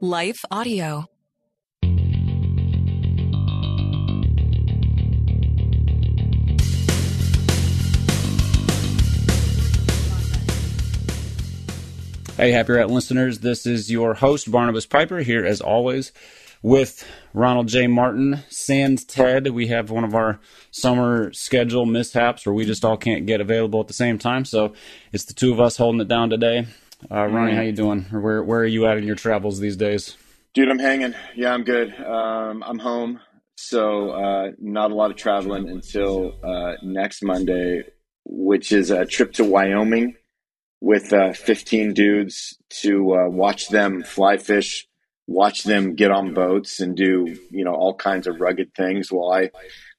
Life 0.00 0.44
Audio. 0.50 1.06
Hey, 12.36 12.50
Happy 12.50 12.72
Rant 12.74 12.90
listeners. 12.90 13.38
This 13.38 13.64
is 13.64 13.90
your 13.90 14.12
host, 14.12 14.50
Barnabas 14.50 14.84
Piper, 14.84 15.20
here 15.20 15.46
as 15.46 15.62
always 15.62 16.12
with 16.60 17.02
Ronald 17.32 17.68
J. 17.68 17.86
Martin, 17.86 18.44
Sans 18.50 19.02
Ted. 19.02 19.48
We 19.48 19.68
have 19.68 19.90
one 19.90 20.04
of 20.04 20.14
our 20.14 20.38
summer 20.70 21.32
schedule 21.32 21.86
mishaps 21.86 22.44
where 22.44 22.54
we 22.54 22.66
just 22.66 22.84
all 22.84 22.98
can't 22.98 23.24
get 23.24 23.40
available 23.40 23.80
at 23.80 23.88
the 23.88 23.94
same 23.94 24.18
time. 24.18 24.44
So 24.44 24.74
it's 25.14 25.24
the 25.24 25.32
two 25.32 25.52
of 25.54 25.60
us 25.60 25.78
holding 25.78 26.02
it 26.02 26.08
down 26.08 26.28
today. 26.28 26.66
Uh, 27.10 27.26
Ronnie, 27.26 27.54
how 27.54 27.62
you 27.62 27.72
doing? 27.72 28.02
Where 28.04 28.42
where 28.42 28.60
are 28.60 28.66
you 28.66 28.86
at 28.86 28.98
in 28.98 29.04
your 29.04 29.16
travels 29.16 29.60
these 29.60 29.76
days? 29.76 30.16
Dude, 30.54 30.70
I'm 30.70 30.78
hanging. 30.78 31.14
Yeah, 31.34 31.52
I'm 31.52 31.64
good. 31.64 31.94
Um, 32.00 32.62
I'm 32.66 32.78
home, 32.78 33.20
so 33.56 34.10
uh, 34.10 34.52
not 34.58 34.90
a 34.90 34.94
lot 34.94 35.10
of 35.10 35.16
traveling 35.16 35.68
until 35.68 36.34
uh, 36.42 36.74
next 36.82 37.22
Monday, 37.22 37.84
which 38.24 38.72
is 38.72 38.90
a 38.90 39.04
trip 39.04 39.34
to 39.34 39.44
Wyoming 39.44 40.16
with 40.80 41.12
uh, 41.12 41.32
15 41.32 41.94
dudes 41.94 42.56
to 42.68 43.14
uh, 43.14 43.28
watch 43.28 43.68
them 43.68 44.02
fly 44.02 44.36
fish, 44.36 44.86
watch 45.26 45.64
them 45.64 45.94
get 45.94 46.10
on 46.10 46.34
boats 46.34 46.80
and 46.80 46.96
do, 46.96 47.36
you 47.50 47.64
know, 47.64 47.74
all 47.74 47.94
kinds 47.94 48.26
of 48.26 48.40
rugged 48.40 48.74
things 48.74 49.10
while 49.10 49.32
I 49.32 49.50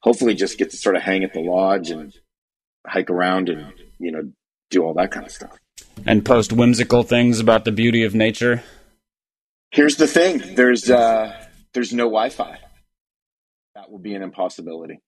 hopefully 0.01 0.35
just 0.35 0.57
get 0.57 0.71
to 0.71 0.77
sort 0.77 0.95
of 0.95 1.01
hang 1.01 1.23
at 1.23 1.33
the 1.33 1.41
lodge 1.41 1.89
and 1.89 2.13
hike 2.85 3.09
around 3.09 3.49
and, 3.49 3.73
you 3.99 4.11
know, 4.11 4.31
do 4.69 4.83
all 4.83 4.93
that 4.95 5.11
kind 5.11 5.25
of 5.25 5.31
stuff. 5.31 5.57
And 6.05 6.25
post 6.25 6.53
whimsical 6.53 7.03
things 7.03 7.39
about 7.39 7.65
the 7.65 7.71
beauty 7.71 8.03
of 8.03 8.13
nature. 8.13 8.63
Here's 9.71 9.97
the 9.97 10.07
thing 10.07 10.55
there's, 10.55 10.89
uh, 10.89 11.45
there's 11.73 11.93
no 11.93 12.05
Wi 12.05 12.29
Fi. 12.29 12.59
That 13.75 13.91
will 13.91 13.99
be 13.99 14.15
an 14.15 14.21
impossibility. 14.21 15.01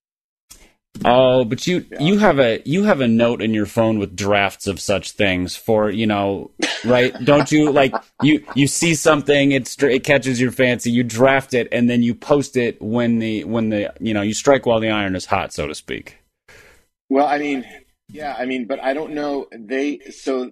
Oh, 1.05 1.45
but 1.45 1.65
you 1.65 1.85
yeah. 1.91 2.01
you 2.01 2.17
have 2.17 2.39
a 2.39 2.61
you 2.65 2.83
have 2.83 2.99
a 2.99 3.07
note 3.07 3.41
in 3.41 3.53
your 3.53 3.65
phone 3.65 3.99
with 3.99 4.15
drafts 4.15 4.67
of 4.67 4.79
such 4.79 5.11
things 5.11 5.55
for 5.55 5.89
you 5.89 6.05
know 6.05 6.51
right? 6.83 7.13
Don't 7.23 7.51
you 7.51 7.71
like 7.71 7.93
you 8.21 8.43
you 8.53 8.67
see 8.67 8.95
something 8.95 9.51
it's 9.51 9.81
it 9.81 10.03
catches 10.03 10.41
your 10.41 10.51
fancy 10.51 10.91
you 10.91 11.03
draft 11.03 11.53
it 11.53 11.69
and 11.71 11.89
then 11.89 12.03
you 12.03 12.13
post 12.13 12.57
it 12.57 12.81
when 12.81 13.19
the 13.19 13.45
when 13.45 13.69
the 13.69 13.93
you 13.99 14.13
know 14.13 14.21
you 14.21 14.33
strike 14.33 14.65
while 14.65 14.79
the 14.79 14.89
iron 14.89 15.15
is 15.15 15.25
hot 15.25 15.53
so 15.53 15.67
to 15.67 15.75
speak. 15.75 16.17
Well, 17.07 17.25
I 17.25 17.39
mean, 17.39 17.65
yeah, 18.09 18.35
I 18.37 18.45
mean, 18.45 18.67
but 18.67 18.83
I 18.83 18.93
don't 18.93 19.13
know 19.13 19.47
they 19.51 19.99
so 20.11 20.51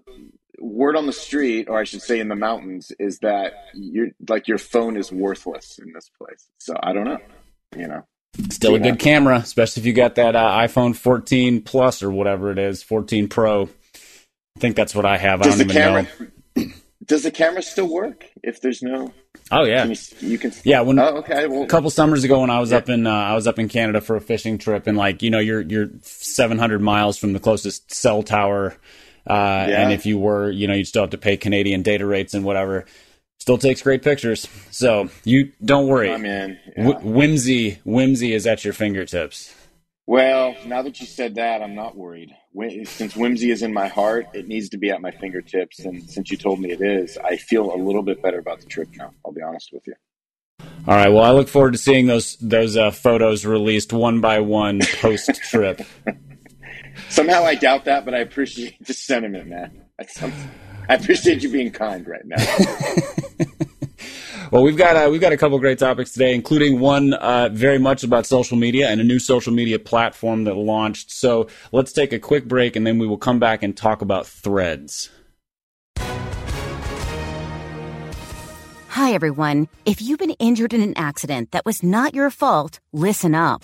word 0.59 0.95
on 0.95 1.05
the 1.05 1.13
street 1.13 1.67
or 1.69 1.79
I 1.79 1.83
should 1.83 2.01
say 2.01 2.19
in 2.19 2.27
the 2.27 2.35
mountains 2.35 2.91
is 2.99 3.19
that 3.19 3.53
you're 3.73 4.09
like 4.27 4.47
your 4.47 4.57
phone 4.57 4.97
is 4.97 5.11
worthless 5.11 5.79
in 5.79 5.93
this 5.93 6.09
place. 6.17 6.47
So 6.59 6.73
I 6.81 6.93
don't 6.93 7.05
know, 7.05 7.19
you 7.75 7.87
know. 7.87 8.03
Still 8.51 8.75
a 8.75 8.79
good 8.79 8.99
camera, 8.99 9.37
especially 9.37 9.81
if 9.81 9.87
you 9.87 9.93
got 9.93 10.15
that 10.15 10.35
uh, 10.35 10.57
iPhone 10.59 10.95
14 10.95 11.61
Plus 11.61 12.03
or 12.03 12.11
whatever 12.11 12.51
it 12.51 12.59
is, 12.59 12.83
14 12.83 13.27
Pro. 13.29 13.63
I 13.63 14.59
think 14.59 14.75
that's 14.75 14.93
what 14.93 15.05
I 15.05 15.17
have. 15.17 15.41
Does 15.41 15.55
I 15.55 15.57
don't 15.57 15.69
even 15.69 15.81
camera, 15.81 16.07
know. 16.55 16.65
Does 17.05 17.23
the 17.23 17.31
camera 17.31 17.61
still 17.61 17.87
work 17.87 18.25
if 18.43 18.59
there's 18.59 18.83
no? 18.83 19.13
Oh 19.49 19.63
yeah, 19.63 19.83
can 19.83 19.91
you, 19.91 19.97
you, 20.29 20.37
can. 20.37 20.51
Yeah, 20.63 20.81
when 20.81 20.99
oh, 20.99 21.17
okay. 21.19 21.47
Well, 21.47 21.63
a 21.63 21.67
couple 21.67 21.89
summers 21.89 22.23
ago, 22.25 22.41
when 22.41 22.49
I 22.49 22.59
was 22.59 22.71
yeah. 22.71 22.77
up 22.77 22.89
in 22.89 23.07
uh, 23.07 23.11
I 23.11 23.33
was 23.33 23.47
up 23.47 23.59
in 23.59 23.69
Canada 23.69 24.01
for 24.01 24.17
a 24.17 24.21
fishing 24.21 24.57
trip, 24.57 24.87
and 24.87 24.97
like 24.97 25.21
you 25.21 25.29
know, 25.29 25.39
you're 25.39 25.61
you're 25.61 25.89
700 26.01 26.81
miles 26.81 27.17
from 27.17 27.31
the 27.33 27.39
closest 27.39 27.93
cell 27.93 28.23
tower, 28.23 28.75
uh, 29.29 29.65
yeah. 29.69 29.81
and 29.81 29.93
if 29.93 30.05
you 30.05 30.17
were, 30.17 30.49
you 30.49 30.67
know, 30.67 30.73
you'd 30.73 30.87
still 30.87 31.03
have 31.03 31.11
to 31.11 31.17
pay 31.17 31.37
Canadian 31.37 31.81
data 31.81 32.05
rates 32.05 32.33
and 32.33 32.43
whatever 32.43 32.85
still 33.39 33.57
takes 33.57 33.81
great 33.81 34.03
pictures. 34.03 34.47
So 34.71 35.09
you 35.23 35.51
don't 35.63 35.87
worry. 35.87 36.11
I'm 36.11 36.25
in. 36.25 36.59
Yeah. 36.75 36.83
W- 36.91 37.13
whimsy, 37.13 37.79
whimsy 37.85 38.33
is 38.33 38.45
at 38.47 38.63
your 38.63 38.73
fingertips. 38.73 39.53
Well, 40.05 40.55
now 40.65 40.81
that 40.83 40.99
you 40.99 41.05
said 41.05 41.35
that, 41.35 41.61
I'm 41.61 41.75
not 41.75 41.97
worried. 41.97 42.33
Since 42.85 43.15
whimsy 43.15 43.51
is 43.51 43.61
in 43.61 43.73
my 43.73 43.87
heart, 43.87 44.27
it 44.33 44.47
needs 44.47 44.69
to 44.69 44.77
be 44.77 44.89
at 44.89 45.01
my 45.01 45.11
fingertips. 45.11 45.79
And 45.79 46.09
since 46.09 46.31
you 46.31 46.37
told 46.37 46.59
me 46.59 46.71
it 46.71 46.81
is, 46.81 47.17
I 47.17 47.35
feel 47.35 47.73
a 47.73 47.77
little 47.77 48.03
bit 48.03 48.21
better 48.21 48.39
about 48.39 48.61
the 48.61 48.65
trip 48.67 48.89
now. 48.95 49.11
I'll 49.25 49.33
be 49.33 49.41
honest 49.41 49.71
with 49.73 49.85
you. 49.85 49.95
All 50.87 50.95
right. 50.95 51.09
Well, 51.09 51.23
I 51.23 51.31
look 51.31 51.49
forward 51.49 51.73
to 51.73 51.77
seeing 51.77 52.07
those 52.07 52.37
those 52.37 52.77
uh, 52.77 52.91
photos 52.91 53.45
released 53.45 53.91
one 53.91 54.21
by 54.21 54.39
one 54.39 54.79
post 55.01 55.29
trip. 55.35 55.81
Somehow 57.09 57.43
I 57.43 57.55
doubt 57.55 57.85
that, 57.85 58.05
but 58.05 58.13
I 58.13 58.19
appreciate 58.19 58.75
the 58.85 58.93
sentiment, 58.93 59.47
man. 59.47 59.83
I 60.89 60.95
appreciate 60.95 61.43
you 61.43 61.51
being 61.51 61.71
kind 61.71 62.07
right 62.07 62.25
now. 62.25 62.37
well, 64.51 64.63
we've 64.63 64.77
got 64.77 64.95
uh, 64.95 65.09
we've 65.09 65.21
got 65.21 65.33
a 65.33 65.37
couple 65.37 65.57
great 65.59 65.79
topics 65.79 66.11
today, 66.11 66.33
including 66.33 66.79
one 66.79 67.13
uh, 67.13 67.49
very 67.51 67.79
much 67.79 68.03
about 68.03 68.25
social 68.25 68.57
media 68.57 68.89
and 68.89 69.01
a 69.01 69.03
new 69.03 69.19
social 69.19 69.53
media 69.53 69.79
platform 69.79 70.45
that 70.45 70.55
launched. 70.55 71.11
So 71.11 71.47
let's 71.71 71.91
take 71.91 72.13
a 72.13 72.19
quick 72.19 72.47
break, 72.47 72.75
and 72.75 72.85
then 72.85 72.99
we 72.99 73.07
will 73.07 73.17
come 73.17 73.39
back 73.39 73.63
and 73.63 73.75
talk 73.75 74.01
about 74.01 74.27
Threads. 74.27 75.09
Hi, 78.89 79.13
everyone. 79.13 79.67
If 79.85 80.01
you've 80.01 80.19
been 80.19 80.31
injured 80.31 80.73
in 80.73 80.81
an 80.81 80.97
accident 80.97 81.51
that 81.51 81.65
was 81.65 81.83
not 81.83 82.15
your 82.15 82.29
fault, 82.29 82.79
listen 82.91 83.35
up. 83.35 83.63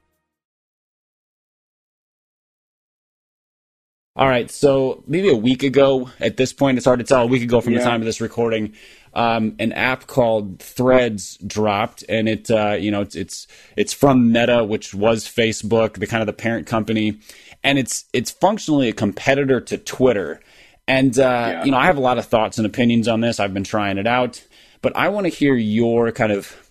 All 4.13 4.27
right, 4.27 4.51
so 4.51 5.03
maybe 5.07 5.29
a 5.29 5.35
week 5.35 5.63
ago 5.63 6.09
at 6.19 6.35
this 6.35 6.51
point, 6.51 6.77
it's 6.77 6.85
hard 6.85 6.99
to 6.99 7.05
tell, 7.05 7.23
a 7.23 7.27
week 7.27 7.43
ago 7.43 7.61
from 7.61 7.71
yeah. 7.71 7.79
the 7.79 7.85
time 7.85 8.01
of 8.01 8.05
this 8.05 8.19
recording, 8.19 8.73
um, 9.13 9.55
an 9.57 9.71
app 9.71 10.05
called 10.05 10.59
Threads 10.59 11.37
dropped, 11.37 12.03
and 12.09 12.27
it 12.27 12.51
uh, 12.51 12.75
you 12.77 12.91
know 12.91 13.01
it's, 13.01 13.15
it's 13.15 13.47
it's 13.77 13.93
from 13.93 14.33
Meta, 14.33 14.65
which 14.65 14.93
was 14.93 15.23
Facebook, 15.25 15.93
the 15.93 16.07
kind 16.07 16.21
of 16.21 16.27
the 16.27 16.33
parent 16.33 16.67
company, 16.67 17.19
and 17.63 17.79
it's 17.79 18.03
it's 18.11 18.31
functionally 18.31 18.89
a 18.89 18.93
competitor 18.93 19.61
to 19.61 19.77
Twitter. 19.77 20.41
And 20.89 21.17
uh, 21.17 21.21
yeah. 21.21 21.63
you 21.63 21.71
know, 21.71 21.77
I 21.77 21.85
have 21.85 21.97
a 21.97 22.01
lot 22.01 22.17
of 22.17 22.25
thoughts 22.25 22.57
and 22.57 22.65
opinions 22.65 23.07
on 23.07 23.21
this. 23.21 23.39
I've 23.39 23.53
been 23.53 23.63
trying 23.63 23.97
it 23.97 24.07
out, 24.07 24.45
but 24.81 24.93
I 24.95 25.07
want 25.07 25.25
to 25.25 25.29
hear 25.29 25.55
your 25.55 26.11
kind 26.11 26.33
of 26.33 26.69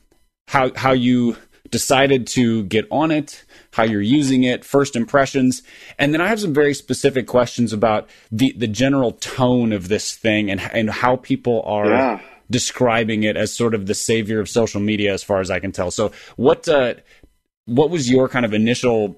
how 0.48 0.72
how 0.74 0.92
you 0.92 1.38
decided 1.70 2.26
to 2.26 2.64
get 2.64 2.86
on 2.90 3.10
it, 3.10 3.44
how 3.72 3.84
you're 3.84 4.00
using 4.00 4.44
it, 4.44 4.64
first 4.64 4.97
impressions, 4.97 5.62
and 5.98 6.12
then 6.12 6.20
I 6.20 6.28
have 6.28 6.41
some 6.41 6.54
very 6.54 6.75
specific 6.75 7.26
questions 7.26 7.72
about 7.72 8.08
the 8.31 8.52
the 8.56 8.69
general 8.69 9.12
tone 9.12 9.72
of 9.72 9.88
this 9.88 10.14
thing 10.14 10.50
and 10.50 10.61
and 10.72 10.90
how 10.90 11.17
people 11.17 11.62
are 11.64 11.88
yeah 11.88 12.20
describing 12.50 13.22
it 13.22 13.37
as 13.37 13.55
sort 13.55 13.75
of 13.75 13.87
the 13.87 13.94
savior 13.94 14.40
of 14.40 14.49
social 14.49 14.81
media, 14.81 15.14
as 15.14 15.22
far 15.22 15.40
as 15.40 15.50
I 15.50 15.61
can 15.61 15.72
tell. 15.72 15.90
So, 15.90 16.12
what 16.37 16.69
uh, 16.69 16.94
what 17.67 17.90
was 17.90 18.11
your 18.11 18.28
kind 18.28 18.44
of 18.44 18.52
initial 18.52 19.17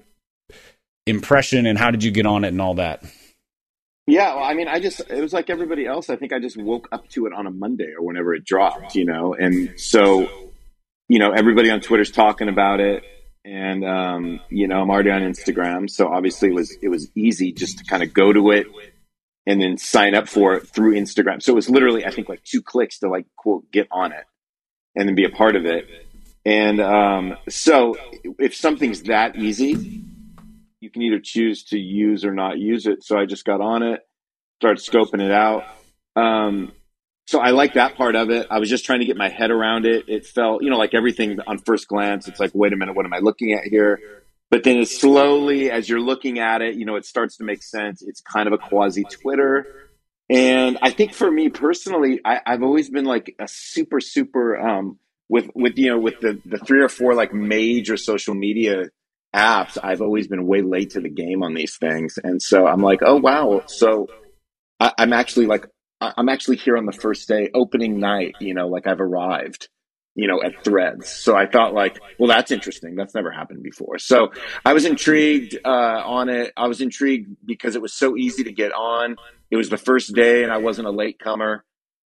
impression, 1.05 1.65
and 1.65 1.77
how 1.77 1.91
did 1.91 2.03
you 2.03 2.11
get 2.11 2.25
on 2.25 2.43
it, 2.43 2.49
and 2.49 2.61
all 2.61 2.75
that? 2.75 3.03
Yeah, 4.05 4.35
well, 4.35 4.43
I 4.43 4.53
mean, 4.53 4.67
I 4.67 4.79
just 4.79 5.01
it 5.09 5.21
was 5.21 5.33
like 5.33 5.49
everybody 5.49 5.85
else. 5.85 6.09
I 6.09 6.15
think 6.15 6.33
I 6.33 6.39
just 6.39 6.57
woke 6.57 6.87
up 6.91 7.09
to 7.09 7.25
it 7.25 7.33
on 7.33 7.47
a 7.47 7.51
Monday 7.51 7.93
or 7.97 8.05
whenever 8.05 8.33
it 8.33 8.45
dropped, 8.45 8.95
you 8.95 9.05
know, 9.05 9.33
and 9.33 9.79
so 9.79 10.29
you 11.09 11.19
know 11.19 11.31
everybody 11.31 11.71
on 11.71 11.81
Twitter's 11.81 12.11
talking 12.11 12.49
about 12.49 12.79
it, 12.79 13.03
and 13.45 13.85
um, 13.85 14.39
you 14.49 14.67
know 14.67 14.81
I'm 14.81 14.89
already 14.89 15.11
on 15.11 15.21
Instagram, 15.21 15.89
so 15.89 16.07
obviously 16.07 16.49
it 16.49 16.55
was 16.55 16.77
it 16.81 16.89
was 16.89 17.09
easy 17.15 17.51
just 17.51 17.79
to 17.79 17.83
kind 17.85 18.03
of 18.03 18.13
go 18.13 18.31
to 18.33 18.51
it 18.51 18.67
and 19.45 19.61
then 19.61 19.77
sign 19.77 20.15
up 20.15 20.27
for 20.27 20.55
it 20.55 20.67
through 20.67 20.95
Instagram. 20.95 21.41
So 21.41 21.51
it 21.51 21.55
was 21.55 21.69
literally, 21.69 22.05
I 22.05 22.11
think, 22.11 22.29
like 22.29 22.43
two 22.43 22.61
clicks 22.61 22.99
to 22.99 23.09
like 23.09 23.25
quote 23.35 23.69
get 23.71 23.87
on 23.91 24.11
it 24.11 24.23
and 24.95 25.07
then 25.07 25.15
be 25.15 25.25
a 25.25 25.29
part 25.29 25.55
of 25.55 25.65
it. 25.65 25.87
And 26.45 26.79
um, 26.79 27.37
so 27.49 27.95
if 28.39 28.55
something's 28.55 29.03
that 29.03 29.35
easy, 29.35 30.03
you 30.79 30.89
can 30.89 31.01
either 31.01 31.19
choose 31.19 31.63
to 31.65 31.77
use 31.77 32.25
or 32.25 32.33
not 32.33 32.59
use 32.59 32.85
it. 32.85 33.03
So 33.03 33.17
I 33.17 33.25
just 33.25 33.45
got 33.45 33.61
on 33.61 33.83
it, 33.83 34.01
started 34.61 34.83
scoping 34.83 35.21
it 35.21 35.31
out. 35.31 35.63
Um, 36.15 36.73
so 37.25 37.39
I 37.39 37.51
like 37.51 37.73
that 37.75 37.95
part 37.95 38.15
of 38.15 38.29
it. 38.29 38.47
I 38.51 38.59
was 38.59 38.69
just 38.69 38.85
trying 38.85 38.99
to 38.99 39.05
get 39.05 39.15
my 39.15 39.29
head 39.29 39.49
around 39.49 39.85
it. 39.85 40.05
It 40.07 40.25
felt, 40.25 40.61
you 40.61 40.69
know, 40.69 40.77
like 40.77 40.93
everything 40.93 41.39
on 41.47 41.57
first 41.59 41.87
glance, 41.87 42.27
it's 42.27 42.39
like, 42.39 42.51
wait 42.53 42.73
a 42.73 42.75
minute, 42.75 42.95
what 42.95 43.05
am 43.05 43.13
I 43.13 43.19
looking 43.19 43.53
at 43.53 43.63
here? 43.63 43.99
But 44.51 44.63
then 44.63 44.77
as 44.77 44.91
slowly 44.91 45.71
as 45.71 45.87
you're 45.87 46.01
looking 46.01 46.39
at 46.39 46.61
it, 46.61 46.75
you 46.75 46.85
know, 46.85 46.95
it 46.95 47.05
starts 47.05 47.37
to 47.37 47.43
make 47.43 47.63
sense. 47.63 48.03
It's 48.03 48.21
kind 48.21 48.47
of 48.47 48.53
a 48.53 48.57
quasi 48.57 49.03
Twitter. 49.03 49.65
And 50.29 50.77
I 50.81 50.91
think 50.91 51.13
for 51.13 51.31
me 51.31 51.49
personally, 51.49 52.19
I, 52.23 52.39
have 52.45 52.61
always 52.61 52.89
been 52.89 53.05
like 53.05 53.35
a 53.39 53.47
super, 53.47 53.99
super, 53.99 54.57
um, 54.59 54.99
with, 55.29 55.49
with, 55.55 55.77
you 55.77 55.89
know, 55.89 55.99
with 55.99 56.19
the, 56.19 56.39
the 56.45 56.57
three 56.57 56.83
or 56.83 56.89
four 56.89 57.15
like 57.15 57.33
major 57.33 57.97
social 57.97 58.35
media 58.35 58.89
apps, 59.33 59.77
I've 59.81 60.01
always 60.01 60.27
been 60.27 60.45
way 60.45 60.61
late 60.61 60.91
to 60.91 60.99
the 60.99 61.09
game 61.09 61.41
on 61.41 61.53
these 61.53 61.77
things. 61.77 62.19
And 62.21 62.41
so 62.41 62.67
I'm 62.67 62.81
like, 62.81 62.99
oh, 63.03 63.17
wow. 63.17 63.63
So 63.67 64.07
I, 64.79 64.91
I'm 64.97 65.13
actually 65.13 65.47
like 65.47 65.65
I'm 66.17 66.29
actually 66.29 66.57
here 66.57 66.77
on 66.77 66.85
the 66.85 66.91
first 66.91 67.27
day, 67.27 67.49
opening 67.53 67.99
night, 67.99 68.35
you 68.39 68.53
know, 68.53 68.67
like 68.67 68.87
I've 68.87 69.01
arrived, 69.01 69.69
you 70.15 70.27
know, 70.27 70.41
at 70.43 70.63
Threads. 70.63 71.09
So 71.09 71.35
I 71.35 71.45
thought, 71.47 71.73
like, 71.73 71.99
well, 72.19 72.27
that's 72.27 72.51
interesting. 72.51 72.95
That's 72.95 73.15
never 73.15 73.31
happened 73.31 73.63
before. 73.63 73.97
So 73.99 74.31
I 74.65 74.73
was 74.73 74.85
intrigued 74.85 75.57
uh, 75.65 75.69
on 76.05 76.29
it. 76.29 76.53
I 76.55 76.67
was 76.67 76.81
intrigued 76.81 77.35
because 77.45 77.75
it 77.75 77.81
was 77.81 77.93
so 77.93 78.15
easy 78.17 78.43
to 78.43 78.51
get 78.51 78.71
on. 78.73 79.15
It 79.51 79.57
was 79.57 79.69
the 79.69 79.77
first 79.77 80.13
day 80.13 80.43
and 80.43 80.51
I 80.51 80.57
wasn't 80.57 80.87
a 80.87 80.91
latecomer. 80.91 81.63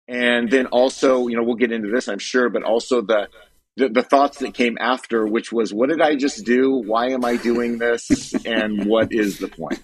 And 0.09 0.51
then 0.51 0.67
also, 0.67 1.27
you 1.27 1.37
know, 1.37 1.43
we'll 1.43 1.57
get 1.57 1.73
into 1.73 1.91
this, 1.91 2.09
I'm 2.09 2.21
sure, 2.21 2.49
but 2.49 2.63
also 2.63 3.01
the, 3.01 3.29
the, 3.77 3.89
the 3.89 4.03
thoughts 4.03 4.39
that 4.39 4.55
came 4.55 4.79
after, 4.81 5.27
which 5.27 5.53
was, 5.53 5.75
what 5.75 5.89
did 5.89 6.01
I 6.01 6.15
just 6.15 6.45
do? 6.45 6.83
Why 6.87 7.11
am 7.11 7.25
I 7.25 7.37
doing 7.37 7.79
this? 7.79 8.33
And 8.45 8.87
what 8.87 9.13
is 9.13 9.39
the 9.39 9.49
point? 9.49 9.83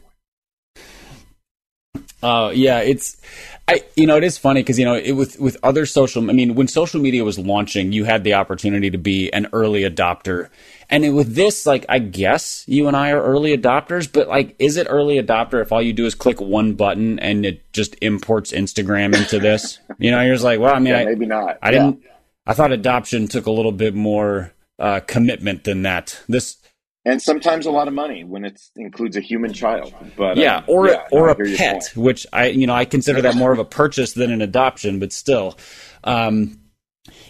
Oh 2.22 2.46
uh, 2.46 2.50
yeah, 2.50 2.80
it's 2.80 3.20
I, 3.68 3.82
you 3.96 4.06
know, 4.06 4.16
it 4.16 4.24
is 4.24 4.38
funny 4.38 4.60
because 4.60 4.78
you 4.78 4.84
know, 4.84 4.94
it, 4.94 5.12
with 5.12 5.38
with 5.38 5.56
other 5.62 5.86
social. 5.86 6.28
I 6.28 6.32
mean, 6.32 6.54
when 6.54 6.68
social 6.68 7.00
media 7.00 7.24
was 7.24 7.38
launching, 7.38 7.92
you 7.92 8.04
had 8.04 8.24
the 8.24 8.34
opportunity 8.34 8.90
to 8.90 8.98
be 8.98 9.32
an 9.32 9.48
early 9.52 9.82
adopter, 9.82 10.48
and 10.90 11.04
it, 11.04 11.10
with 11.10 11.34
this, 11.34 11.64
like, 11.64 11.86
I 11.88 11.98
guess 12.00 12.64
you 12.66 12.86
and 12.86 12.96
I 12.96 13.12
are 13.12 13.22
early 13.22 13.56
adopters, 13.56 14.12
but 14.12 14.28
like, 14.28 14.54
is 14.58 14.76
it 14.76 14.86
early 14.90 15.16
adopter 15.16 15.62
if 15.62 15.72
all 15.72 15.80
you 15.80 15.92
do 15.92 16.06
is 16.06 16.14
click 16.14 16.40
one 16.40 16.74
button 16.74 17.18
and 17.20 17.46
it 17.46 17.72
just 17.72 17.96
imports 18.02 18.52
Instagram 18.52 19.16
into 19.16 19.38
this? 19.38 19.78
you 19.98 20.10
know, 20.10 20.20
you're 20.20 20.34
just 20.34 20.44
like, 20.44 20.60
well, 20.60 20.74
I 20.74 20.78
mean, 20.78 20.92
yeah, 20.92 21.00
I, 21.00 21.04
maybe 21.06 21.26
not. 21.26 21.58
I 21.62 21.70
didn't. 21.70 22.02
I 22.46 22.54
thought 22.54 22.72
adoption 22.72 23.28
took 23.28 23.46
a 23.46 23.52
little 23.52 23.72
bit 23.72 23.94
more 23.94 24.52
uh, 24.78 25.00
commitment 25.00 25.64
than 25.64 25.82
that. 25.82 26.20
This 26.28 26.58
and 27.04 27.20
sometimes 27.20 27.66
a 27.66 27.70
lot 27.70 27.88
of 27.88 27.94
money 27.94 28.24
when 28.24 28.44
it 28.44 28.60
includes 28.76 29.16
a 29.16 29.20
human 29.20 29.52
child. 29.52 29.94
But 30.16 30.36
yeah, 30.36 30.58
um, 30.58 30.64
or 30.68 30.88
yeah, 30.88 31.06
or 31.10 31.28
a 31.28 31.34
pet, 31.34 31.92
which 31.96 32.26
I 32.32 32.46
you 32.46 32.66
know 32.66 32.74
I 32.74 32.84
consider 32.84 33.22
that 33.22 33.34
more 33.34 33.52
of 33.52 33.58
a 33.58 33.64
purchase 33.64 34.12
than 34.12 34.30
an 34.30 34.42
adoption, 34.42 34.98
but 34.98 35.12
still. 35.12 35.58
Um, 36.04 36.58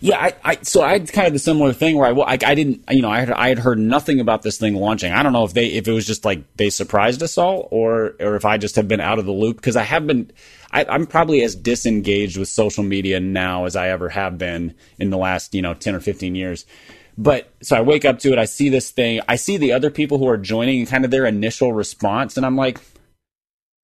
yeah, 0.01 0.19
I, 0.19 0.35
I 0.45 0.59
so 0.63 0.83
I 0.83 0.93
had 0.93 1.11
kind 1.13 1.27
of 1.27 1.33
the 1.33 1.39
similar 1.39 1.73
thing 1.73 1.97
where 1.97 2.07
I, 2.07 2.33
I, 2.33 2.33
I 2.33 2.55
didn't 2.55 2.85
you 2.91 3.01
know 3.01 3.11
I 3.11 3.21
had 3.21 3.31
I 3.31 3.49
had 3.49 3.59
heard 3.59 3.79
nothing 3.79 4.21
about 4.21 4.43
this 4.43 4.59
thing 4.59 4.75
launching. 4.75 5.13
I 5.13 5.23
don't 5.23 5.33
know 5.33 5.45
if 5.45 5.55
they 5.55 5.69
if 5.69 5.89
it 5.89 5.93
was 5.93 6.07
just 6.07 6.25
like 6.25 6.57
they 6.57 6.69
surprised 6.69 7.23
us 7.23 7.39
all 7.39 7.69
or 7.71 8.15
or 8.21 8.37
if 8.37 8.45
I 8.45 8.59
just 8.59 8.77
have 8.77 8.89
been 8.89 9.01
out 9.01 9.19
of 9.19 9.25
the 9.25 9.33
loop 9.33 9.57
because 9.57 9.77
I 9.77 9.85
have 9.85 10.07
been 10.07 10.31
I, 10.73 10.85
I'm 10.85 11.07
probably 11.07 11.43
as 11.43 11.55
disengaged 11.55 12.37
with 12.37 12.49
social 12.49 12.85
media 12.85 13.21
now 13.21 13.65
as 13.65 13.75
I 13.75 13.89
ever 13.89 14.11
have 14.11 14.37
been 14.37 14.75
in 14.99 15.09
the 15.11 15.17
last 15.17 15.55
you 15.55 15.63
know 15.63 15.73
ten 15.73 15.95
or 15.95 16.01
fifteen 16.01 16.35
years. 16.35 16.67
But 17.23 17.53
so 17.63 17.77
I 17.77 17.83
wake 17.83 18.05
up 18.05 18.19
to 18.21 18.33
it, 18.33 18.39
I 18.39 18.47
see 18.47 18.69
this 18.69 18.91
thing, 18.91 19.21
I 19.29 19.37
see 19.37 19.57
the 19.57 19.73
other 19.73 19.91
people 19.91 20.19
who 20.19 20.27
are 20.27 20.37
joining 20.37 20.81
and 20.81 20.89
kind 20.89 21.05
of 21.05 21.13
their 21.13 21.25
initial 21.25 21.73
response, 21.73 22.37
and 22.37 22.45
I'm 22.45 22.57
like, 22.57 22.81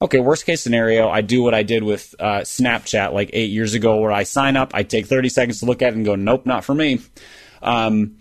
okay, 0.02 0.18
worst 0.18 0.44
case 0.44 0.60
scenario, 0.60 1.08
I 1.08 1.20
do 1.20 1.44
what 1.44 1.54
I 1.54 1.62
did 1.62 1.84
with 1.84 2.16
uh, 2.18 2.40
Snapchat 2.40 3.12
like 3.12 3.30
eight 3.32 3.50
years 3.50 3.74
ago, 3.74 4.00
where 4.00 4.10
I 4.10 4.24
sign 4.24 4.56
up, 4.56 4.72
I 4.74 4.82
take 4.82 5.06
30 5.06 5.28
seconds 5.28 5.60
to 5.60 5.66
look 5.66 5.82
at 5.82 5.92
it 5.92 5.96
and 5.96 6.04
go, 6.04 6.16
nope, 6.16 6.46
not 6.46 6.64
for 6.64 6.74
me. 6.74 7.00
Um, 7.62 8.16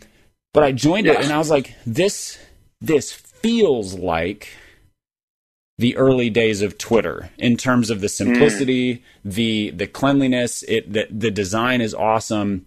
but 0.54 0.64
I 0.64 0.72
joined 0.72 1.08
it 1.08 1.20
and 1.20 1.32
I 1.32 1.40
was 1.40 1.50
like, 1.50 1.74
this, 1.84 2.38
this 2.80 3.12
feels 3.12 3.96
like 3.96 4.50
the 5.80 5.98
early 5.98 6.30
days 6.30 6.62
of 6.62 6.78
Twitter 6.78 7.32
in 7.40 7.58
terms 7.58 7.90
of 7.90 8.02
the 8.02 8.10
simplicity, 8.10 8.96
mm. 8.96 9.02
the 9.24 9.70
the 9.72 9.88
cleanliness. 9.88 10.64
It 10.68 10.92
the, 10.92 11.08
the 11.12 11.32
design 11.32 11.82
is 11.82 11.94
awesome. 11.94 12.66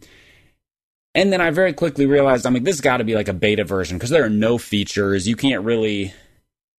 And 1.14 1.32
then 1.32 1.40
I 1.40 1.50
very 1.50 1.72
quickly 1.72 2.06
realized 2.06 2.46
I'm 2.46 2.54
like, 2.54 2.64
this 2.64 2.76
has 2.76 2.80
got 2.80 2.98
to 2.98 3.04
be 3.04 3.14
like 3.14 3.28
a 3.28 3.32
beta 3.32 3.64
version 3.64 3.98
because 3.98 4.10
there 4.10 4.24
are 4.24 4.30
no 4.30 4.58
features. 4.58 5.26
You 5.26 5.34
can't 5.34 5.64
really, 5.64 6.14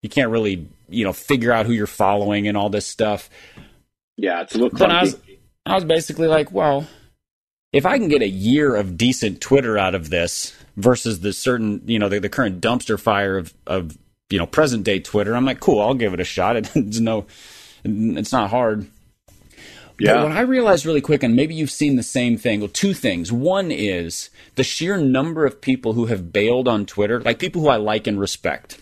you 0.01 0.10
can't 0.10 0.31
really, 0.31 0.68
you 0.89 1.04
know, 1.04 1.13
figure 1.13 1.51
out 1.51 1.66
who 1.66 1.74
you're 1.74 1.88
following 1.88 2.48
and 2.48 2.56
all 2.56 2.69
this 2.69 2.88
stuff. 2.88 3.30
Yeah, 4.16 4.42
it's 4.42 4.56
a 4.56 4.60
little. 4.60 4.78
Then 4.78 4.92
I 4.92 5.01
was, 5.01 5.18
I 5.66 5.75
was 5.75 5.83
basically 5.83 6.28
like, 6.28 6.51
well, 6.51 6.88
if 7.74 7.86
I 7.86 7.98
can 7.98 8.07
get 8.07 8.22
a 8.22 8.28
year 8.28 8.75
of 8.75 8.98
decent 8.98 9.42
Twitter 9.42 9.78
out 9.78 9.95
of 9.95 10.10
this 10.10 10.56
versus 10.78 11.19
the 11.19 11.33
certain, 11.33 11.81
you 11.86 12.00
know, 12.00 12.10
the, 12.10 12.19
the 12.19 12.30
current 12.30 12.62
dumpster 12.62 13.00
fire 13.00 13.38
of, 13.38 13.54
of, 13.68 13.98
you 14.30 14.39
know, 14.39 14.45
present 14.45 14.83
day 14.83 15.00
Twitter, 15.00 15.36
I'm 15.36 15.45
like, 15.45 15.60
cool, 15.60 15.81
I'll 15.81 15.94
give 15.94 16.13
it 16.13 16.19
a 16.19 16.25
shot. 16.25 16.56
It's 16.75 17.00
no, 17.00 17.25
it's 17.83 18.31
not 18.31 18.50
hard. 18.50 18.88
Yeah. 20.01 20.15
But 20.15 20.30
what 20.30 20.31
I 20.31 20.42
realized 20.42 20.86
really 20.86 21.01
quick, 21.01 21.21
and 21.21 21.36
maybe 21.36 21.53
you've 21.53 21.71
seen 21.71 21.95
the 21.95 22.03
same 22.03 22.38
thing, 22.38 22.59
well, 22.59 22.69
two 22.69 22.94
things. 22.94 23.31
One 23.31 23.71
is 23.71 24.30
the 24.56 24.63
sheer 24.63 24.98
number 24.98 25.45
of 25.45 25.62
people 25.62 25.94
who 25.94 26.07
have 26.07 26.33
bailed 26.33 26.68
on 26.68 26.86
Twitter, 26.86 27.21
like 27.21 27.39
people 27.39 27.62
who 27.62 27.68
I 27.68 27.75
like 27.75 28.07
and 28.07 28.19
respect, 28.19 28.81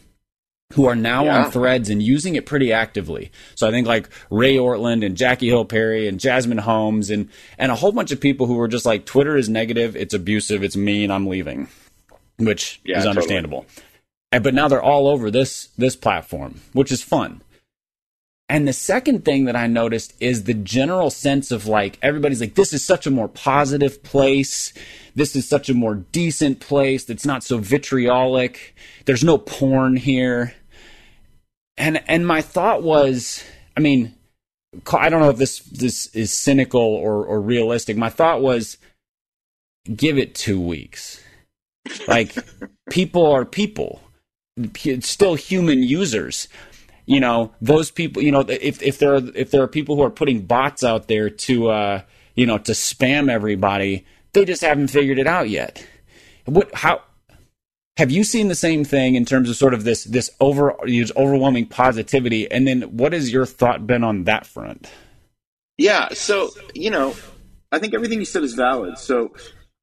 who 0.73 0.85
are 0.85 0.95
now 0.95 1.25
yeah. 1.25 1.45
on 1.45 1.51
threads 1.51 1.89
and 1.89 2.01
using 2.01 2.35
it 2.35 2.45
pretty 2.45 2.71
actively. 2.71 3.31
So 3.55 3.67
I 3.67 3.71
think 3.71 3.85
like 3.85 4.09
Ray 4.29 4.55
Ortlund 4.55 5.05
and 5.05 5.17
Jackie 5.17 5.49
Hill 5.49 5.65
Perry 5.65 6.07
and 6.07 6.19
Jasmine 6.19 6.59
Holmes 6.59 7.09
and, 7.09 7.27
and 7.57 7.71
a 7.71 7.75
whole 7.75 7.91
bunch 7.91 8.11
of 8.11 8.21
people 8.21 8.47
who 8.47 8.55
were 8.55 8.67
just 8.67 8.85
like, 8.85 9.05
Twitter 9.05 9.35
is 9.35 9.49
negative, 9.49 9.95
it's 9.95 10.13
abusive, 10.13 10.63
it's 10.63 10.77
mean, 10.77 11.11
I'm 11.11 11.27
leaving, 11.27 11.67
which 12.37 12.79
yeah, 12.85 12.99
is 12.99 13.05
understandable. 13.05 13.63
Totally. 13.63 13.85
And, 14.31 14.43
but 14.43 14.53
now 14.53 14.67
they're 14.67 14.81
all 14.81 15.07
over 15.07 15.31
this, 15.31 15.69
this 15.77 15.95
platform, 15.95 16.61
which 16.73 16.91
is 16.91 17.01
fun. 17.01 17.41
And 18.49 18.67
the 18.67 18.73
second 18.73 19.23
thing 19.23 19.45
that 19.45 19.55
I 19.55 19.67
noticed 19.67 20.15
is 20.19 20.43
the 20.43 20.55
general 20.55 21.11
sense 21.11 21.51
of 21.51 21.67
like, 21.67 21.99
everybody's 22.01 22.41
like, 22.41 22.55
this 22.55 22.73
is 22.73 22.83
such 22.83 23.05
a 23.05 23.11
more 23.11 23.27
positive 23.27 24.01
place. 24.01 24.73
This 25.13 25.35
is 25.35 25.47
such 25.47 25.69
a 25.69 25.75
more 25.75 25.95
decent 25.95 26.59
place. 26.59 27.07
It's 27.11 27.27
not 27.27 27.43
so 27.43 27.59
vitriolic. 27.59 28.75
There's 29.05 29.23
no 29.23 29.37
porn 29.37 29.97
here. 29.97 30.55
And, 31.77 32.03
and 32.09 32.25
my 32.25 32.41
thought 32.41 32.81
was, 32.81 33.43
I 33.77 33.81
mean, 33.81 34.15
I 34.91 35.09
don't 35.09 35.21
know 35.21 35.29
if 35.29 35.37
this, 35.37 35.59
this 35.59 36.07
is 36.15 36.33
cynical 36.33 36.81
or, 36.81 37.23
or 37.23 37.39
realistic. 37.39 37.97
My 37.97 38.09
thought 38.09 38.41
was, 38.41 38.77
give 39.95 40.17
it 40.17 40.33
two 40.33 40.59
weeks. 40.59 41.21
Like, 42.07 42.35
people 42.89 43.27
are 43.27 43.45
people. 43.45 44.01
It's 44.57 45.07
still 45.07 45.35
human 45.35 45.83
users 45.83 46.47
you 47.09 47.19
know 47.19 47.51
those 47.59 47.89
people 47.89 48.21
you 48.21 48.31
know 48.31 48.41
if 48.47 48.81
if 48.83 48.99
there 48.99 49.15
are 49.15 49.21
if 49.35 49.49
there 49.49 49.63
are 49.63 49.67
people 49.67 49.95
who 49.95 50.03
are 50.03 50.11
putting 50.11 50.45
bots 50.45 50.83
out 50.83 51.07
there 51.07 51.29
to 51.29 51.69
uh 51.69 52.01
you 52.35 52.45
know 52.45 52.59
to 52.59 52.73
spam 52.73 53.29
everybody 53.29 54.05
they 54.33 54.45
just 54.45 54.61
haven't 54.61 54.89
figured 54.89 55.17
it 55.17 55.27
out 55.27 55.49
yet. 55.49 55.85
What 56.45 56.73
how 56.75 57.01
have 57.97 58.11
you 58.11 58.23
seen 58.23 58.47
the 58.47 58.55
same 58.55 58.83
thing 58.83 59.15
in 59.15 59.25
terms 59.25 59.49
of 59.49 59.55
sort 59.55 59.73
of 59.73 59.83
this 59.83 60.03
this 60.03 60.29
over 60.39 60.75
this 60.83 61.11
overwhelming 61.15 61.65
positivity? 61.65 62.49
And 62.49 62.67
then 62.67 62.83
what 62.83 63.13
has 63.13 63.33
your 63.33 63.45
thought 63.45 63.87
been 63.87 64.03
on 64.03 64.25
that 64.25 64.45
front? 64.45 64.89
Yeah 65.77 66.09
so 66.13 66.51
you 66.75 66.91
know 66.91 67.15
i 67.71 67.79
think 67.79 67.93
everything 67.93 68.19
you 68.19 68.25
said 68.25 68.43
is 68.43 68.53
valid. 68.53 68.97
So 68.97 69.33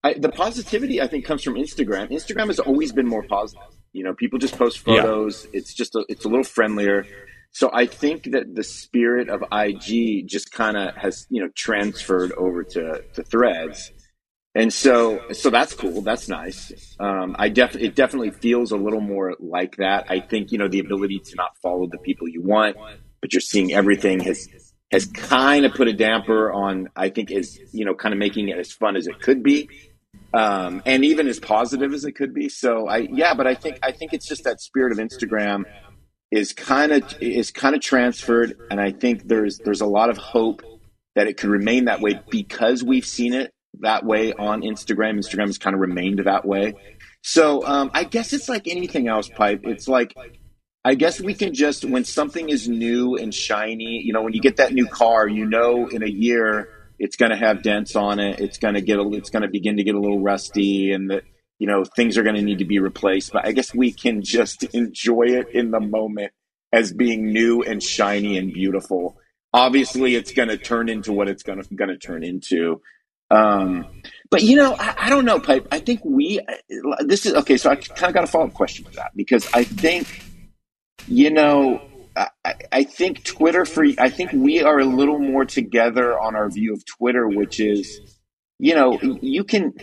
I, 0.05 0.15
the 0.15 0.29
positivity 0.29 1.03
i 1.03 1.09
think 1.09 1.25
comes 1.25 1.43
from 1.43 1.55
instagram. 1.55 2.11
Instagram 2.11 2.47
has 2.47 2.61
always 2.61 2.93
been 2.93 3.09
more 3.09 3.25
positive 3.25 3.76
you 3.97 4.05
know, 4.05 4.15
people 4.15 4.39
just 4.39 4.59
post 4.59 4.81
photos. 4.81 5.45
Yeah. 5.45 5.59
It's 5.59 5.73
just 5.73 5.95
a, 5.95 6.05
it's 6.09 6.27
a 6.27 6.29
little 6.29 6.45
friendlier. 6.45 7.07
So 7.53 7.71
I 7.73 7.87
think 7.87 8.33
that 8.33 8.55
the 8.55 8.63
spirit 8.63 9.31
of 9.31 9.43
IG 9.51 10.29
just 10.29 10.53
kind 10.53 10.77
of 10.77 10.95
has 10.95 11.27
you 11.31 11.43
know 11.43 11.49
transferred 11.55 12.33
over 12.33 12.63
to 12.63 13.03
to 13.15 13.23
Threads, 13.23 13.91
and 14.55 14.71
so 14.71 15.23
so 15.33 15.49
that's 15.49 15.73
cool. 15.73 16.03
That's 16.03 16.29
nice. 16.29 16.95
Um, 17.01 17.35
I 17.39 17.49
def 17.49 17.75
it 17.75 17.95
definitely 17.95 18.33
feels 18.33 18.73
a 18.73 18.77
little 18.77 19.01
more 19.01 19.35
like 19.41 19.77
that. 19.77 20.05
I 20.11 20.21
think 20.21 20.53
you 20.53 20.59
know 20.59 20.69
the 20.69 20.81
ability 20.81 21.21
to 21.21 21.37
not 21.37 21.57
follow 21.63 21.87
the 21.87 21.99
people 21.99 22.29
you 22.29 22.43
want, 22.43 22.77
but 23.23 23.33
you're 23.33 23.41
seeing 23.41 23.73
everything 23.73 24.21
has 24.21 24.47
has 24.93 25.07
kind 25.07 25.65
of 25.65 25.73
put 25.73 25.89
a 25.89 25.95
damper 25.95 26.53
on. 26.53 26.91
I 26.95 27.09
think 27.09 27.31
is 27.31 27.59
you 27.73 27.87
know 27.87 27.95
kind 27.95 28.13
of 28.13 28.19
making 28.19 28.51
it 28.51 28.59
as 28.59 28.71
fun 28.71 28.97
as 28.97 29.07
it 29.07 29.21
could 29.23 29.43
be 29.43 29.71
um, 30.35 30.83
and 30.85 31.05
even 31.05 31.29
as 31.29 31.39
positive 31.39 31.93
as 31.93 32.05
it 32.05 32.13
could 32.13 32.35
be. 32.35 32.49
So 32.49 32.89
I, 32.89 32.99
yeah, 32.99 33.35
but 33.35 33.47
I 33.47 33.55
think 33.55 33.79
I 33.83 33.93
think 33.93 34.13
it's 34.13 34.27
just 34.27 34.45
that 34.45 34.61
spirit 34.61 34.93
of 34.93 34.99
Instagram 34.99 35.65
is 36.31 36.53
kind 36.53 36.93
of 36.93 37.03
is 37.21 37.51
kind 37.51 37.75
of 37.75 37.81
transferred, 37.81 38.57
and 38.71 38.81
I 38.81 38.93
think 38.93 39.27
there's 39.27 39.59
there's 39.59 39.81
a 39.81 39.87
lot 39.87 40.11
of 40.11 40.17
hope 40.17 40.63
that 41.15 41.27
it 41.27 41.37
could 41.37 41.51
remain 41.51 41.87
that 41.87 42.01
way 42.01 42.21
because 42.31 42.83
we've 42.83 43.07
seen 43.07 43.33
it 43.33 43.53
that 43.81 44.05
way 44.05 44.33
on 44.33 44.63
Instagram. 44.63 45.19
Instagram 45.19 45.47
has 45.47 45.59
kind 45.59 45.75
of 45.75 45.81
remained 45.81 46.21
that 46.21 46.45
way. 46.45 46.75
So 47.23 47.67
um, 47.67 47.91
I 47.95 48.05
guess 48.05 48.33
it's 48.33 48.49
like 48.49 48.69
anything 48.69 49.09
else, 49.09 49.29
pipe. 49.29 49.61
It's 49.65 49.89
like 49.89 50.15
I 50.85 50.95
guess 50.95 51.21
we 51.21 51.35
can 51.35 51.53
just 51.53 51.85
when 51.85 52.05
something 52.05 52.49
is 52.49 52.69
new 52.69 53.17
and 53.17 53.35
shiny, 53.35 54.03
you 54.05 54.13
know, 54.13 54.23
when 54.23 54.35
you 54.35 54.41
get 54.41 54.59
that 54.59 54.73
new 54.73 54.87
car, 54.87 55.27
you 55.27 55.45
know, 55.45 55.89
in 55.89 56.05
a 56.05 56.09
year 56.09 56.69
it's 56.99 57.17
going 57.17 57.31
to 57.31 57.37
have 57.37 57.63
dents 57.63 57.97
on 57.97 58.19
it. 58.19 58.41
It's 58.41 58.59
going 58.59 58.75
to 58.75 58.81
get 58.81 58.99
a, 58.99 59.09
it's 59.13 59.31
going 59.31 59.43
to 59.43 59.49
begin 59.49 59.77
to 59.77 59.85
get 59.85 59.95
a 59.95 60.01
little 60.01 60.21
rusty, 60.21 60.93
and 60.93 61.11
that 61.11 61.25
you 61.59 61.67
know 61.67 61.85
things 61.85 62.17
are 62.19 62.23
going 62.23 62.37
to 62.37 62.43
need 62.43 62.59
to 62.59 62.65
be 62.65 62.79
replaced. 62.79 63.33
But 63.33 63.47
I 63.47 63.53
guess 63.53 63.75
we 63.75 63.93
can 63.93 64.23
just 64.23 64.63
enjoy 64.75 65.25
it 65.27 65.49
in 65.51 65.71
the 65.71 65.81
moment 65.81 66.33
as 66.73 66.93
being 66.93 67.33
new 67.33 67.63
and 67.63 67.83
shiny 67.83 68.37
and 68.39 68.53
beautiful. 68.53 69.19
Obviously, 69.53 70.15
it's 70.15 70.33
going 70.33 70.49
to 70.49 70.59
turn 70.59 70.89
into 70.89 71.13
what 71.13 71.29
it's 71.29 71.43
going 71.43 71.63
to 71.63 71.75
going 71.75 71.91
to 71.91 71.99
turn 71.99 72.23
into. 72.23 72.81
Um, 73.31 73.87
but 74.31 74.43
you 74.43 74.57
know, 74.57 74.75
I, 74.79 74.95
I, 74.99 75.11
don't 75.11 75.25
know, 75.25 75.41
Pipe. 75.41 75.67
I 75.73 75.81
think 75.81 76.01
we 76.05 76.41
this 77.01 77.27
is 77.27 77.35
okay. 77.35 77.57
So 77.57 77.71
I 77.71 77.77
kind 77.77 78.09
of 78.09 78.15
got 78.15 78.25
a 78.25 78.27
follow 78.27 78.47
up 78.47 78.55
question 78.55 78.85
to 78.85 78.91
that 78.93 79.13
because 79.15 79.49
I 79.53 79.65
think 79.65 80.23
you 81.07 81.31
know. 81.31 81.83
I, 82.17 82.55
I 82.73 82.85
think 82.85 83.25
Twitter 83.25 83.65
for 83.65 83.85
I 83.99 84.09
think 84.09 84.33
we 84.33 84.63
are 84.63 84.79
a 84.79 84.85
little 84.85 85.19
more 85.19 85.45
together 85.45 86.19
on 86.19 86.35
our 86.35 86.51
view 86.51 86.73
of 86.73 86.85
Twitter, 86.85 87.29
which 87.29 87.61
is, 87.61 88.19
you 88.59 88.75
know, 88.75 88.99
you 89.21 89.45
can 89.45 89.75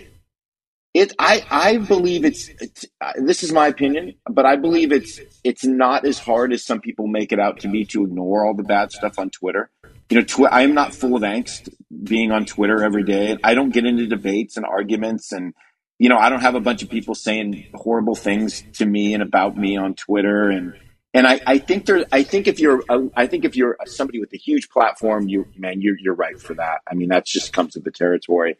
it 0.93 1.13
I 1.17 1.45
I 1.49 1.77
believe 1.77 2.25
it's, 2.25 2.49
it's 2.59 2.85
this 3.17 3.43
is 3.43 3.51
my 3.51 3.67
opinion, 3.67 4.15
but 4.29 4.45
I 4.45 4.55
believe 4.55 4.91
it's 4.91 5.19
it's 5.43 5.63
not 5.63 6.05
as 6.05 6.19
hard 6.19 6.53
as 6.53 6.65
some 6.65 6.81
people 6.81 7.07
make 7.07 7.31
it 7.31 7.39
out 7.39 7.59
to 7.61 7.67
be 7.67 7.85
to 7.85 8.03
ignore 8.03 8.45
all 8.45 8.53
the 8.53 8.63
bad 8.63 8.91
stuff 8.91 9.17
on 9.19 9.29
Twitter. 9.29 9.69
You 10.09 10.19
know, 10.19 10.25
tw- 10.25 10.51
I 10.51 10.61
am 10.61 10.73
not 10.73 10.93
full 10.93 11.15
of 11.15 11.23
angst 11.23 11.73
being 12.03 12.31
on 12.31 12.45
Twitter 12.45 12.83
every 12.83 13.03
day. 13.03 13.37
I 13.43 13.55
don't 13.55 13.73
get 13.73 13.85
into 13.85 14.05
debates 14.05 14.57
and 14.57 14.65
arguments, 14.65 15.31
and 15.31 15.53
you 15.97 16.09
know, 16.09 16.17
I 16.17 16.29
don't 16.29 16.41
have 16.41 16.55
a 16.55 16.59
bunch 16.59 16.83
of 16.83 16.89
people 16.89 17.15
saying 17.15 17.67
horrible 17.73 18.15
things 18.15 18.63
to 18.73 18.85
me 18.85 19.13
and 19.13 19.23
about 19.23 19.57
me 19.57 19.77
on 19.77 19.95
Twitter. 19.95 20.49
And 20.49 20.73
and 21.13 21.27
I, 21.27 21.39
I 21.45 21.57
think 21.59 21.85
there, 21.85 22.05
I 22.11 22.23
think 22.23 22.47
if 22.47 22.59
you're, 22.59 22.83
I 23.15 23.27
think 23.27 23.45
if 23.45 23.55
you're 23.55 23.77
somebody 23.85 24.19
with 24.19 24.33
a 24.33 24.37
huge 24.37 24.69
platform, 24.69 25.29
you 25.29 25.47
man, 25.55 25.81
you're 25.81 25.97
you're 25.99 26.15
right 26.15 26.39
for 26.39 26.55
that. 26.55 26.81
I 26.89 26.95
mean, 26.95 27.09
that 27.09 27.25
just 27.25 27.53
comes 27.53 27.75
with 27.75 27.83
the 27.83 27.91
territory. 27.91 28.57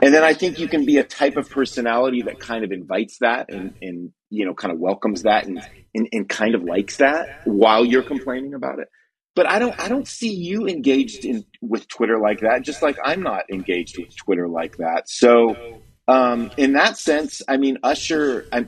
And 0.00 0.12
then 0.12 0.24
I 0.24 0.34
think 0.34 0.58
you 0.58 0.66
can 0.66 0.84
be 0.84 0.96
a 0.96 1.04
type 1.04 1.36
of 1.36 1.48
personality 1.48 2.22
that 2.22 2.40
kind 2.40 2.64
of 2.64 2.72
invites 2.72 3.18
that 3.18 3.50
and, 3.50 3.74
and 3.80 4.12
you 4.30 4.44
know, 4.44 4.54
kind 4.54 4.72
of 4.72 4.80
welcomes 4.80 5.22
that 5.22 5.46
and, 5.46 5.62
and, 5.94 6.08
and 6.10 6.28
kind 6.28 6.56
of 6.56 6.64
likes 6.64 6.96
that 6.96 7.42
while 7.44 7.84
you're 7.84 8.02
complaining 8.02 8.54
about 8.54 8.80
it. 8.80 8.88
But 9.36 9.48
I 9.48 9.60
don't, 9.60 9.78
I 9.78 9.88
don't 9.88 10.08
see 10.08 10.34
you 10.34 10.66
engaged 10.66 11.24
in 11.24 11.44
with 11.60 11.86
Twitter 11.86 12.18
like 12.18 12.40
that, 12.40 12.62
just 12.62 12.82
like 12.82 12.96
I'm 13.04 13.22
not 13.22 13.48
engaged 13.50 13.96
with 13.98 14.16
Twitter 14.16 14.48
like 14.48 14.78
that. 14.78 15.08
So, 15.08 15.80
um, 16.08 16.50
in 16.56 16.72
that 16.72 16.98
sense, 16.98 17.40
I 17.46 17.56
mean, 17.56 17.78
Usher, 17.82 18.46
uh, 18.50 18.64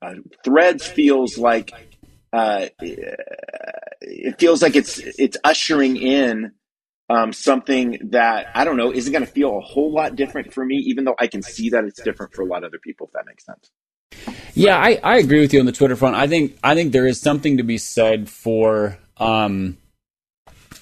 uh, 0.00 0.14
Threads 0.42 0.86
feels 0.86 1.36
like, 1.36 1.70
uh, 2.32 2.66
it 2.80 4.38
feels 4.38 4.62
like 4.62 4.76
it's, 4.76 4.98
it's 4.98 5.36
ushering 5.44 5.96
in 5.96 6.52
um, 7.10 7.32
something 7.32 7.98
that 8.10 8.48
I 8.54 8.64
don't 8.64 8.76
know 8.76 8.92
isn't 8.92 9.12
going 9.12 9.24
to 9.24 9.30
feel 9.30 9.56
a 9.56 9.60
whole 9.60 9.92
lot 9.92 10.16
different 10.16 10.52
for 10.52 10.64
me, 10.64 10.76
even 10.76 11.04
though 11.04 11.16
I 11.18 11.26
can 11.26 11.42
see 11.42 11.70
that 11.70 11.84
it's 11.84 12.02
different 12.02 12.34
for 12.34 12.42
a 12.42 12.44
lot 12.44 12.64
of 12.64 12.68
other 12.68 12.78
people. 12.78 13.06
If 13.06 13.12
that 13.12 13.24
makes 13.26 13.44
sense. 13.44 13.70
Yeah, 14.54 14.76
I, 14.76 14.98
I 15.02 15.18
agree 15.18 15.40
with 15.40 15.52
you 15.52 15.60
on 15.60 15.66
the 15.66 15.72
Twitter 15.72 15.96
front. 15.96 16.16
I 16.16 16.26
think 16.26 16.58
I 16.62 16.74
think 16.74 16.92
there 16.92 17.06
is 17.06 17.20
something 17.20 17.56
to 17.58 17.62
be 17.62 17.78
said 17.78 18.28
for 18.28 18.98
um, 19.16 19.78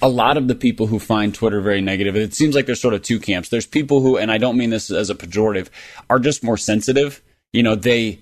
a 0.03 0.09
lot 0.09 0.37
of 0.37 0.49
the 0.49 0.55
people 0.55 0.87
who 0.87 0.99
find 0.99 1.35
Twitter 1.35 1.61
very 1.61 1.81
negative. 1.81 2.17
It 2.17 2.35
seems 2.35 2.55
like 2.55 2.67
there's 2.67 2.81
sort 2.81 2.95
of 2.95 3.03
two 3.03 3.21
camps. 3.21 3.49
There's 3.49 3.67
people 3.67 4.01
who, 4.01 4.17
and 4.17 4.31
I 4.31 4.39
don't 4.39 4.57
mean 4.57 4.71
this 4.71 4.91
as 4.91 5.11
a 5.11 5.15
pejorative, 5.15 5.69
are 6.11 6.19
just 6.19 6.43
more 6.43 6.57
sensitive. 6.57 7.23
You 7.53 7.63
know, 7.63 7.75
they 7.75 8.21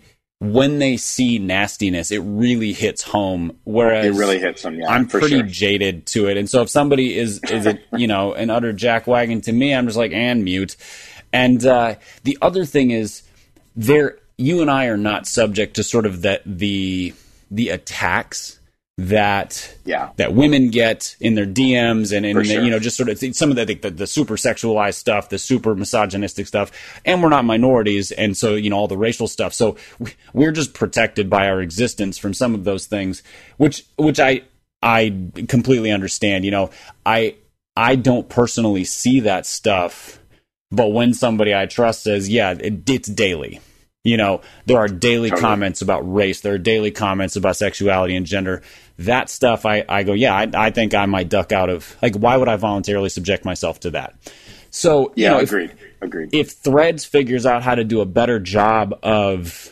when 0.52 0.78
they 0.78 0.96
see 0.96 1.38
nastiness, 1.38 2.10
it 2.10 2.18
really 2.18 2.72
hits 2.72 3.02
home. 3.02 3.58
Whereas 3.64 4.06
it 4.06 4.18
really 4.18 4.38
hits 4.38 4.62
them. 4.62 4.78
Yeah, 4.78 4.90
I'm 4.90 5.06
pretty 5.06 5.28
sure. 5.28 5.42
jaded 5.42 6.06
to 6.08 6.28
it, 6.28 6.36
and 6.36 6.48
so 6.48 6.62
if 6.62 6.68
somebody 6.68 7.16
is 7.16 7.40
is 7.44 7.66
a 7.66 7.78
you 7.96 8.06
know 8.06 8.34
an 8.34 8.50
utter 8.50 8.72
jackwagon 8.72 9.42
to 9.44 9.52
me, 9.52 9.74
I'm 9.74 9.86
just 9.86 9.96
like 9.96 10.12
and 10.12 10.44
mute. 10.44 10.76
And 11.32 11.64
uh, 11.66 11.96
the 12.22 12.38
other 12.42 12.64
thing 12.64 12.90
is, 12.90 13.22
there 13.74 14.18
you 14.36 14.60
and 14.60 14.70
I 14.70 14.86
are 14.86 14.96
not 14.96 15.26
subject 15.26 15.76
to 15.76 15.82
sort 15.82 16.06
of 16.06 16.22
that 16.22 16.42
the 16.44 17.14
the 17.50 17.70
attacks 17.70 18.58
that 18.96 19.76
yeah. 19.84 20.10
that 20.16 20.34
women 20.34 20.70
get 20.70 21.16
in 21.18 21.34
their 21.34 21.46
DMs 21.46 22.16
and, 22.16 22.24
and 22.24 22.46
sure. 22.46 22.62
you 22.62 22.70
know 22.70 22.78
just 22.78 22.96
sort 22.96 23.08
of 23.08 23.18
some 23.34 23.50
of 23.50 23.56
the, 23.56 23.74
the, 23.74 23.90
the 23.90 24.06
super 24.06 24.34
sexualized 24.34 24.94
stuff, 24.94 25.28
the 25.28 25.38
super 25.38 25.74
misogynistic 25.74 26.46
stuff, 26.46 26.70
and 27.04 27.22
we're 27.22 27.28
not 27.28 27.44
minorities, 27.44 28.12
and 28.12 28.36
so 28.36 28.54
you 28.54 28.70
know 28.70 28.76
all 28.76 28.88
the 28.88 28.96
racial 28.96 29.26
stuff. 29.26 29.52
So 29.52 29.76
we're 30.32 30.52
just 30.52 30.74
protected 30.74 31.28
by 31.28 31.48
our 31.48 31.60
existence 31.60 32.18
from 32.18 32.34
some 32.34 32.54
of 32.54 32.62
those 32.62 32.86
things, 32.86 33.24
which 33.56 33.84
which 33.98 34.20
I 34.20 34.42
I 34.80 35.30
completely 35.48 35.90
understand. 35.90 36.44
You 36.44 36.52
know, 36.52 36.70
I 37.04 37.34
I 37.76 37.96
don't 37.96 38.28
personally 38.28 38.84
see 38.84 39.20
that 39.20 39.44
stuff, 39.44 40.20
but 40.70 40.92
when 40.92 41.14
somebody 41.14 41.52
I 41.52 41.66
trust 41.66 42.04
says, 42.04 42.28
yeah, 42.28 42.52
it, 42.52 42.88
it's 42.88 43.08
daily. 43.08 43.60
You 44.04 44.18
know, 44.18 44.42
there 44.66 44.76
are 44.76 44.86
daily 44.86 45.30
totally. 45.30 45.40
comments 45.40 45.80
about 45.80 46.00
race. 46.00 46.42
There 46.42 46.52
are 46.54 46.58
daily 46.58 46.90
comments 46.90 47.36
about 47.36 47.56
sexuality 47.56 48.14
and 48.14 48.26
gender 48.26 48.62
that 48.98 49.28
stuff 49.28 49.66
I, 49.66 49.84
I 49.88 50.02
go, 50.04 50.12
yeah, 50.12 50.34
I, 50.34 50.48
I 50.54 50.70
think 50.70 50.94
I 50.94 51.06
might 51.06 51.28
duck 51.28 51.52
out 51.52 51.68
of 51.68 51.96
like 52.00 52.14
why 52.16 52.36
would 52.36 52.48
I 52.48 52.56
voluntarily 52.56 53.08
subject 53.08 53.44
myself 53.44 53.80
to 53.80 53.90
that? 53.90 54.14
So 54.70 55.12
yeah, 55.14 55.30
you 55.30 55.36
know, 55.36 55.40
agreed. 55.40 55.70
If, 55.70 56.02
agreed. 56.02 56.34
If 56.34 56.50
Threads 56.52 57.04
figures 57.04 57.46
out 57.46 57.62
how 57.62 57.74
to 57.74 57.84
do 57.84 58.00
a 58.00 58.06
better 58.06 58.38
job 58.38 58.98
of 59.02 59.70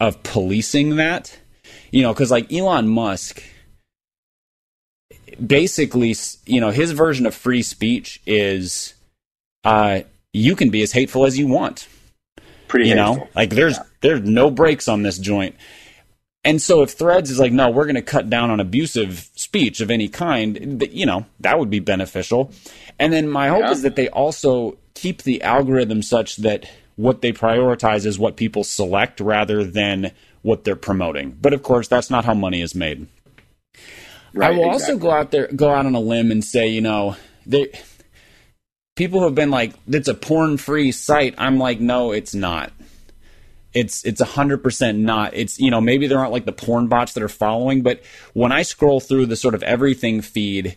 of 0.00 0.22
policing 0.22 0.96
that, 0.96 1.38
you 1.90 2.02
know, 2.02 2.12
because 2.12 2.30
like 2.30 2.52
Elon 2.52 2.88
Musk, 2.88 3.42
basically, 5.44 6.14
you 6.46 6.60
know, 6.60 6.70
his 6.70 6.92
version 6.92 7.26
of 7.26 7.34
free 7.34 7.62
speech 7.62 8.20
is, 8.26 8.94
uh, 9.64 10.00
you 10.32 10.56
can 10.56 10.70
be 10.70 10.82
as 10.82 10.92
hateful 10.92 11.24
as 11.24 11.38
you 11.38 11.46
want. 11.46 11.88
Pretty, 12.68 12.88
you 12.88 12.96
hateful. 12.96 13.16
know, 13.16 13.28
like 13.34 13.50
there's 13.50 13.76
yeah. 13.76 13.84
there's 14.00 14.22
no 14.22 14.50
brakes 14.50 14.88
on 14.88 15.02
this 15.02 15.18
joint. 15.18 15.54
And 16.44 16.60
so 16.60 16.82
if 16.82 16.90
Threads 16.90 17.30
is 17.30 17.38
like, 17.38 17.52
no, 17.52 17.70
we're 17.70 17.84
going 17.84 17.94
to 17.94 18.02
cut 18.02 18.28
down 18.28 18.50
on 18.50 18.60
abusive 18.60 19.30
speech 19.34 19.80
of 19.80 19.90
any 19.90 20.08
kind, 20.08 20.86
you 20.92 21.06
know, 21.06 21.24
that 21.40 21.58
would 21.58 21.70
be 21.70 21.80
beneficial. 21.80 22.52
And 22.98 23.12
then 23.12 23.28
my 23.28 23.48
hope 23.48 23.62
yeah. 23.62 23.70
is 23.70 23.82
that 23.82 23.96
they 23.96 24.08
also 24.10 24.76
keep 24.92 25.22
the 25.22 25.42
algorithm 25.42 26.02
such 26.02 26.36
that 26.36 26.68
what 26.96 27.22
they 27.22 27.32
prioritize 27.32 28.04
is 28.04 28.18
what 28.18 28.36
people 28.36 28.62
select 28.62 29.20
rather 29.20 29.64
than 29.64 30.12
what 30.42 30.64
they're 30.64 30.76
promoting. 30.76 31.30
But 31.40 31.54
of 31.54 31.62
course, 31.62 31.88
that's 31.88 32.10
not 32.10 32.26
how 32.26 32.34
money 32.34 32.60
is 32.60 32.74
made. 32.74 33.06
Right, 34.34 34.52
I 34.52 34.56
will 34.56 34.66
exactly. 34.66 34.92
also 34.92 34.98
go 34.98 35.10
out 35.10 35.30
there, 35.30 35.48
go 35.48 35.70
out 35.70 35.86
on 35.86 35.94
a 35.94 36.00
limb 36.00 36.30
and 36.30 36.44
say, 36.44 36.68
you 36.68 36.82
know, 36.82 37.16
they, 37.46 37.72
people 38.96 39.22
have 39.22 39.34
been 39.34 39.50
like, 39.50 39.72
it's 39.88 40.08
a 40.08 40.14
porn 40.14 40.58
free 40.58 40.92
site. 40.92 41.34
I'm 41.38 41.58
like, 41.58 41.80
no, 41.80 42.12
it's 42.12 42.34
not 42.34 42.70
it's 43.74 44.04
it's 44.04 44.22
hundred 44.22 44.62
percent 44.62 44.98
not. 44.98 45.34
It's 45.34 45.58
you 45.58 45.70
know 45.70 45.80
maybe 45.80 46.06
there 46.06 46.18
aren't 46.18 46.32
like 46.32 46.46
the 46.46 46.52
porn 46.52 46.86
bots 46.88 47.12
that 47.14 47.22
are 47.22 47.28
following, 47.28 47.82
but 47.82 48.02
when 48.32 48.52
I 48.52 48.62
scroll 48.62 49.00
through 49.00 49.26
the 49.26 49.36
sort 49.36 49.54
of 49.54 49.62
everything 49.62 50.20
feed, 50.20 50.76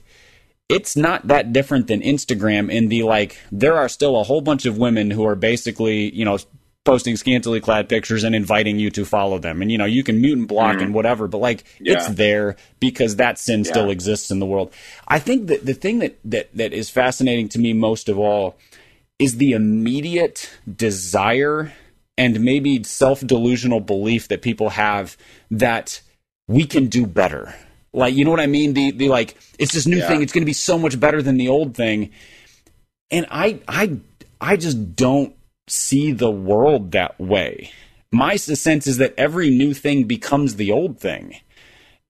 it's 0.70 0.98
not 0.98 1.28
that 1.28 1.54
different 1.54 1.88
than 1.88 2.02
Instagram 2.02 2.72
in 2.72 2.90
the 2.90 3.04
like 3.04 3.38
there 3.52 3.76
are 3.76 3.88
still 3.88 4.20
a 4.20 4.24
whole 4.24 4.42
bunch 4.42 4.66
of 4.66 4.78
women 4.78 5.12
who 5.12 5.26
are 5.26 5.36
basically 5.36 6.14
you 6.14 6.26
know 6.26 6.38
posting 6.84 7.18
scantily 7.18 7.60
clad 7.60 7.90
pictures 7.90 8.24
and 8.24 8.34
inviting 8.34 8.80
you 8.80 8.90
to 8.90 9.04
follow 9.04 9.38
them 9.38 9.62
and 9.62 9.70
you 9.70 9.78
know 9.78 9.84
you 9.84 10.06
can 10.06 10.22
mute 10.22 10.38
and 10.38 10.48
block 10.48 10.78
mm. 10.78 10.84
and 10.84 10.94
whatever 10.94 11.28
but 11.28 11.40
like 11.40 11.66
yeah. 11.82 11.94
it's 11.94 12.08
there 12.08 12.56
because 12.80 13.18
that 13.18 13.38
sin 13.38 13.60
yeah. 13.60 13.70
still 13.70 13.90
exists 13.90 14.32
in 14.32 14.40
the 14.40 14.46
world 14.46 14.74
i 15.06 15.20
think 15.20 15.48
that 15.48 15.66
the 15.66 15.74
thing 15.74 16.00
that, 16.00 16.18
that 16.24 16.50
that 16.56 16.72
is 16.72 16.90
fascinating 16.90 17.50
to 17.50 17.60
me 17.60 17.74
most 17.74 18.08
of 18.08 18.18
all 18.18 18.56
is 19.20 19.36
the 19.36 19.52
immediate 19.52 20.50
desire 20.78 21.74
and 22.18 22.42
maybe 22.42 22.84
self 22.84 23.26
delusional 23.26 23.80
belief 23.80 24.28
that 24.30 24.42
people 24.42 24.70
have 24.70 25.18
that 25.52 26.02
we 26.48 26.66
can 26.66 26.88
do 26.88 27.06
better. 27.06 27.54
Like, 27.94 28.16
you 28.16 28.26
know 28.26 28.32
what 28.32 28.40
I 28.40 28.48
mean? 28.48 28.74
The, 28.74 28.92
the 28.92 29.10
like, 29.10 29.38
it's 29.60 29.74
this 29.74 29.88
new 29.88 29.98
yeah. 29.98 30.08
thing. 30.08 30.22
It's 30.22 30.34
going 30.34 30.44
to 30.44 30.46
be 30.46 30.54
so 30.54 30.78
much 30.78 31.00
better 31.00 31.22
than 31.22 31.38
the 31.38 31.50
old 31.50 31.76
thing. 31.76 32.12
And 33.12 33.26
I, 33.32 33.60
I, 33.68 33.98
I 34.40 34.58
just 34.58 34.96
don't 34.96 35.36
see 35.68 36.12
the 36.12 36.32
world 36.32 36.92
that 36.92 37.20
way. 37.20 37.72
My 38.12 38.36
sense 38.38 38.88
is 38.88 38.98
that 38.98 39.14
every 39.18 39.50
new 39.50 39.74
thing 39.74 40.06
becomes 40.06 40.56
the 40.56 40.72
old 40.72 41.00
thing. 41.00 41.38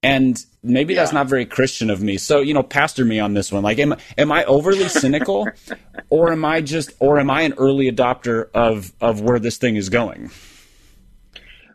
And 0.04 0.38
maybe 0.62 0.94
yeah. 0.94 1.02
that's 1.02 1.14
not 1.14 1.28
very 1.28 1.46
Christian 1.46 1.90
of 1.90 2.02
me. 2.02 2.18
So, 2.18 2.40
you 2.42 2.54
know, 2.54 2.64
pastor 2.64 3.04
me 3.04 3.20
on 3.20 3.34
this 3.34 3.52
one. 3.52 3.64
Like, 3.64 3.80
am, 3.80 3.96
am 4.18 4.32
I 4.32 4.44
overly 4.46 4.88
cynical 4.90 5.48
or 6.10 6.32
am 6.32 6.46
I 6.46 6.62
just, 6.62 6.92
or 7.00 7.20
am 7.20 7.30
I 7.30 7.42
an 7.42 7.54
early 7.58 7.92
adopter 7.92 8.50
of, 8.54 8.94
of 9.02 9.22
where 9.22 9.40
this 9.40 9.58
thing 9.58 9.76
is 9.76 9.90
going? 9.90 10.30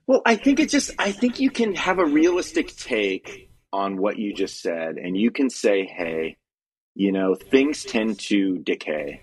Well, 0.07 0.23
I 0.25 0.37
think 0.37 0.61
it 0.61 0.69
just, 0.69 0.93
I 0.99 1.13
think 1.13 1.41
you 1.41 1.51
can 1.51 1.75
have 1.75 1.99
a 1.99 2.05
realistic 2.05 2.77
take 2.77 3.51
on 3.73 3.97
what 3.97 4.19
you 4.19 4.35
just 4.35 4.61
said 4.61 4.97
and 4.97 5.17
you 5.17 5.31
can 5.31 5.51
say, 5.51 5.87
hey, 5.87 6.37
you 6.95 7.11
know, 7.11 7.35
things 7.35 7.85
tend 7.85 8.19
to 8.21 8.59
decay 8.59 9.23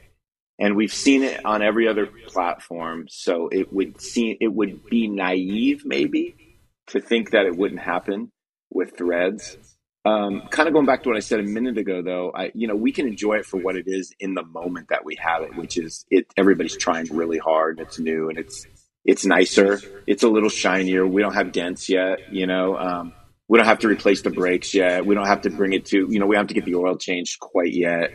and 0.60 0.76
we've 0.76 0.94
seen 0.94 1.24
it 1.24 1.46
on 1.46 1.62
every 1.62 1.88
other 1.88 2.08
platform. 2.28 3.06
So 3.08 3.48
it 3.50 3.72
would 3.72 4.02
seem, 4.02 4.38
it 4.42 4.54
would 4.54 4.86
be 4.86 5.08
naive 5.08 5.84
maybe 5.86 6.36
to 6.88 7.00
think 7.00 7.32
that 7.32 7.46
it 7.46 7.56
wouldn't 7.56 7.82
happen 7.82 8.32
with 8.72 8.98
Threads. 8.98 9.58
Um, 10.06 10.44
kind 10.50 10.68
of 10.68 10.74
going 10.74 10.86
back 10.86 11.04
to 11.04 11.10
what 11.10 11.18
I 11.18 11.20
said 11.20 11.40
a 11.40 11.44
minute 11.44 11.78
ago, 11.78 12.02
though, 12.02 12.32
I 12.34 12.52
you 12.56 12.68
know 12.68 12.76
we 12.76 12.92
can 12.92 13.08
enjoy 13.08 13.36
it 13.36 13.46
for 13.46 13.58
what 13.58 13.76
it 13.76 13.86
is 13.88 14.14
in 14.20 14.34
the 14.34 14.44
moment 14.44 14.88
that 14.90 15.04
we 15.04 15.18
have 15.20 15.44
it, 15.44 15.56
which 15.56 15.78
is 15.78 16.06
it. 16.10 16.28
Everybody's 16.38 16.78
trying 16.78 17.08
really 17.12 17.38
hard. 17.38 17.80
And 17.80 17.88
it's 17.88 18.00
new 18.00 18.30
and 18.30 18.38
it's 18.38 18.66
it's 19.04 19.26
nicer. 19.26 19.80
It's 20.08 20.24
a 20.24 20.30
little 20.30 20.50
shinier. 20.50 21.06
We 21.06 21.22
don't 21.22 21.34
have 21.34 21.52
dents 21.52 21.90
yet. 21.90 22.32
You 22.32 22.48
know, 22.48 22.78
um, 22.78 23.14
we 23.48 23.58
don't 23.58 23.68
have 23.68 23.80
to 23.80 23.88
replace 23.88 24.22
the 24.22 24.30
brakes 24.30 24.74
yet. 24.74 25.06
We 25.06 25.16
don't 25.16 25.28
have 25.28 25.42
to 25.42 25.50
bring 25.50 25.74
it 25.74 25.86
to 25.88 26.08
you 26.10 26.20
know 26.20 26.28
we 26.28 26.36
don't 26.36 26.44
have 26.44 26.48
to 26.48 26.54
get 26.54 26.66
the 26.66 26.76
oil 26.76 26.96
changed 26.96 27.40
quite 27.40 27.74
yet. 27.74 28.12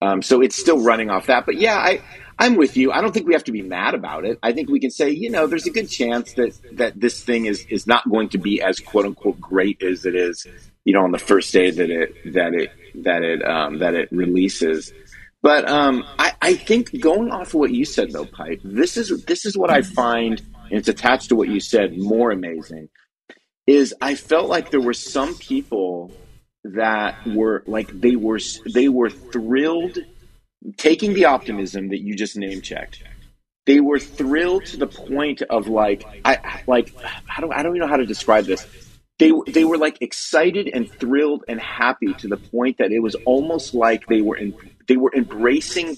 Um, 0.00 0.22
so 0.22 0.40
it's 0.40 0.56
still 0.56 0.82
running 0.82 1.10
off 1.10 1.26
that. 1.26 1.46
But 1.46 1.56
yeah, 1.56 1.76
I 1.76 2.00
I'm 2.38 2.56
with 2.56 2.76
you. 2.76 2.90
I 2.90 3.00
don't 3.00 3.12
think 3.12 3.26
we 3.26 3.34
have 3.34 3.44
to 3.44 3.52
be 3.52 3.62
mad 3.62 3.94
about 3.94 4.24
it. 4.24 4.38
I 4.42 4.52
think 4.52 4.68
we 4.68 4.80
can 4.80 4.90
say, 4.90 5.10
you 5.10 5.30
know, 5.30 5.46
there's 5.46 5.66
a 5.66 5.70
good 5.70 5.88
chance 5.88 6.32
that 6.34 6.58
that 6.72 7.00
this 7.00 7.22
thing 7.22 7.46
is 7.46 7.64
is 7.68 7.86
not 7.86 8.08
going 8.08 8.28
to 8.30 8.38
be 8.38 8.60
as 8.60 8.80
quote 8.80 9.06
unquote 9.06 9.40
great 9.40 9.82
as 9.82 10.04
it 10.04 10.16
is, 10.16 10.46
you 10.84 10.92
know, 10.92 11.04
on 11.04 11.12
the 11.12 11.18
first 11.18 11.52
day 11.52 11.70
that 11.70 11.90
it 11.90 12.14
that 12.34 12.54
it 12.54 12.70
that 13.04 13.22
it 13.22 13.44
um, 13.44 13.78
that 13.78 13.94
it 13.94 14.08
releases. 14.10 14.92
But 15.42 15.68
um, 15.68 16.04
I, 16.18 16.32
I 16.40 16.54
think 16.54 17.00
going 17.00 17.30
off 17.30 17.48
of 17.48 17.54
what 17.54 17.70
you 17.70 17.84
said 17.84 18.12
though, 18.12 18.24
Pipe, 18.24 18.60
this 18.64 18.96
is 18.96 19.24
this 19.24 19.44
is 19.44 19.56
what 19.56 19.70
I 19.70 19.82
find, 19.82 20.40
and 20.70 20.78
it's 20.78 20.88
attached 20.88 21.28
to 21.28 21.36
what 21.36 21.48
you 21.48 21.60
said, 21.60 21.96
more 21.98 22.30
amazing. 22.30 22.88
Is 23.66 23.94
I 24.00 24.14
felt 24.14 24.48
like 24.48 24.70
there 24.70 24.80
were 24.80 24.94
some 24.94 25.34
people 25.36 26.12
that 26.64 27.26
were 27.26 27.62
like 27.66 27.88
they 27.88 28.16
were 28.16 28.40
they 28.72 28.88
were 28.88 29.10
thrilled 29.10 29.98
taking 30.76 31.14
the 31.14 31.26
optimism 31.26 31.88
that 31.88 32.00
you 32.00 32.14
just 32.14 32.36
name 32.36 32.60
checked, 32.60 33.02
they 33.66 33.80
were 33.80 33.98
thrilled 33.98 34.66
to 34.66 34.76
the 34.76 34.86
point 34.86 35.42
of 35.42 35.68
like 35.68 36.04
I 36.24 36.62
like 36.66 36.94
I 37.34 37.40
don't 37.40 37.52
I 37.52 37.62
don't 37.62 37.72
even 37.76 37.80
know 37.80 37.88
how 37.88 37.96
to 37.96 38.06
describe 38.06 38.44
this. 38.44 38.66
They 39.18 39.32
they 39.46 39.64
were 39.64 39.78
like 39.78 39.98
excited 40.00 40.68
and 40.72 40.90
thrilled 40.90 41.44
and 41.48 41.60
happy 41.60 42.12
to 42.14 42.28
the 42.28 42.36
point 42.36 42.78
that 42.78 42.92
it 42.92 43.00
was 43.00 43.14
almost 43.24 43.74
like 43.74 44.06
they 44.06 44.20
were 44.20 44.36
in, 44.36 44.54
they 44.88 44.96
were 44.96 45.12
embracing 45.14 45.96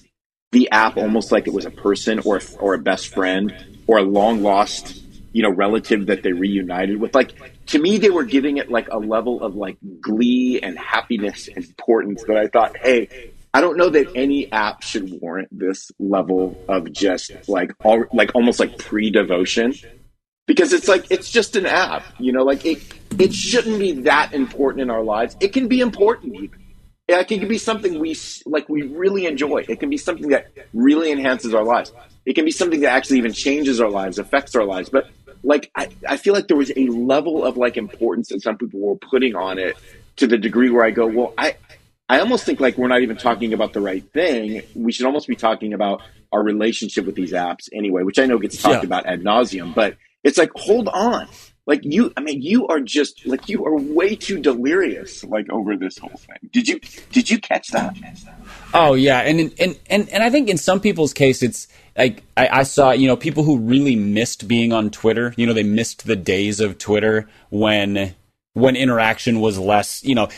the 0.53 0.71
app 0.71 0.97
almost 0.97 1.33
like 1.33 1.47
it 1.47 1.53
was 1.53 1.67
a 1.67 1.71
person 1.71 2.21
or 2.21 2.41
or 2.61 2.75
a 2.75 2.79
best 2.79 3.09
friend 3.09 3.55
or 3.87 3.99
a 3.99 4.03
long 4.03 4.43
lost 4.43 5.03
you 5.33 5.43
know 5.43 5.51
relative 5.51 6.07
that 6.07 6.23
they 6.23 6.33
reunited 6.33 6.99
with 7.01 7.15
like 7.15 7.67
to 7.67 7.79
me 7.79 7.99
they 7.99 8.11
were 8.11 8.25
giving 8.25 8.57
it 8.59 8.71
like 8.71 8.89
a 8.89 8.99
level 8.99 9.43
of 9.43 9.55
like 9.55 9.77
glee 10.01 10.61
and 10.63 10.79
happiness 10.79 11.49
and 11.49 11.65
importance 11.65 12.23
that 12.27 12.37
i 12.37 12.47
thought 12.47 12.77
hey 12.79 13.33
I 13.57 13.63
don't 13.63 13.79
know 13.79 13.89
that 13.89 14.09
any 14.15 14.53
app 14.53 14.83
should 14.83 15.19
warrant 15.19 15.49
this 15.51 15.91
level 15.99 16.63
of 16.69 16.93
just 16.93 17.31
like 17.49 17.73
all, 17.83 18.05
like 18.13 18.35
almost 18.35 18.61
like 18.61 18.77
pre-devotion 18.77 19.73
because 20.45 20.75
it's 20.75 20.89
like 20.89 21.07
it's 21.11 21.31
just 21.31 21.57
an 21.57 21.65
app, 21.65 22.05
you 22.19 22.33
know, 22.33 22.43
like 22.43 22.67
it 22.67 22.83
it 23.19 23.33
shouldn't 23.33 23.79
be 23.79 23.93
that 24.03 24.35
important 24.35 24.83
in 24.83 24.91
our 24.91 25.03
lives. 25.03 25.39
It 25.41 25.55
can 25.55 25.69
be 25.69 25.81
important 25.81 26.35
even. 26.35 26.61
It 27.09 27.29
can 27.29 27.49
be 27.49 27.57
something 27.57 27.99
we 27.99 28.15
like 28.45 28.69
we 28.69 28.83
really 28.83 29.25
enjoy. 29.25 29.65
It 29.67 29.81
can 29.81 29.89
be 29.89 29.97
something 29.97 30.29
that 30.29 30.53
really 30.75 31.11
enhances 31.11 31.55
our 31.55 31.65
lives. 31.65 31.95
It 32.27 32.35
can 32.35 32.45
be 32.45 32.51
something 32.51 32.81
that 32.81 32.93
actually 32.93 33.17
even 33.17 33.33
changes 33.33 33.81
our 33.81 33.89
lives, 33.89 34.19
affects 34.19 34.55
our 34.55 34.65
lives. 34.65 34.91
But 34.91 35.09
like 35.43 35.71
I, 35.75 35.89
I 36.07 36.19
feel 36.19 36.35
like 36.35 36.49
there 36.49 36.59
was 36.59 36.73
a 36.77 36.89
level 36.89 37.43
of 37.43 37.57
like 37.57 37.79
importance 37.79 38.29
that 38.29 38.43
some 38.43 38.59
people 38.59 38.81
were 38.81 38.97
putting 38.97 39.35
on 39.35 39.59
it 39.59 39.79
to 40.17 40.27
the 40.27 40.37
degree 40.37 40.69
where 40.69 40.85
I 40.85 40.91
go, 40.91 41.07
well, 41.07 41.33
I 41.39 41.57
I 42.09 42.21
almost 42.21 42.45
think 42.45 42.61
like 42.61 42.79
we're 42.79 42.89
not 42.89 43.03
even 43.03 43.17
talking 43.17 43.53
about 43.53 43.73
the 43.73 43.81
right 43.81 44.05
thing. 44.13 44.63
We 44.75 44.93
should 44.93 45.07
almost 45.07 45.27
be 45.27 45.35
talking 45.35 45.73
about 45.73 46.03
our 46.33 46.43
relationship 46.43 47.05
with 47.05 47.17
these 47.17 47.33
apps 47.33 47.69
anyway, 47.73 48.03
which 48.05 48.19
I 48.19 48.27
know 48.27 48.39
gets 48.39 48.61
talked 48.61 48.83
yeah. 48.83 48.87
about 48.87 49.07
ad 49.07 49.23
nauseum, 49.23 49.75
but 49.75 49.97
it's 50.23 50.39
like, 50.39 50.51
hold 50.55 50.89
on. 50.89 51.29
Like 51.67 51.81
you, 51.83 52.13
I 52.17 52.21
mean, 52.21 52.43
you 52.43 52.69
are 52.69 52.79
just 52.79 53.27
like 53.27 53.49
you 53.49 53.67
are 53.67 53.77
way 53.77 54.15
too 54.15 54.39
delirious, 54.39 55.25
like 55.25 55.51
over 55.51 55.77
this 55.77 55.99
whole 55.99 56.17
thing. 56.17 56.49
Did 56.53 56.69
you 56.69 56.79
did 57.11 57.29
you 57.29 57.41
catch 57.41 57.69
that? 57.69 57.97
Oh 58.73 58.95
yeah, 58.95 59.19
and 59.23 59.53
and 59.59 59.77
and 59.91 60.09
and 60.09 60.23
I 60.23 60.31
think 60.31 60.49
in 60.49 60.59
some 60.59 60.79
people's 60.79 61.13
case, 61.13 61.43
it's 61.43 61.67
like 61.99 62.23
I, 62.37 62.61
I 62.61 62.63
saw 62.63 62.93
you 62.93 63.09
know 63.09 63.17
people 63.17 63.43
who 63.43 63.59
really 63.59 63.97
missed 63.97 64.47
being 64.47 64.73
on 64.73 64.91
Twitter. 64.91 65.35
You 65.37 65.45
know, 65.45 65.53
they 65.53 65.65
missed 65.65 66.07
the 66.07 66.15
days 66.15 66.61
of 66.61 66.79
Twitter 66.79 67.29
when 67.51 68.15
when 68.53 68.77
interaction 68.77 69.41
was 69.41 69.59
less. 69.59 70.05
You 70.05 70.15
know, 70.15 70.29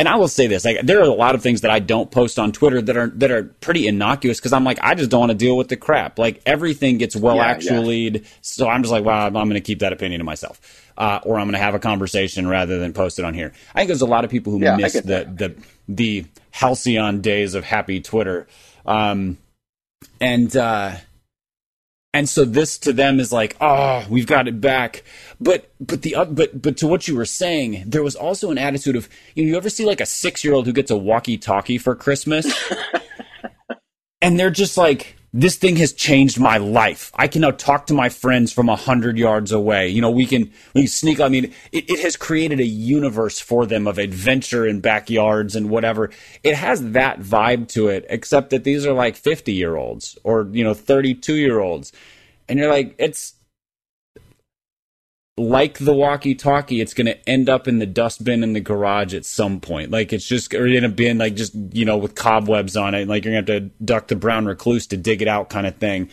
and 0.00 0.08
I 0.08 0.16
will 0.16 0.28
say 0.28 0.46
this: 0.46 0.64
like 0.64 0.80
there 0.82 0.98
are 0.98 1.04
a 1.04 1.12
lot 1.12 1.34
of 1.34 1.42
things 1.42 1.60
that 1.60 1.70
I 1.70 1.78
don't 1.78 2.10
post 2.10 2.38
on 2.38 2.52
Twitter 2.52 2.80
that 2.80 2.96
are 2.96 3.08
that 3.08 3.30
are 3.30 3.44
pretty 3.44 3.86
innocuous 3.86 4.40
because 4.40 4.54
I'm 4.54 4.64
like 4.64 4.78
I 4.80 4.94
just 4.94 5.10
don't 5.10 5.20
want 5.20 5.30
to 5.30 5.36
deal 5.36 5.58
with 5.58 5.68
the 5.68 5.76
crap. 5.76 6.18
Like 6.18 6.40
everything 6.46 6.96
gets 6.96 7.14
well 7.14 7.36
yeah, 7.36 7.44
actually, 7.44 8.08
yeah. 8.08 8.20
so 8.40 8.66
I'm 8.66 8.82
just 8.82 8.90
like, 8.90 9.04
well, 9.04 9.26
I'm 9.26 9.32
going 9.34 9.50
to 9.50 9.60
keep 9.60 9.80
that 9.80 9.92
opinion 9.92 10.20
to 10.20 10.24
myself, 10.24 10.90
uh, 10.96 11.20
or 11.22 11.38
I'm 11.38 11.48
going 11.48 11.52
to 11.52 11.58
have 11.58 11.74
a 11.74 11.78
conversation 11.78 12.48
rather 12.48 12.78
than 12.78 12.94
post 12.94 13.18
it 13.18 13.26
on 13.26 13.34
here. 13.34 13.52
I 13.74 13.80
think 13.80 13.88
there's 13.88 14.00
a 14.00 14.06
lot 14.06 14.24
of 14.24 14.30
people 14.30 14.54
who 14.54 14.60
yeah, 14.60 14.76
miss 14.76 14.94
the, 14.94 15.30
the 15.30 15.54
the 15.86 16.24
halcyon 16.50 17.20
days 17.20 17.54
of 17.54 17.64
happy 17.64 18.00
Twitter, 18.00 18.48
um, 18.86 19.36
and. 20.18 20.56
Uh, 20.56 20.96
and 22.12 22.28
so 22.28 22.44
this 22.44 22.78
to 22.78 22.92
them 22.92 23.20
is 23.20 23.32
like, 23.32 23.56
oh, 23.60 24.04
we've 24.10 24.26
got 24.26 24.48
it 24.48 24.60
back. 24.60 25.04
But 25.40 25.70
but 25.80 26.02
the 26.02 26.16
but 26.30 26.60
but 26.60 26.76
to 26.78 26.86
what 26.86 27.06
you 27.06 27.14
were 27.14 27.24
saying, 27.24 27.84
there 27.86 28.02
was 28.02 28.16
also 28.16 28.50
an 28.50 28.58
attitude 28.58 28.96
of 28.96 29.08
you, 29.34 29.44
know, 29.44 29.50
you 29.50 29.56
ever 29.56 29.70
see 29.70 29.84
like 29.84 30.00
a 30.00 30.06
six 30.06 30.42
year 30.42 30.52
old 30.52 30.66
who 30.66 30.72
gets 30.72 30.90
a 30.90 30.96
walkie 30.96 31.38
talkie 31.38 31.78
for 31.78 31.94
Christmas, 31.94 32.52
and 34.22 34.38
they're 34.38 34.50
just 34.50 34.76
like, 34.76 35.16
this 35.32 35.56
thing 35.56 35.76
has 35.76 35.92
changed 35.92 36.40
my 36.40 36.58
life. 36.58 37.12
I 37.14 37.28
can 37.28 37.42
now 37.42 37.52
talk 37.52 37.86
to 37.86 37.94
my 37.94 38.08
friends 38.08 38.52
from 38.52 38.68
a 38.68 38.74
hundred 38.76 39.16
yards 39.16 39.52
away. 39.52 39.88
You 39.88 40.00
know, 40.00 40.10
we 40.10 40.26
can 40.26 40.50
we 40.74 40.82
can 40.82 40.88
sneak. 40.88 41.20
I 41.20 41.28
mean, 41.28 41.52
it, 41.70 41.88
it 41.88 42.00
has 42.00 42.16
created 42.16 42.58
a 42.58 42.66
universe 42.66 43.38
for 43.38 43.64
them 43.64 43.86
of 43.86 43.98
adventure 43.98 44.66
in 44.66 44.80
backyards 44.80 45.54
and 45.54 45.70
whatever. 45.70 46.10
It 46.42 46.56
has 46.56 46.92
that 46.92 47.20
vibe 47.20 47.68
to 47.68 47.88
it, 47.88 48.06
except 48.08 48.50
that 48.50 48.64
these 48.64 48.84
are 48.84 48.92
like 48.92 49.14
fifty 49.14 49.52
year 49.52 49.76
olds 49.76 50.18
or 50.24 50.48
you 50.50 50.64
know 50.64 50.74
thirty 50.74 51.14
two 51.14 51.36
year 51.36 51.60
olds, 51.60 51.92
and 52.48 52.58
you're 52.58 52.70
like, 52.70 52.96
it's 52.98 53.34
like 55.36 55.78
the 55.78 55.94
walkie 55.94 56.34
talkie, 56.34 56.80
it's 56.80 56.94
going 56.94 57.06
to 57.06 57.28
end 57.28 57.48
up 57.48 57.66
in 57.66 57.78
the 57.78 57.86
dustbin 57.86 58.42
in 58.42 58.52
the 58.52 58.60
garage 58.60 59.14
at 59.14 59.24
some 59.24 59.60
point. 59.60 59.90
Like 59.90 60.12
it's 60.12 60.26
just 60.26 60.52
or 60.54 60.66
in 60.66 60.84
a 60.84 60.88
bin, 60.88 61.18
like 61.18 61.34
just 61.34 61.54
you 61.54 61.84
know 61.84 61.96
with 61.96 62.14
cobwebs 62.14 62.76
on 62.76 62.94
it. 62.94 63.08
Like 63.08 63.24
you're 63.24 63.34
going 63.34 63.46
to 63.46 63.52
have 63.52 63.62
to 63.62 63.84
duck 63.84 64.08
the 64.08 64.16
brown 64.16 64.46
recluse 64.46 64.86
to 64.88 64.96
dig 64.96 65.22
it 65.22 65.28
out, 65.28 65.48
kind 65.48 65.66
of 65.66 65.76
thing. 65.76 66.10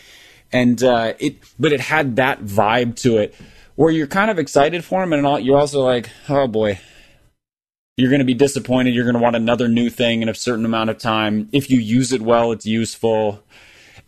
And 0.50 0.82
uh, 0.82 1.14
it, 1.18 1.36
but 1.58 1.72
it 1.72 1.80
had 1.80 2.16
that 2.16 2.40
vibe 2.40 2.96
to 3.02 3.18
it 3.18 3.34
where 3.76 3.92
you're 3.92 4.06
kind 4.06 4.30
of 4.30 4.38
excited 4.38 4.84
for 4.84 5.02
him, 5.02 5.12
and 5.12 5.26
all, 5.26 5.38
you're 5.38 5.58
also 5.58 5.82
like, 5.84 6.10
oh 6.28 6.48
boy, 6.48 6.80
you're 7.96 8.10
going 8.10 8.20
to 8.20 8.24
be 8.24 8.34
disappointed. 8.34 8.94
You're 8.94 9.04
going 9.04 9.14
to 9.14 9.22
want 9.22 9.36
another 9.36 9.68
new 9.68 9.90
thing 9.90 10.22
in 10.22 10.28
a 10.28 10.34
certain 10.34 10.64
amount 10.64 10.90
of 10.90 10.98
time. 10.98 11.48
If 11.52 11.70
you 11.70 11.78
use 11.78 12.12
it 12.12 12.22
well, 12.22 12.50
it's 12.52 12.66
useful. 12.66 13.42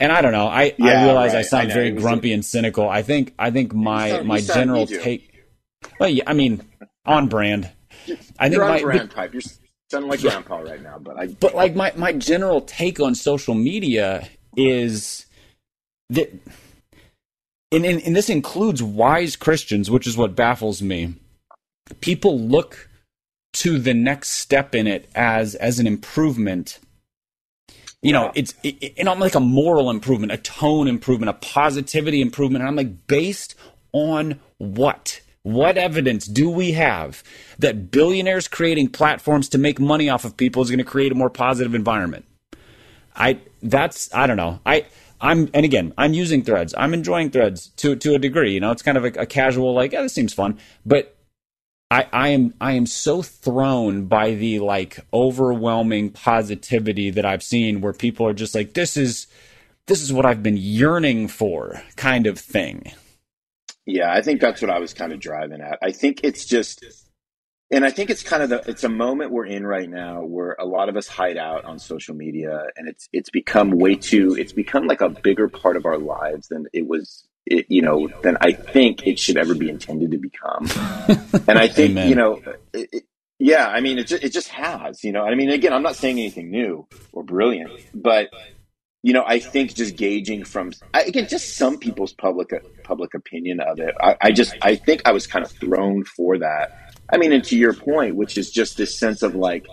And 0.01 0.11
I 0.11 0.23
don't 0.23 0.33
know. 0.33 0.47
I, 0.47 0.75
yeah, 0.79 1.03
I 1.03 1.05
realize 1.05 1.35
right. 1.35 1.41
I 1.41 1.43
sound 1.43 1.71
I 1.71 1.75
very 1.75 1.91
grumpy 1.91 2.33
and 2.33 2.45
cynical. 2.45 2.89
I 2.89 3.03
think 3.03 3.35
I 3.39 3.51
think 3.51 3.75
my 3.75 4.11
sound, 4.11 4.27
my 4.27 4.41
general 4.41 4.87
take. 4.87 5.45
Well, 6.01 6.09
yeah, 6.09 6.25
I 6.27 6.33
mean, 6.33 6.63
on 7.05 7.29
brand. 7.29 7.71
I 8.39 8.49
think 8.49 8.55
You're 8.55 8.65
on 8.65 8.71
my 8.71 8.81
brand 8.81 9.11
type. 9.11 9.35
You're 9.35 9.43
sounding 9.91 10.11
like 10.11 10.23
yeah. 10.23 10.31
grandpa 10.31 10.61
right 10.61 10.83
now, 10.83 10.99
but 10.99 11.19
I. 11.19 11.27
But 11.27 11.55
like 11.55 11.77
my 11.77 11.93
my 11.97 12.15
general 12.15 12.63
take 12.63 12.99
on 12.99 13.15
social 13.15 13.55
media 13.55 14.27
is 14.57 15.27
that, 16.09 16.33
and, 17.71 17.85
and, 17.85 18.03
and 18.03 18.17
this 18.17 18.31
includes 18.31 18.83
wise 18.83 19.37
Christians, 19.37 19.91
which 19.91 20.07
is 20.07 20.17
what 20.17 20.35
baffles 20.35 20.81
me. 20.81 21.15
People 22.01 22.41
look 22.41 22.89
to 23.53 23.79
the 23.79 23.95
next 23.95 24.31
step 24.31 24.75
in 24.75 24.87
it 24.87 25.11
as 25.15 25.55
as 25.57 25.79
an 25.79 25.87
improvement 25.87 26.79
you 28.03 28.13
know, 28.13 28.33
it's 28.35 28.55
it, 28.63 28.83
it, 28.83 28.95
and 28.99 29.09
I'm 29.09 29.21
like 29.21 29.35
a 29.35 29.41
moral 29.41 29.91
improvement, 29.91 30.33
a 30.33 30.39
tone 30.39 30.89
improvement, 30.89 31.31
a 31.31 31.35
positivity 31.35 32.21
improvement. 32.21 32.63
And 32.63 32.69
I'm 32.69 32.77
like, 32.77 33.07
based 33.07 33.55
on 33.93 34.41
what? 34.59 35.21
What 35.43 35.79
evidence 35.79 36.27
do 36.27 36.51
we 36.51 36.73
have 36.73 37.23
that 37.59 37.91
billionaires 37.91 38.47
creating 38.47 38.89
platforms 38.89 39.49
to 39.51 39.59
make 39.59 39.81
money 39.81 40.11
off 40.11 40.25
of 40.25 40.37
people 40.37 40.63
is 40.63 40.71
going 40.71 40.79
to 40.79 40.85
create 40.85 41.13
a 41.13 41.15
more 41.15 41.31
positive 41.31 41.75
environment? 41.75 42.27
I 43.17 43.39
that's 43.63 44.13
I 44.15 44.27
don't 44.27 44.37
know. 44.37 44.61
I 44.65 44.87
I'm 45.21 45.49
and 45.53 45.65
again 45.65 45.93
I'm 45.99 46.15
using 46.15 46.43
Threads. 46.43 46.75
I'm 46.77 46.95
enjoying 46.95 47.31
Threads 47.31 47.69
to 47.77 47.97
to 47.97 48.15
a 48.15 48.19
degree. 48.19 48.53
You 48.53 48.61
know, 48.61 48.71
it's 48.71 48.83
kind 48.83 48.99
of 48.99 49.05
a, 49.05 49.21
a 49.21 49.27
casual 49.27 49.75
like, 49.75 49.93
yeah, 49.93 50.03
this 50.03 50.13
seems 50.13 50.33
fun. 50.33 50.59
But 50.85 51.17
I, 51.90 52.07
I 52.12 52.29
am 52.29 52.55
I 52.61 52.72
am 52.72 52.87
so 52.87 53.20
thrown 53.20 54.07
by 54.07 54.35
the 54.35 54.61
like 54.61 55.00
overwhelming 55.12 56.11
positivity 56.11 57.11
that 57.11 57.26
I've 57.26 57.42
seen 57.42 57.81
where 57.81 57.92
people 57.92 58.26
are 58.26 58.33
just 58.33 58.55
like 58.55 58.74
this 58.74 58.96
is 58.96 59.26
this 59.87 60.00
is 60.00 60.12
what 60.12 60.24
I've 60.24 60.42
been 60.42 60.57
yearning 60.57 61.26
for 61.26 61.83
kind 61.96 62.26
of 62.26 62.38
thing. 62.38 62.92
Yeah, 63.87 64.12
I 64.12 64.22
think 64.22 64.40
that's 64.40 64.62
what 64.62 64.70
I 64.70 64.79
was 64.79 64.94
kind 64.94 65.12
of 65.12 65.18
driving 65.18 65.61
at. 65.61 65.79
I 65.83 65.90
think 65.90 66.20
it's 66.22 66.46
just 66.46 66.85
and 67.72 67.85
I 67.85 67.90
think 67.90 68.11
it's 68.11 68.22
kind 68.22 68.42
of 68.42 68.50
the 68.50 68.62
it's 68.70 68.85
a 68.85 68.88
moment 68.88 69.33
we're 69.33 69.46
in 69.46 69.66
right 69.66 69.88
now 69.88 70.22
where 70.22 70.57
a 70.61 70.66
lot 70.66 70.88
of 70.88 70.96
us 70.96 71.09
hide 71.09 71.37
out 71.37 71.64
on 71.64 71.79
social 71.79 72.14
media 72.14 72.62
and 72.76 72.88
it's 72.88 73.09
it's 73.12 73.31
become 73.31 73.70
way 73.70 73.94
too 73.94 74.37
it's 74.38 74.53
become 74.53 74.87
like 74.87 75.00
a 75.00 75.09
bigger 75.09 75.48
part 75.48 75.76
of 75.76 75.87
our 75.87 75.98
lives 75.98 76.48
than 76.48 76.66
it 76.72 76.87
was 76.87 77.26
it, 77.51 77.67
you 77.69 77.83
know, 77.83 78.09
than 78.23 78.39
I 78.41 78.53
think 78.53 79.07
it 79.07 79.19
should 79.19 79.37
ever 79.37 79.55
be 79.55 79.69
intended 79.69 80.13
to 80.13 80.19
become. 80.19 80.69
and 81.49 81.59
I 81.59 81.69
think, 81.69 81.99
you 82.09 82.15
know, 82.15 82.41
it, 82.73 82.89
it, 82.93 83.05
yeah, 83.39 83.69
I 83.69 83.81
mean, 83.81 83.99
it 83.99 84.07
just, 84.07 84.23
it 84.23 84.33
just 84.33 84.49
has, 84.49 85.03
you 85.03 85.13
know, 85.13 85.25
I 85.25 85.35
mean, 85.35 85.51
again, 85.51 85.73
I'm 85.73 85.83
not 85.83 85.97
saying 85.97 86.19
anything 86.19 86.51
new 86.51 86.87
or 87.13 87.25
brilliant, 87.25 87.73
but, 87.95 88.31
you 89.03 89.13
know, 89.13 89.25
I 89.27 89.41
think 89.41 89.75
just 89.75 89.97
gauging 89.97 90.45
from, 90.45 90.73
I, 90.95 91.03
again, 91.03 91.27
just 91.27 91.57
some 91.57 91.79
people's 91.79 92.13
public, 92.13 92.53
public 92.85 93.15
opinion 93.15 93.61
of 93.61 93.81
it. 93.81 93.95
I, 94.01 94.17
I 94.21 94.31
just, 94.31 94.55
I 94.63 94.77
think 94.77 95.03
I 95.05 95.13
was 95.13 95.27
kind 95.27 95.45
of 95.45 95.51
thrown 95.51 96.05
for 96.05 96.39
that. 96.39 96.95
I 97.13 97.17
mean, 97.17 97.33
and 97.33 97.43
to 97.45 97.59
your 97.59 97.75
point, 97.75 98.15
which 98.15 98.39
is 98.39 98.51
just 98.51 98.77
this 98.77 98.97
sense 98.97 99.23
of 99.23 99.35
like, 99.35 99.67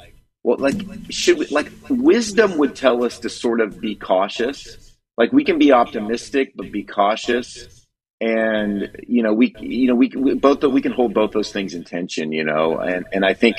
well, 0.43 0.57
like, 0.57 0.81
should 1.09 1.37
we, 1.37 1.45
like, 1.47 1.69
wisdom 1.89 2.57
would 2.57 2.73
tell 2.73 3.03
us 3.03 3.19
to 3.19 3.29
sort 3.29 3.59
of 3.59 3.81
be 3.81 3.95
cautious. 3.95 4.86
Like, 5.17 5.33
we 5.33 5.43
can 5.43 5.57
be 5.57 5.71
optimistic, 5.71 6.53
but 6.55 6.71
be 6.71 6.83
cautious. 6.83 7.85
And, 8.19 8.89
you 9.07 9.23
know, 9.23 9.33
we, 9.33 9.55
you 9.59 9.87
know, 9.87 9.95
we, 9.95 10.11
we 10.15 10.35
both, 10.35 10.63
we 10.63 10.81
can 10.81 10.91
hold 10.91 11.13
both 11.13 11.31
those 11.31 11.51
things 11.51 11.73
in 11.73 11.83
tension, 11.83 12.31
you 12.31 12.43
know, 12.43 12.77
and, 12.79 13.05
and 13.11 13.23
I 13.23 13.33
think, 13.33 13.57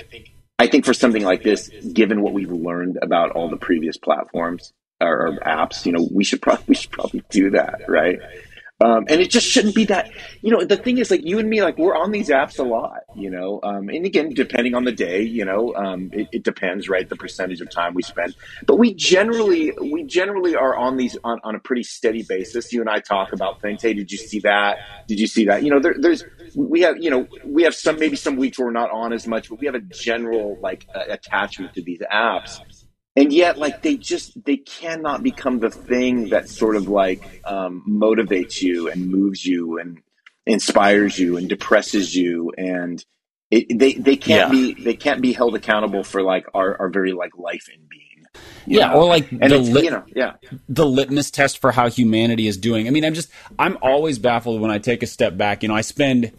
I 0.59 0.67
think 0.67 0.85
for 0.85 0.95
something 0.95 1.23
like 1.23 1.43
this, 1.45 1.69
given 1.93 2.23
what 2.23 2.33
we've 2.33 2.51
learned 2.51 2.99
about 3.01 3.33
all 3.33 3.49
the 3.49 3.57
previous 3.57 3.97
platforms 3.97 4.73
or, 5.01 5.29
or 5.29 5.39
apps, 5.47 5.87
you 5.87 5.93
know, 5.93 6.09
we 6.13 6.25
should 6.25 6.43
probably, 6.43 6.65
we 6.69 6.75
should 6.75 6.91
probably 6.91 7.23
do 7.31 7.51
that, 7.51 7.83
right? 7.89 8.19
Um, 8.81 9.07
and 9.09 9.21
it 9.21 9.29
just 9.29 9.47
shouldn't 9.47 9.75
be 9.75 9.87
that, 9.87 10.09
you 10.41 10.53
know, 10.53 10.65
the 10.65 10.77
thing 10.77 10.99
is 10.99 11.11
like 11.11 11.25
you 11.25 11.41
and 11.41 11.51
me, 11.51 11.63
like 11.63 11.79
we're 11.79 11.97
on 11.97 12.13
these 12.13 12.29
apps 12.29 12.61
a 12.61 12.63
lot, 12.63 13.01
you 13.17 13.29
know, 13.29 13.59
um, 13.65 13.89
and 13.89 14.07
again, 14.07 14.33
depending 14.33 14.77
on 14.77 14.85
the 14.85 14.93
day, 14.93 15.21
you 15.21 15.45
know, 15.45 15.75
um, 15.75 16.11
it, 16.13 16.29
it, 16.31 16.43
depends, 16.45 16.89
right? 16.89 17.09
The 17.09 17.17
percentage 17.17 17.61
of 17.61 17.69
time 17.71 17.93
we 17.95 18.03
spend, 18.03 18.37
but 18.67 18.77
we 18.77 18.95
generally, 18.95 19.73
we 19.81 20.05
generally 20.05 20.55
are 20.55 20.77
on 20.77 20.97
these 20.97 21.19
on, 21.25 21.41
on 21.43 21.57
a 21.57 21.59
pretty 21.59 21.83
steady 21.83 22.23
basis. 22.23 22.73
You 22.73 22.81
and 22.81 22.89
I 22.89 23.01
talk 23.01 23.33
about 23.33 23.61
things. 23.61 23.83
Hey, 23.83 23.95
did 23.95 24.13
you 24.13 24.19
see 24.19 24.39
that? 24.41 24.79
Did 25.09 25.19
you 25.19 25.27
see 25.27 25.47
that? 25.47 25.65
You 25.65 25.71
know, 25.71 25.81
there, 25.81 25.97
there's, 25.99 26.23
we 26.55 26.83
have, 26.83 26.99
you 27.03 27.11
know, 27.11 27.27
we 27.45 27.65
have 27.65 27.75
some, 27.75 27.99
maybe 27.99 28.15
some 28.15 28.37
weeks 28.37 28.61
where 28.61 28.67
we're 28.67 28.73
not 28.73 28.93
on 28.93 29.13
as 29.13 29.27
much, 29.27 29.49
but 29.49 29.59
we 29.59 29.67
have 29.67 29.75
a 29.75 29.81
general 29.81 30.57
like 30.63 30.87
uh, 30.95 31.01
attachment 31.09 31.75
to 31.75 31.83
these 31.83 32.01
apps 32.13 32.61
and 33.19 33.33
yet 33.33 33.59
like 33.59 33.83
they 33.83 33.97
just 33.97 34.43
they 34.45 34.57
cannot 34.57 35.23
become 35.23 35.59
the 35.59 35.71
thing 35.71 36.29
that 36.31 36.49
sort 36.49 36.77
of 36.77 36.89
like 36.89 37.43
um, 37.45 37.83
motivates 37.89 38.63
you 38.63 38.91
and 38.91 39.11
moves 39.11 39.45
you 39.45 39.79
and 39.79 40.01
inspires 40.47 41.19
you 41.19 41.37
and 41.37 41.49
depresses 41.49 42.15
you 42.15 42.53
and 42.57 43.05
it, 43.51 43.79
they 43.79 43.95
they 43.95 44.17
can't 44.17 44.53
yeah. 44.53 44.73
be 44.75 44.83
they 44.83 44.95
can't 44.95 45.21
be 45.21 45.33
held 45.33 45.55
accountable 45.55 46.05
for 46.05 46.23
like 46.23 46.47
our, 46.55 46.79
our 46.81 46.89
very 46.89 47.13
like 47.13 47.37
life 47.37 47.69
and 47.73 47.89
being 47.89 48.09
yeah, 48.67 48.89
know? 48.89 48.95
or 48.95 49.07
like 49.07 49.31
and 49.33 49.51
the 49.51 49.59
lit, 49.59 49.85
you 49.85 49.91
know, 49.91 50.05
yeah, 50.15 50.35
the 50.69 50.87
litmus 50.87 51.31
test 51.31 51.59
for 51.59 51.73
how 51.73 51.89
humanity 51.89 52.47
is 52.47 52.59
doing. 52.59 52.87
I 52.87 52.91
mean, 52.91 53.05
I'm 53.05 53.15
just 53.15 53.31
I'm 53.59 53.79
always 53.81 54.19
baffled 54.19 54.61
when 54.61 54.71
I 54.71 54.79
take 54.79 55.03
a 55.03 55.07
step 55.07 55.37
back. 55.37 55.63
You 55.63 55.71
know, 55.71 55.75
I 55.75 55.81
spend 55.81 56.33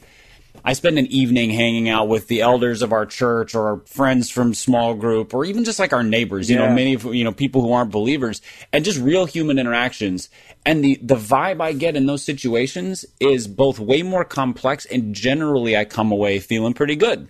I 0.64 0.74
spend 0.74 1.00
an 1.00 1.08
evening 1.08 1.50
hanging 1.50 1.90
out 1.90 2.08
with 2.08 2.28
the 2.28 2.42
elders 2.42 2.82
of 2.82 2.92
our 2.92 3.06
church 3.06 3.56
or 3.56 3.82
friends 3.86 4.30
from 4.30 4.54
small 4.54 4.94
group 4.94 5.34
or 5.34 5.46
even 5.46 5.64
just 5.64 5.80
like 5.80 5.94
our 5.94 6.04
neighbors, 6.04 6.50
you 6.50 6.58
yeah. 6.58 6.68
know, 6.68 6.74
many 6.74 6.94
of, 6.94 7.06
you 7.06 7.24
know, 7.24 7.32
people 7.32 7.62
who 7.62 7.72
aren't 7.72 7.92
believers 7.92 8.42
and 8.74 8.86
just 8.86 9.00
real 9.00 9.26
human 9.26 9.60
interactions. 9.60 10.30
And 10.66 10.84
the, 10.84 11.00
the 11.02 11.16
vibe 11.16 11.62
I 11.62 11.74
get 11.74 11.96
in 11.96 12.06
those 12.06 12.24
situations 12.24 13.06
is 13.20 13.48
both 13.48 13.80
way 13.80 14.04
more 14.04 14.26
complex 14.26 14.86
and 14.86 15.14
generally 15.14 15.78
I 15.78 15.86
come 15.86 16.12
away 16.12 16.40
feeling 16.40 16.74
pretty 16.74 16.96
good. 16.96 17.30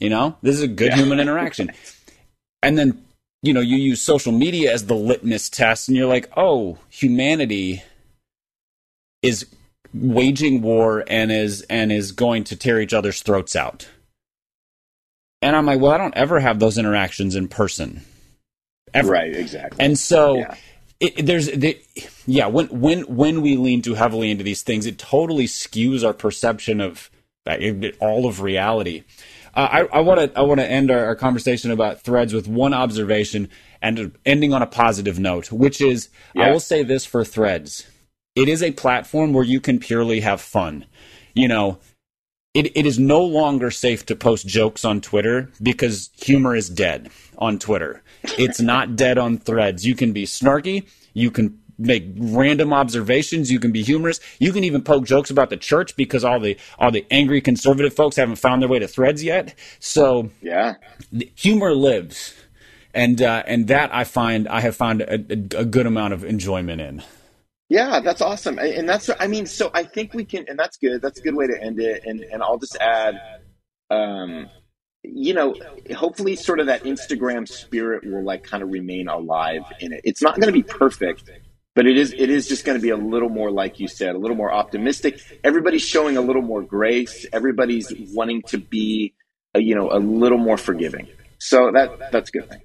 You 0.00 0.10
know, 0.10 0.36
this 0.42 0.54
is 0.54 0.62
a 0.62 0.68
good 0.68 0.92
yeah. 0.92 0.96
human 0.96 1.20
interaction. 1.20 1.72
and 2.62 2.78
then, 2.78 3.04
you 3.42 3.52
know, 3.52 3.60
you 3.60 3.76
use 3.76 4.00
social 4.00 4.32
media 4.32 4.72
as 4.72 4.86
the 4.86 4.94
litmus 4.94 5.48
test 5.48 5.88
and 5.88 5.96
you're 5.96 6.06
like, 6.06 6.30
oh, 6.36 6.78
humanity 6.88 7.82
is 9.22 9.46
waging 9.94 10.62
war 10.62 11.04
and 11.06 11.32
is 11.32 11.62
and 11.62 11.90
is 11.92 12.12
going 12.12 12.44
to 12.44 12.56
tear 12.56 12.80
each 12.80 12.92
other's 12.92 13.22
throats 13.22 13.56
out. 13.56 13.88
And 15.40 15.54
I'm 15.54 15.66
like, 15.66 15.80
well, 15.80 15.92
I 15.92 15.98
don't 15.98 16.16
ever 16.16 16.40
have 16.40 16.58
those 16.58 16.78
interactions 16.78 17.36
in 17.36 17.48
person. 17.48 18.02
Ever. 18.92 19.12
Right, 19.12 19.34
exactly. 19.34 19.84
And 19.84 19.98
so 19.98 20.38
yeah. 20.38 20.54
it, 21.00 21.26
there's 21.26 21.46
the, 21.46 21.80
yeah, 22.26 22.46
when 22.46 22.66
when 22.68 23.02
when 23.02 23.42
we 23.42 23.56
lean 23.56 23.82
too 23.82 23.94
heavily 23.94 24.30
into 24.30 24.44
these 24.44 24.62
things, 24.62 24.86
it 24.86 24.98
totally 24.98 25.46
skews 25.46 26.04
our 26.04 26.14
perception 26.14 26.80
of 26.80 27.10
all 28.00 28.26
of 28.26 28.42
reality. 28.42 29.04
Uh, 29.54 29.86
I 29.92 30.00
want 30.00 30.20
to 30.20 30.38
I 30.38 30.42
want 30.42 30.60
to 30.60 30.70
end 30.70 30.90
our, 30.90 31.06
our, 31.06 31.16
conversation 31.16 31.70
about 31.70 32.02
threads 32.02 32.34
with 32.34 32.46
one 32.46 32.74
observation 32.74 33.48
and 33.80 34.16
ending 34.26 34.52
on 34.52 34.62
a 34.62 34.66
positive 34.66 35.18
note, 35.18 35.50
which 35.50 35.80
is 35.80 36.10
yeah. 36.34 36.44
I 36.44 36.50
will 36.50 36.60
say 36.60 36.82
this 36.82 37.06
for 37.06 37.24
threads 37.24 37.86
it 38.38 38.48
is 38.48 38.62
a 38.62 38.70
platform 38.70 39.32
where 39.32 39.44
you 39.44 39.60
can 39.60 39.80
purely 39.80 40.20
have 40.20 40.40
fun. 40.40 40.84
You 41.34 41.48
know, 41.48 41.80
it, 42.54 42.76
it 42.76 42.86
is 42.86 42.96
no 42.96 43.20
longer 43.20 43.72
safe 43.72 44.06
to 44.06 44.14
post 44.14 44.46
jokes 44.46 44.84
on 44.84 45.00
Twitter 45.00 45.50
because 45.60 46.10
humor 46.22 46.54
is 46.54 46.70
dead 46.70 47.10
on 47.36 47.58
Twitter. 47.58 48.00
It's 48.38 48.60
not 48.60 48.94
dead 49.04 49.18
on 49.18 49.38
threads. 49.38 49.84
You 49.84 49.96
can 49.96 50.12
be 50.12 50.24
snarky. 50.24 50.88
You 51.14 51.32
can 51.32 51.58
make 51.78 52.04
random 52.16 52.72
observations. 52.72 53.50
You 53.50 53.58
can 53.58 53.72
be 53.72 53.82
humorous. 53.82 54.20
You 54.38 54.52
can 54.52 54.62
even 54.62 54.82
poke 54.82 55.04
jokes 55.04 55.30
about 55.30 55.50
the 55.50 55.56
church 55.56 55.96
because 55.96 56.22
all 56.22 56.38
the 56.38 56.56
all 56.78 56.92
the 56.92 57.06
angry 57.10 57.40
conservative 57.40 57.92
folks 57.92 58.14
haven't 58.14 58.36
found 58.36 58.62
their 58.62 58.68
way 58.68 58.78
to 58.78 58.86
threads 58.86 59.24
yet. 59.24 59.52
So 59.80 60.30
yeah, 60.40 60.74
humor 61.34 61.74
lives, 61.74 62.34
and 62.94 63.20
uh, 63.20 63.42
and 63.48 63.66
that 63.66 63.92
I 63.92 64.04
find 64.04 64.46
I 64.46 64.60
have 64.60 64.76
found 64.76 65.00
a, 65.02 65.14
a, 65.14 65.60
a 65.60 65.64
good 65.64 65.86
amount 65.86 66.14
of 66.14 66.24
enjoyment 66.24 66.80
in. 66.80 67.02
Yeah, 67.68 68.00
that's 68.00 68.22
awesome. 68.22 68.58
And 68.58 68.88
that's, 68.88 69.10
I 69.20 69.26
mean, 69.26 69.44
so 69.44 69.70
I 69.74 69.82
think 69.82 70.14
we 70.14 70.24
can, 70.24 70.46
and 70.48 70.58
that's 70.58 70.78
good. 70.78 71.02
That's 71.02 71.20
a 71.20 71.22
good 71.22 71.34
way 71.34 71.46
to 71.46 71.62
end 71.62 71.78
it. 71.80 72.02
And, 72.06 72.20
and 72.20 72.42
I'll 72.42 72.58
just 72.58 72.76
add, 72.80 73.20
um, 73.90 74.48
you 75.02 75.34
know, 75.34 75.54
hopefully 75.94 76.34
sort 76.34 76.60
of 76.60 76.66
that 76.66 76.84
Instagram 76.84 77.46
spirit 77.46 78.04
will 78.06 78.24
like 78.24 78.42
kind 78.42 78.62
of 78.62 78.70
remain 78.70 79.08
alive 79.08 79.62
in 79.80 79.92
it. 79.92 80.00
It's 80.04 80.22
not 80.22 80.36
going 80.40 80.46
to 80.46 80.52
be 80.52 80.62
perfect, 80.62 81.30
but 81.74 81.86
it 81.86 81.98
is, 81.98 82.14
it 82.14 82.30
is 82.30 82.48
just 82.48 82.64
going 82.64 82.78
to 82.78 82.82
be 82.82 82.88
a 82.88 82.96
little 82.96 83.28
more, 83.28 83.50
like 83.50 83.78
you 83.78 83.86
said, 83.86 84.14
a 84.14 84.18
little 84.18 84.36
more 84.36 84.52
optimistic. 84.52 85.20
Everybody's 85.44 85.82
showing 85.82 86.16
a 86.16 86.22
little 86.22 86.42
more 86.42 86.62
grace. 86.62 87.26
Everybody's 87.34 87.92
wanting 88.14 88.42
to 88.48 88.58
be, 88.58 89.14
a, 89.54 89.60
you 89.60 89.74
know, 89.74 89.90
a 89.92 90.00
little 90.00 90.38
more 90.38 90.56
forgiving. 90.56 91.06
So 91.38 91.70
that, 91.72 92.12
that's 92.12 92.30
a 92.30 92.32
good 92.32 92.48
thing. 92.48 92.62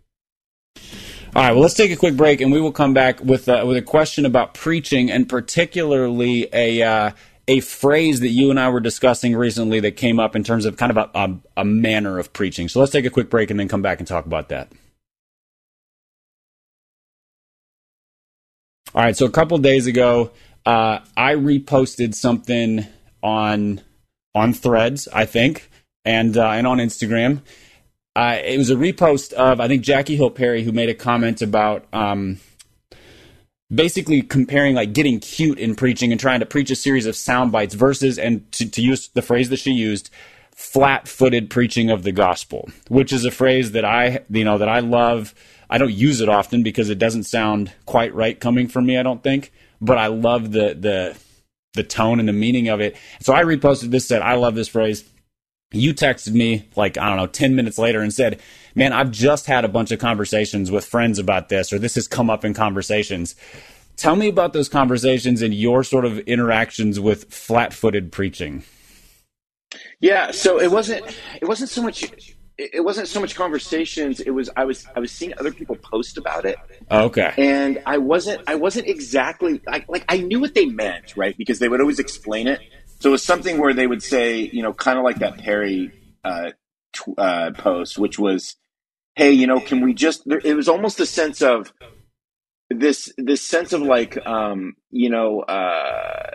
All 1.36 1.42
right, 1.42 1.52
well, 1.52 1.62
let's 1.62 1.74
take 1.74 1.90
a 1.90 1.96
quick 1.96 2.16
break, 2.16 2.42
and 2.42 2.52
we 2.52 2.62
will 2.62 2.72
come 2.72 2.94
back 2.94 3.20
with 3.20 3.50
uh, 3.50 3.64
with 3.66 3.76
a 3.76 3.82
question 3.82 4.28
about 4.28 4.54
preaching, 4.54 5.10
and 5.10 5.28
particularly 5.28 6.48
a 6.54 6.84
uh, 6.84 7.12
a 7.48 7.60
phrase 7.62 8.20
that 8.20 8.30
you 8.30 8.52
and 8.52 8.60
I 8.60 8.70
were 8.70 8.80
discussing 8.80 9.36
recently 9.36 9.80
that 9.80 9.94
came 9.94 10.20
up 10.20 10.36
in 10.36 10.44
terms 10.44 10.66
of 10.66 10.78
kind 10.78 10.96
of 10.96 10.98
a, 10.98 11.10
a, 11.16 11.62
a 11.62 11.66
manner 11.66 12.20
of 12.20 12.34
preaching. 12.34 12.70
So 12.70 12.80
let's 12.80 12.92
take 12.92 13.06
a 13.06 13.10
quick 13.10 13.32
break 13.32 13.50
and 13.50 13.60
then 13.60 13.68
come 13.68 13.82
back 13.82 13.98
and 13.98 14.08
talk 14.08 14.28
about 14.28 14.50
that. 14.50 14.72
All 18.94 19.02
right, 19.02 19.18
so 19.18 19.26
a 19.26 19.32
couple 19.32 19.58
days 19.58 19.88
ago, 19.88 20.30
uh, 20.68 21.00
I 21.18 21.34
reposted 21.34 22.14
something 22.14 22.86
on 23.24 23.82
on 24.36 24.54
Threads, 24.54 25.08
I 25.12 25.26
think, 25.26 25.72
and 26.06 26.38
uh, 26.38 26.50
and 26.50 26.68
on 26.68 26.78
Instagram 26.78 27.42
uh, 28.16 28.38
it 28.44 28.58
was 28.58 28.70
a 28.70 28.76
repost 28.76 29.34
of 29.34 29.60
I 29.60 29.68
think 29.68 29.84
Jackie 29.84 30.16
Hill 30.16 30.30
Perry 30.30 30.64
who 30.64 30.72
made 30.72 30.90
a 30.90 30.94
comment 30.94 31.42
about 31.42 31.86
um, 31.94 32.40
basically 33.74 34.22
comparing 34.22 34.76
like 34.76 34.94
getting 34.94 35.20
cute 35.20 35.58
in 35.58 35.76
preaching 35.76 36.12
and 36.12 36.20
trying 36.20 36.40
to 36.40 36.46
preach 36.46 36.70
a 36.70 36.76
series 36.76 37.06
of 37.06 37.16
sound 37.16 37.52
bites 37.52 37.74
versus 37.74 38.20
and 38.20 38.50
to, 38.52 38.70
to 38.70 38.82
use 38.82 39.08
the 39.10 39.22
phrase 39.22 39.50
that 39.50 39.58
she 39.58 39.72
used 39.72 40.10
flat-footed 40.52 41.50
preaching 41.50 41.90
of 41.90 42.04
the 42.04 42.12
gospel 42.12 42.70
which 42.88 43.12
is 43.12 43.26
a 43.26 43.32
phrase 43.32 43.72
that 43.72 43.86
I 43.86 44.20
you 44.30 44.44
know 44.44 44.58
that 44.58 44.70
I 44.70 44.80
love. 44.80 45.34
I 45.70 45.80
don't 45.80 45.94
use 45.94 46.22
it 46.22 46.30
often 46.30 46.62
because 46.62 46.92
it 46.92 47.00
doesn't 47.00 47.24
sound 47.24 47.72
quite 47.88 48.14
right 48.14 48.40
coming 48.40 48.68
from 48.68 48.86
me 48.86 48.98
I 48.98 49.04
don't 49.04 49.24
think 49.24 49.52
but 49.82 49.98
I 49.98 50.08
love 50.08 50.52
the 50.52 50.76
the 50.76 51.18
the 51.74 51.84
tone 51.84 52.20
and 52.20 52.30
the 52.30 52.34
meaning 52.34 52.68
of 52.70 52.80
it. 52.82 52.96
So 53.20 53.34
I 53.34 53.44
reposted 53.44 53.90
this 53.90 54.08
said 54.08 54.22
I 54.22 54.36
love 54.36 54.54
this 54.54 54.68
phrase 54.68 55.04
you 55.74 55.94
texted 55.94 56.34
me 56.34 56.68
like 56.76 56.98
i 56.98 57.08
don't 57.08 57.18
know 57.18 57.28
10 57.28 57.56
minutes 57.56 57.78
later 57.78 58.02
and 58.02 58.14
said 58.14 58.40
man 58.76 58.94
i've 58.94 59.12
just 59.12 59.46
had 59.48 59.66
a 59.66 59.68
bunch 59.68 59.92
of 59.92 60.00
conversations 60.00 60.72
with 60.72 60.86
friends 60.86 61.20
about 61.20 61.50
this 61.50 61.74
or 61.74 61.80
this 61.80 61.96
has 61.96 62.08
come 62.08 62.30
up 62.30 62.46
in 62.46 62.54
conversations. 62.54 63.36
Tell 63.96 64.16
me 64.16 64.28
about 64.28 64.54
those 64.54 64.70
conversations 64.70 65.42
and 65.42 65.54
your 65.54 65.84
sort 65.84 66.06
of 66.06 66.18
interactions 66.20 67.00
with 67.00 67.32
flat-footed 67.32 68.12
preaching. 68.12 68.64
Yeah 70.00 70.32
so 70.32 70.60
it 70.60 70.72
wasn't 70.72 71.06
it 71.42 71.48
wasn't 71.48 71.70
so 71.70 71.82
much 71.82 72.12
it 72.58 72.84
wasn't 72.84 73.08
so 73.08 73.20
much 73.20 73.36
conversations 73.36 74.20
it 74.20 74.30
was 74.30 74.50
i 74.56 74.64
was 74.64 74.88
i 74.96 75.00
was 75.00 75.12
seeing 75.12 75.34
other 75.40 75.52
people 75.52 75.76
post 75.76 76.18
about 76.18 76.46
it. 76.46 76.58
Okay. 76.92 77.34
And 77.38 77.82
i 77.86 77.98
wasn't 77.98 78.42
i 78.48 78.56
wasn't 78.56 78.88
exactly 78.88 79.62
like 79.66 79.88
like 79.90 80.06
i 80.10 80.18
knew 80.18 80.40
what 80.40 80.54
they 80.54 80.66
meant 80.66 81.18
right 81.18 81.36
because 81.38 81.60
they 81.60 81.68
would 81.70 81.82
always 81.82 82.00
explain 82.00 82.48
it 82.48 82.60
so 83.04 83.10
it 83.10 83.12
was 83.12 83.24
something 83.24 83.58
where 83.58 83.74
they 83.74 83.86
would 83.86 84.02
say, 84.02 84.50
you 84.54 84.64
know, 84.64 84.72
kind 84.72 84.98
of 84.98 85.04
like 85.04 85.20
that 85.20 85.38
Perry 85.38 85.92
uh, 86.24 86.52
uh, 87.18 87.52
post, 87.52 87.98
which 87.98 88.18
was, 88.18 88.56
"Hey, 89.16 89.34
you 89.34 89.46
know, 89.46 89.60
can 89.60 89.82
we 89.82 89.94
just?" 89.94 90.24
It 90.26 90.56
was 90.56 90.70
almost 90.70 91.02
a 91.02 91.06
sense 91.06 91.42
of 91.42 91.74
this 92.70 93.12
this 93.18 93.42
sense 93.42 93.74
of 93.74 93.82
like, 93.82 94.26
um, 94.26 94.76
you 94.90 95.10
know, 95.10 95.42
uh, 95.42 96.32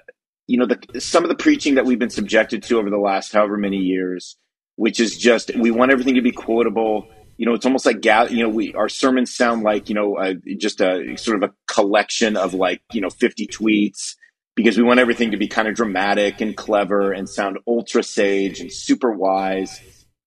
you 0.46 0.58
know, 0.58 0.66
the, 0.66 1.00
some 1.00 1.24
of 1.24 1.30
the 1.30 1.36
preaching 1.36 1.76
that 1.76 1.86
we've 1.86 1.98
been 1.98 2.10
subjected 2.10 2.62
to 2.64 2.78
over 2.78 2.90
the 2.90 2.98
last 2.98 3.32
however 3.32 3.56
many 3.56 3.78
years, 3.78 4.36
which 4.76 5.00
is 5.00 5.16
just 5.16 5.56
we 5.56 5.70
want 5.70 5.90
everything 5.90 6.16
to 6.16 6.22
be 6.22 6.32
quotable. 6.32 7.08
You 7.38 7.46
know, 7.46 7.54
it's 7.54 7.64
almost 7.64 7.86
like 7.86 8.04
you 8.04 8.42
know, 8.42 8.50
we 8.50 8.74
our 8.74 8.90
sermons 8.90 9.34
sound 9.34 9.62
like 9.62 9.88
you 9.88 9.94
know, 9.94 10.18
uh, 10.18 10.34
just 10.58 10.82
a 10.82 11.16
sort 11.16 11.42
of 11.42 11.48
a 11.48 11.54
collection 11.66 12.36
of 12.36 12.52
like 12.52 12.82
you 12.92 13.00
know, 13.00 13.08
fifty 13.08 13.46
tweets 13.46 14.16
because 14.58 14.76
we 14.76 14.82
want 14.82 14.98
everything 14.98 15.30
to 15.30 15.36
be 15.36 15.46
kind 15.46 15.68
of 15.68 15.76
dramatic 15.76 16.40
and 16.40 16.56
clever 16.56 17.12
and 17.12 17.28
sound 17.28 17.58
ultra 17.68 18.02
sage 18.02 18.58
and 18.58 18.72
super 18.72 19.12
wise. 19.12 19.80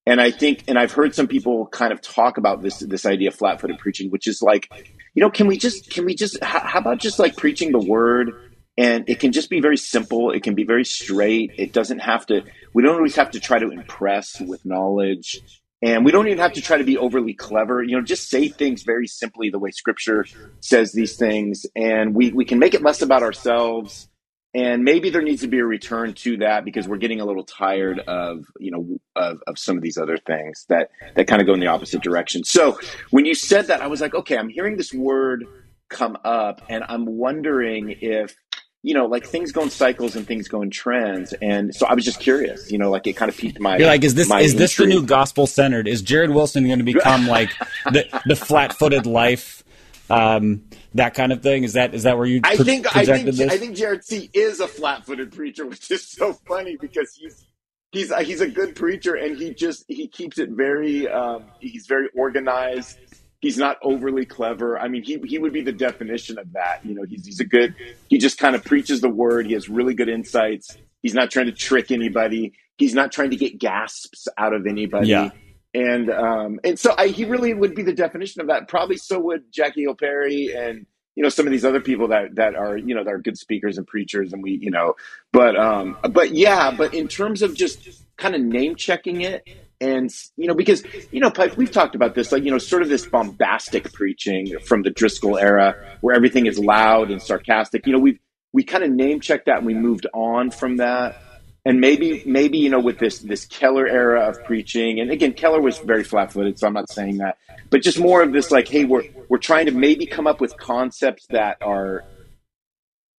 And 0.06 0.22
I 0.22 0.32
think, 0.32 0.63
and 0.70 0.80
I've 0.80 0.94
heard 0.94 1.13
some 1.13 1.28
people 1.28 1.67
kind 1.67 1.91
of 1.91 2.00
talk 2.02 2.38
about 2.38 2.62
this 2.62 2.80
this 2.80 3.06
idea 3.06 3.28
of 3.28 3.36
flat 3.36 3.60
footed 3.60 3.78
preaching, 3.78 4.10
which 4.10 4.28
is 4.28 4.41
like, 4.41 4.70
you 5.15 5.22
know, 5.22 5.30
can 5.30 5.48
we 5.48 5.58
just 5.58 5.91
can 5.91 6.06
we 6.06 6.15
just 6.15 6.41
how 6.41 6.80
about 6.80 7.00
just 7.00 7.20
like 7.20 7.36
preaching 7.36 7.74
the 7.74 7.80
word? 7.80 8.32
And 8.78 9.04
it 9.10 9.20
can 9.20 9.34
just 9.34 9.50
be 9.50 9.60
very 9.60 9.76
simple. 9.76 10.32
It 10.32 10.44
can 10.44 10.56
be 10.56 10.63
very 10.63 10.86
straight. 10.86 11.52
It 11.58 11.74
doesn't 11.74 12.00
have 12.00 12.26
to 12.28 12.44
we 12.74 12.84
don't 12.84 12.96
always 12.96 13.17
have 13.17 13.32
to 13.32 13.39
try 13.41 13.60
to 13.60 13.70
impress 13.70 14.39
with 14.39 14.65
knowledge. 14.65 15.41
And 15.82 16.06
we 16.06 16.12
don't 16.12 16.28
even 16.28 16.39
have 16.39 16.54
to 16.54 16.62
try 16.62 16.78
to 16.78 16.86
be 16.86 16.98
overly 16.98 17.34
clever. 17.34 17.84
You 17.84 17.98
know 17.98 18.02
just 18.02 18.30
say 18.30 18.48
things 18.48 18.84
very 18.84 19.08
simply 19.08 19.50
the 19.50 19.60
way 19.60 19.72
scripture 19.72 20.26
says 20.62 20.94
these 20.94 21.17
things. 21.17 21.65
And 21.76 22.15
we, 22.15 22.32
we 22.32 22.46
can 22.46 22.60
make 22.60 22.74
it 22.74 22.82
less 22.82 23.02
about 23.02 23.24
ourselves 23.24 24.08
and 24.54 24.84
maybe 24.84 25.10
there 25.10 25.22
needs 25.22 25.42
to 25.42 25.48
be 25.48 25.60
a 25.60 25.66
return 25.66 26.14
to 26.14 26.38
that 26.38 26.66
because 26.66 26.88
we're 26.88 26.98
getting 26.98 27.22
a 27.22 27.26
little 27.26 27.44
tired 27.44 28.00
of 28.00 28.46
you 28.60 28.72
know 28.72 29.00
of, 29.16 29.42
of 29.48 29.58
some 29.58 29.78
of 29.78 29.84
these 29.84 29.98
other 29.98 30.18
things 30.18 30.66
that 30.70 30.90
that 31.16 31.28
kind 31.28 31.42
of 31.42 31.48
go 31.48 31.54
in 31.54 31.60
the 31.60 31.68
opposite 31.68 32.02
direction 32.02 32.44
so 32.44 32.78
when 33.12 33.26
you 33.26 33.34
said 33.34 33.68
that 33.68 33.82
i 33.82 33.88
was 33.88 34.02
like 34.02 34.14
okay 34.14 34.38
i'm 34.38 34.50
hearing 34.50 34.78
this 34.78 34.94
word 34.94 35.46
come 35.90 36.18
up 36.24 36.62
and 36.70 36.84
i'm 36.88 37.06
wondering 37.06 37.96
if 38.02 38.36
you 38.84 38.96
know, 38.96 39.06
like 39.06 39.26
things 39.26 39.52
go 39.52 39.62
in 39.62 39.70
cycles 39.70 40.16
and 40.16 40.26
things 40.26 40.48
go 40.48 40.62
in 40.62 40.72
trends. 40.72 41.34
And 41.34 41.74
so 41.74 41.86
I 41.86 41.94
was 41.94 42.04
just 42.04 42.20
curious, 42.20 42.72
you 42.72 42.78
know, 42.78 42.90
like 42.90 43.06
it 43.06 43.14
kind 43.14 43.30
of 43.30 43.38
piqued 43.38 43.60
my. 43.60 43.78
You're 43.78 43.88
like, 43.88 44.04
is 44.04 44.16
this 44.16 44.32
is 44.32 44.56
this 44.56 44.76
the 44.76 44.88
new 44.88 45.06
gospel 45.06 45.46
centered? 45.46 45.88
Is 45.88 46.02
Jared 46.02 46.32
Wilson 46.32 46.66
going 46.66 46.80
to 46.80 46.86
become 46.86 47.28
like 47.28 47.52
the 47.92 48.08
the 48.26 48.36
flat 48.36 48.74
footed 48.74 49.06
life, 49.06 49.64
um, 50.12 50.63
that 50.93 51.13
kind 51.13 51.32
of 51.32 51.41
thing? 51.41 51.63
Is 51.63 51.74
that 51.74 51.93
is 51.93 52.04
that 52.04 52.17
where 52.17 52.28
you? 52.28 52.41
I 52.43 52.58
think 52.58 52.95
I 52.95 53.06
think 53.06 53.26
this? 53.26 53.39
I 53.39 53.58
think 53.58 53.76
Jared 53.76 54.04
C 54.04 54.30
is 54.34 54.60
a 54.60 54.67
flat 54.67 55.06
footed 55.06 55.32
preacher, 55.32 55.65
which 55.67 55.89
is 55.91 56.08
so 56.08 56.34
funny 56.34 56.78
because 56.80 57.13
he's 57.15 57.45
he's 57.91 58.13
he's 58.26 58.41
a 58.41 58.50
good 58.50 58.76
preacher 58.76 59.15
and 59.15 59.38
he 59.38 59.54
just 59.54 59.86
he 59.88 60.08
keeps 60.08 60.38
it 60.38 60.50
very 60.52 61.08
um, 61.08 61.45
he's 61.60 61.88
very 61.88 62.10
organized 62.15 62.97
he's 63.41 63.58
not 63.58 63.78
overly 63.84 64.26
clever. 64.26 64.80
I 64.80 64.88
mean, 64.88 65.04
he 65.04 65.19
he 65.26 65.38
would 65.38 65.52
be 65.52 65.62
the 65.62 65.71
definition 65.71 66.38
of 66.38 66.54
that. 66.54 66.86
You 66.86 66.93
know, 66.93 67.04
he's 67.04 67.26
he's 67.26 67.39
a 67.39 67.45
good. 67.45 67.76
He 68.08 68.17
just 68.17 68.38
kind 68.38 68.56
of 68.56 68.63
preaches 68.63 69.02
the 69.02 69.10
word. 69.10 69.47
He 69.47 69.54
has 69.54 69.67
really 69.67 69.93
good 69.93 70.10
insights. 70.10 70.78
He's 71.02 71.13
not 71.13 71.32
trying 71.32 71.47
to 71.47 71.52
trick 71.52 71.91
anybody. 71.91 72.54
He's 72.78 72.93
not 72.93 73.12
trying 73.12 73.32
to 73.32 73.36
get 73.36 73.60
gasps 73.60 74.28
out 74.38 74.54
of 74.54 74.65
anybody. 74.65 75.10
Yeah. 75.10 75.32
And 75.74 76.10
um 76.10 76.60
and 76.64 76.78
so 76.78 76.94
I, 76.98 77.08
he 77.08 77.26
really 77.26 77.54
would 77.54 77.76
be 77.76 77.84
the 77.84 77.94
definition 77.94 78.42
of 78.42 78.48
that. 78.48 78.68
Probably 78.68 78.98
so 78.98 79.20
would 79.20 79.52
Jackie 79.52 79.82
Hill 79.82 79.96
Perry 79.96 80.54
and 80.54 80.86
you 81.16 81.24
know 81.24 81.30
some 81.30 81.46
of 81.46 81.52
these 81.52 81.66
other 81.66 81.82
people 81.82 82.08
that 82.10 82.36
that 82.36 82.56
are 82.56 82.78
you 82.78 82.96
know 82.96 83.04
that 83.04 83.14
are 83.14 83.20
good 83.20 83.38
speakers 83.38 83.78
and 83.78 83.86
preachers 83.86 84.34
and 84.34 84.42
we 84.42 84.58
you 84.62 84.72
know 84.72 84.96
but 85.32 85.58
um 85.58 85.98
but 86.10 86.32
yeah 86.32 86.72
but 86.72 86.94
in 86.94 87.08
terms 87.08 87.42
of 87.42 87.54
just 87.56 88.04
kind 88.18 88.36
of 88.36 88.42
name 88.42 88.76
checking 88.76 89.22
it 89.22 89.48
and 89.82 90.10
you 90.38 90.48
know 90.48 90.54
because 90.54 90.84
you 91.12 91.20
know 91.20 91.32
we've 91.58 91.72
talked 91.72 91.96
about 91.96 92.16
this 92.16 92.32
like 92.32 92.44
you 92.44 92.52
know 92.52 92.58
sort 92.58 92.82
of 92.82 92.90
this 92.90 93.06
bombastic 93.06 93.92
preaching 93.94 94.58
from 94.66 94.84
the 94.84 94.90
driscoll 94.90 95.38
era 95.38 95.76
where 96.02 96.16
everything 96.16 96.46
is 96.46 96.58
loud 96.58 97.12
and 97.12 97.22
sarcastic 97.22 97.86
you 97.86 97.94
know 97.94 98.00
we've 98.00 98.20
we 98.54 98.64
kind 98.64 98.84
of 98.84 98.92
name 98.92 99.20
checked 99.20 99.48
that 99.48 99.58
and 99.58 99.66
we 99.66 99.74
moved 99.74 100.08
on 100.14 100.52
from 100.52 100.78
that 100.78 101.22
and 101.65 101.80
maybe 101.80 102.24
maybe 102.26 102.58
you 102.58 102.69
know 102.69 102.80
with 102.80 102.97
this 103.00 103.19
this 103.19 103.45
keller 103.45 103.88
era 103.88 104.28
of 104.28 104.43
preaching 104.45 105.00
and 105.00 105.12
again 105.12 105.34
keller 105.34 105.62
was 105.62 105.78
very 105.80 106.04
flat-footed 106.04 106.58
so 106.58 106.67
i'm 106.67 106.74
not 106.74 106.89
saying 106.89 107.17
that 107.17 107.38
but 107.69 107.82
just 107.82 108.00
more 108.00 108.21
of 108.21 108.32
this 108.32 108.52
like 108.52 108.67
hey 108.67 108.84
we're 108.84 109.04
we're 109.30 109.38
trying 109.38 109.65
to 109.65 109.71
maybe 109.71 110.06
come 110.06 110.28
up 110.28 110.41
with 110.41 110.58
concepts 110.58 111.28
that 111.28 111.58
are 111.62 112.04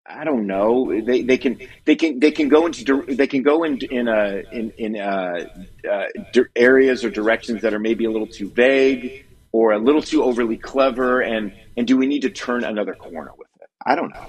I 0.04 0.24
don't 0.24 0.46
know. 0.46 1.00
They 1.00 1.22
they 1.22 1.38
can 1.38 1.60
they 1.84 1.94
can 1.94 2.18
they 2.18 2.32
can 2.32 2.48
go 2.48 2.66
into 2.66 3.02
they 3.08 3.26
can 3.26 3.42
go 3.42 3.62
in 3.62 3.78
in 3.78 4.08
uh, 4.08 4.42
in 4.50 4.72
in 4.76 4.98
uh, 4.98 5.46
uh, 5.90 6.42
areas 6.56 7.04
or 7.04 7.10
directions 7.10 7.62
that 7.62 7.72
are 7.72 7.78
maybe 7.78 8.04
a 8.04 8.10
little 8.10 8.26
too 8.26 8.50
vague 8.50 9.24
or 9.52 9.72
a 9.72 9.78
little 9.78 10.02
too 10.02 10.24
overly 10.24 10.56
clever. 10.56 11.20
And 11.20 11.52
and 11.76 11.86
do 11.86 11.96
we 11.96 12.06
need 12.06 12.22
to 12.22 12.30
turn 12.30 12.64
another 12.64 12.94
corner 12.94 13.30
with 13.38 13.48
it? 13.60 13.68
I 13.86 13.94
don't 13.94 14.12
know. 14.12 14.26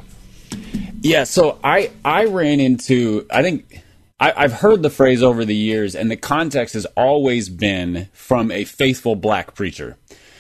Yeah. 1.02 1.23
So 1.23 1.60
I 1.63 1.89
I 2.06 2.26
ran 2.26 2.60
into 2.60 3.26
I 3.32 3.41
think. 3.41 3.83
I, 4.32 4.42
have 4.44 4.54
heard 4.54 4.84
the 4.84 4.90
phrase 4.90 5.22
over 5.22 5.44
the 5.44 5.56
years, 5.56 5.96
and 5.96 6.10
the 6.10 6.16
context 6.16 6.76
has 6.76 6.86
always 6.98 7.50
been 7.50 8.10
from 8.14 8.52
a 8.52 8.64
faithful 8.64 9.16
black 9.16 9.56
preacher. 9.56 9.98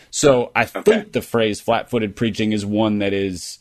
So 0.09 0.51
I 0.55 0.63
okay. 0.63 0.81
think 0.83 1.11
the 1.13 1.21
phrase 1.21 1.59
flat 1.59 1.89
footed 1.89 2.15
preaching 2.15 2.51
is 2.51 2.65
one 2.65 2.99
that 2.99 3.13
is 3.13 3.59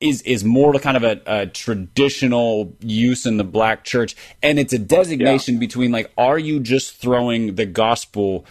is 0.00 0.22
is 0.22 0.44
more 0.44 0.72
like 0.72 0.82
kind 0.82 0.96
of 0.96 1.04
a, 1.04 1.20
a, 1.26 1.46
traditional 1.46 2.76
use 2.80 3.24
in 3.24 3.36
the 3.36 3.44
black 3.44 3.84
church, 3.84 4.16
and 4.42 4.58
it's 4.58 4.72
a 4.72 4.78
designation 4.78 5.54
yeah. 5.54 5.60
between 5.60 5.92
like, 5.92 6.12
are 6.18 6.38
you 6.38 6.60
just 6.60 6.96
throwing 6.96 7.54
the 7.54 7.66
gospel 7.66 8.44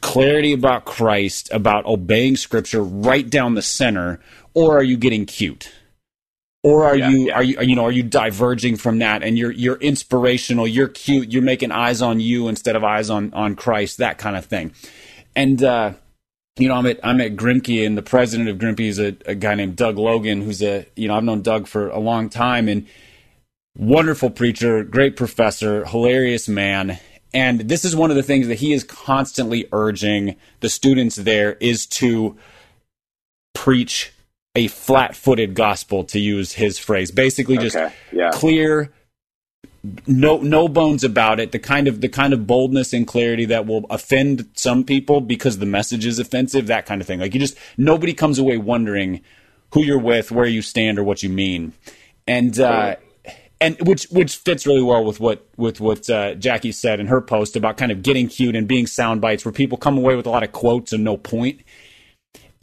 clarity 0.00 0.52
about 0.52 0.84
Christ, 0.84 1.50
about 1.52 1.84
obeying 1.86 2.36
Scripture 2.36 2.82
right 2.82 3.28
down 3.28 3.54
the 3.54 3.62
center, 3.62 4.20
or 4.52 4.78
are 4.78 4.82
you 4.82 4.96
getting 4.96 5.26
cute? 5.26 5.72
Or 6.64 6.86
are 6.86 6.96
yeah, 6.96 7.10
you 7.10 7.18
yeah. 7.26 7.34
are 7.34 7.42
you 7.42 7.60
you 7.60 7.76
know 7.76 7.84
are 7.84 7.92
you 7.92 8.02
diverging 8.02 8.76
from 8.76 8.98
that 8.98 9.22
and 9.22 9.38
you're 9.38 9.52
you're 9.52 9.76
inspirational, 9.76 10.66
you're 10.66 10.88
cute, 10.88 11.30
you're 11.30 11.42
making 11.42 11.70
eyes 11.70 12.00
on 12.00 12.20
you 12.20 12.48
instead 12.48 12.74
of 12.74 12.82
eyes 12.82 13.10
on 13.10 13.32
on 13.34 13.54
Christ, 13.54 13.98
that 13.98 14.16
kind 14.16 14.34
of 14.34 14.46
thing. 14.46 14.72
And 15.36 15.62
uh 15.62 15.92
you 16.56 16.68
know, 16.68 16.74
I'm 16.74 16.86
at 16.86 17.00
I'm 17.04 17.20
at 17.20 17.36
Grimke, 17.36 17.84
and 17.84 17.98
the 17.98 18.02
president 18.02 18.48
of 18.48 18.58
Grimke 18.58 18.88
is 18.88 18.98
a, 18.98 19.16
a, 19.26 19.34
guy 19.34 19.56
named 19.56 19.76
Doug 19.76 19.98
Logan, 19.98 20.40
who's 20.40 20.62
a 20.62 20.86
you 20.96 21.08
know 21.08 21.16
I've 21.16 21.24
known 21.24 21.42
Doug 21.42 21.66
for 21.66 21.88
a 21.88 21.98
long 21.98 22.30
time, 22.30 22.68
and 22.68 22.86
wonderful 23.76 24.30
preacher, 24.30 24.84
great 24.84 25.16
professor, 25.16 25.84
hilarious 25.84 26.48
man. 26.48 26.98
And 27.32 27.62
this 27.62 27.84
is 27.84 27.96
one 27.96 28.10
of 28.10 28.16
the 28.16 28.22
things 28.22 28.46
that 28.46 28.56
he 28.56 28.72
is 28.72 28.84
constantly 28.84 29.66
urging 29.72 30.36
the 30.60 30.68
students 30.68 31.16
there 31.16 31.54
is 31.54 31.84
to 31.86 32.36
preach 33.52 34.13
a 34.54 34.68
flat-footed 34.68 35.54
gospel, 35.54 36.04
to 36.04 36.18
use 36.20 36.52
his 36.52 36.78
phrase. 36.78 37.10
Basically, 37.10 37.58
just 37.58 37.76
okay. 37.76 37.94
yeah. 38.12 38.30
clear 38.32 38.92
no 40.06 40.38
no 40.38 40.66
bones 40.66 41.04
about 41.04 41.38
it 41.38 41.52
the 41.52 41.58
kind 41.58 41.86
of 41.86 42.00
the 42.00 42.08
kind 42.08 42.32
of 42.32 42.46
boldness 42.46 42.94
and 42.94 43.06
clarity 43.06 43.44
that 43.44 43.66
will 43.66 43.84
offend 43.90 44.48
some 44.54 44.82
people 44.82 45.20
because 45.20 45.58
the 45.58 45.66
message 45.66 46.06
is 46.06 46.18
offensive 46.18 46.68
that 46.68 46.86
kind 46.86 47.02
of 47.02 47.06
thing 47.06 47.20
like 47.20 47.34
you 47.34 47.40
just 47.40 47.56
nobody 47.76 48.14
comes 48.14 48.38
away 48.38 48.56
wondering 48.56 49.20
who 49.72 49.82
you're 49.82 49.98
with 49.98 50.32
where 50.32 50.46
you 50.46 50.62
stand 50.62 50.98
or 50.98 51.04
what 51.04 51.22
you 51.22 51.28
mean 51.28 51.74
and 52.26 52.58
uh, 52.58 52.96
and 53.60 53.76
which 53.86 54.04
which 54.04 54.36
fits 54.36 54.66
really 54.66 54.82
well 54.82 55.04
with 55.04 55.20
what 55.20 55.46
with 55.56 55.80
what 55.80 56.08
uh, 56.10 56.34
Jackie 56.34 56.72
said 56.72 57.00
in 57.00 57.06
her 57.06 57.20
post 57.20 57.56
about 57.56 57.76
kind 57.76 57.92
of 57.92 58.02
getting 58.02 58.28
cute 58.28 58.56
and 58.56 58.66
being 58.66 58.86
sound 58.86 59.20
bites 59.20 59.44
where 59.44 59.52
people 59.52 59.78
come 59.78 59.98
away 59.98 60.16
with 60.16 60.26
a 60.26 60.30
lot 60.30 60.42
of 60.42 60.52
quotes 60.52 60.92
and 60.92 61.04
no 61.04 61.16
point 61.16 61.60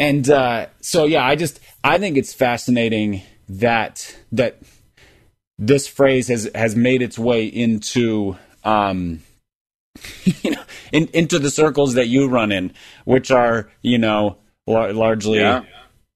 and 0.02 0.28
uh, 0.30 0.66
so 0.82 1.06
yeah 1.06 1.24
I 1.24 1.36
just 1.36 1.60
I 1.84 2.00
think 2.00 2.18
it's 2.18 2.34
fascinating 2.34 3.22
that 3.48 4.18
that 4.32 4.58
this 5.60 5.88
phrase 5.88 6.28
has 6.28 6.50
has 6.56 6.76
made 6.76 7.04
its 7.04 7.20
way 7.20 7.46
into 7.46 8.36
um, 8.64 9.22
you 10.24 10.52
know 10.52 10.64
in, 10.92 11.08
into 11.14 11.38
the 11.38 11.52
circles 11.52 11.94
that 11.94 12.08
you 12.08 12.28
run 12.28 12.52
in, 12.52 12.74
which 13.06 13.30
are 13.30 13.70
you 13.84 14.00
know 14.00 14.38
lar- 14.66 14.92
largely 14.92 15.40
yeah. 15.40 15.64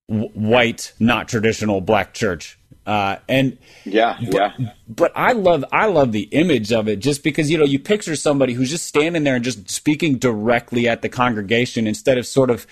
w- 0.10 0.30
white, 0.30 0.92
not 1.00 1.28
traditional 1.28 1.80
black 1.80 2.14
church. 2.16 2.58
Uh, 2.88 3.18
and 3.30 3.58
yeah, 3.84 4.18
but, 4.32 4.60
yeah. 4.60 4.72
But 4.88 5.12
I 5.16 5.34
love 5.34 5.64
I 5.72 5.86
love 5.86 6.12
the 6.12 6.28
image 6.32 6.72
of 6.72 6.88
it 6.88 6.98
just 6.98 7.24
because 7.24 7.52
you 7.52 7.58
know 7.60 7.66
you 7.66 7.80
picture 7.80 8.16
somebody 8.16 8.54
who's 8.54 8.72
just 8.72 8.88
standing 8.88 9.24
there 9.24 9.36
and 9.36 9.44
just 9.44 9.70
speaking 9.70 10.18
directly 10.18 10.88
at 10.88 11.04
the 11.04 11.10
congregation 11.10 11.86
instead 11.86 12.18
of 12.18 12.26
sort 12.26 12.50
of, 12.50 12.66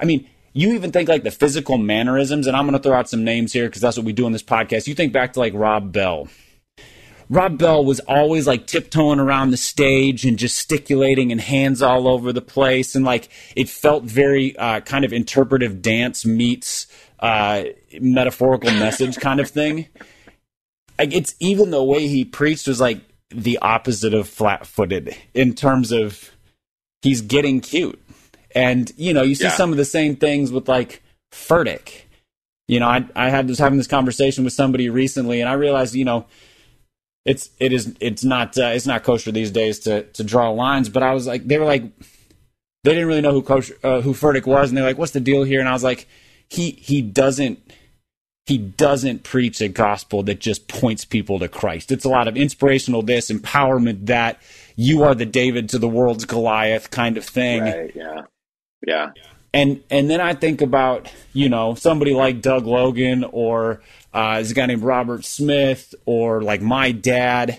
I 0.00 0.06
mean 0.06 0.26
you 0.54 0.72
even 0.72 0.92
think 0.92 1.08
like 1.08 1.24
the 1.24 1.30
physical 1.32 1.76
mannerisms, 1.76 2.46
and 2.46 2.56
I'm 2.56 2.64
going 2.64 2.80
to 2.80 2.82
throw 2.82 2.96
out 2.96 3.08
some 3.08 3.24
names 3.24 3.52
here 3.52 3.66
because 3.66 3.82
that's 3.82 3.96
what 3.96 4.06
we 4.06 4.12
do 4.12 4.26
in 4.26 4.32
this 4.32 4.42
podcast. 4.42 4.86
You 4.86 4.94
think 4.94 5.12
back 5.12 5.34
to 5.34 5.40
like 5.40 5.52
Rob 5.52 5.92
Bell. 5.92 6.28
Rob 7.28 7.58
Bell 7.58 7.84
was 7.84 8.00
always 8.00 8.46
like 8.46 8.66
tiptoeing 8.66 9.18
around 9.18 9.50
the 9.50 9.56
stage 9.56 10.24
and 10.24 10.38
gesticulating 10.38 11.32
and 11.32 11.40
hands 11.40 11.82
all 11.82 12.06
over 12.06 12.32
the 12.32 12.42
place. 12.42 12.94
And 12.94 13.04
like 13.04 13.28
it 13.56 13.68
felt 13.68 14.04
very 14.04 14.56
uh, 14.56 14.80
kind 14.80 15.04
of 15.04 15.12
interpretive 15.12 15.82
dance 15.82 16.24
meets 16.24 16.86
uh, 17.18 17.64
metaphorical 18.00 18.70
message 18.72 19.16
kind 19.16 19.40
of 19.40 19.48
thing. 19.48 19.88
Like 20.98 21.12
it's 21.12 21.34
even 21.40 21.70
the 21.70 21.82
way 21.82 22.06
he 22.06 22.24
preached 22.24 22.68
was 22.68 22.80
like 22.80 23.00
the 23.30 23.58
opposite 23.58 24.14
of 24.14 24.28
flat 24.28 24.66
footed 24.66 25.16
in 25.32 25.54
terms 25.54 25.90
of 25.90 26.30
he's 27.02 27.22
getting 27.22 27.60
cute. 27.60 28.00
And, 28.54 28.92
you 28.96 29.12
know, 29.12 29.22
you 29.22 29.34
see 29.34 29.44
yeah. 29.44 29.50
some 29.50 29.72
of 29.72 29.76
the 29.76 29.84
same 29.84 30.16
things 30.16 30.52
with 30.52 30.68
like 30.68 31.02
Furtick. 31.32 32.02
you 32.66 32.80
know, 32.80 32.88
I 32.88 33.06
I 33.14 33.28
had 33.28 33.48
was 33.48 33.58
having 33.58 33.78
this 33.78 33.86
conversation 33.86 34.44
with 34.44 34.52
somebody 34.52 34.88
recently, 34.88 35.40
and 35.40 35.48
I 35.48 35.54
realized, 35.54 35.94
you 35.94 36.04
know, 36.04 36.26
it's 37.24 37.50
it 37.58 37.72
is 37.72 37.94
it's 38.00 38.24
not 38.24 38.56
uh, 38.58 38.66
it's 38.66 38.86
not 38.86 39.04
kosher 39.04 39.32
these 39.32 39.50
days 39.50 39.80
to 39.80 40.04
to 40.04 40.24
draw 40.24 40.50
lines. 40.50 40.88
But 40.88 41.02
I 41.02 41.12
was 41.12 41.26
like, 41.26 41.46
they 41.46 41.58
were 41.58 41.66
like, 41.66 41.82
they 42.84 42.92
didn't 42.92 43.08
really 43.08 43.20
know 43.20 43.32
who 43.32 43.42
kosher, 43.42 43.76
uh, 43.82 44.00
who 44.00 44.14
Furtick 44.14 44.46
was, 44.46 44.70
and 44.70 44.78
they're 44.78 44.84
like, 44.84 44.98
what's 44.98 45.12
the 45.12 45.20
deal 45.20 45.44
here? 45.44 45.60
And 45.60 45.68
I 45.68 45.72
was 45.72 45.84
like, 45.84 46.08
he 46.48 46.70
he 46.70 47.02
doesn't 47.02 47.60
he 48.46 48.58
doesn't 48.58 49.24
preach 49.24 49.60
a 49.60 49.68
gospel 49.68 50.22
that 50.22 50.38
just 50.38 50.68
points 50.68 51.04
people 51.04 51.38
to 51.38 51.48
Christ. 51.48 51.90
It's 51.92 52.04
a 52.04 52.10
lot 52.10 52.28
of 52.28 52.36
inspirational 52.36 53.02
this, 53.02 53.30
empowerment 53.30 54.06
that, 54.06 54.38
you 54.76 55.02
are 55.02 55.14
the 55.14 55.24
David 55.24 55.70
to 55.70 55.78
the 55.78 55.88
world's 55.88 56.26
Goliath 56.26 56.90
kind 56.90 57.16
of 57.16 57.24
thing. 57.24 57.62
Right, 57.62 57.96
yeah. 57.96 58.22
Yeah. 58.86 59.12
And 59.52 59.82
and 59.90 60.10
then 60.10 60.20
I 60.20 60.34
think 60.34 60.60
about, 60.62 61.12
you 61.32 61.48
know, 61.48 61.74
somebody 61.74 62.12
like 62.12 62.42
Doug 62.42 62.66
Logan 62.66 63.24
or 63.24 63.82
uh, 64.12 64.34
there's 64.34 64.50
a 64.50 64.54
guy 64.54 64.66
named 64.66 64.82
Robert 64.82 65.24
Smith 65.24 65.94
or 66.06 66.42
like 66.42 66.60
my 66.60 66.92
dad. 66.92 67.58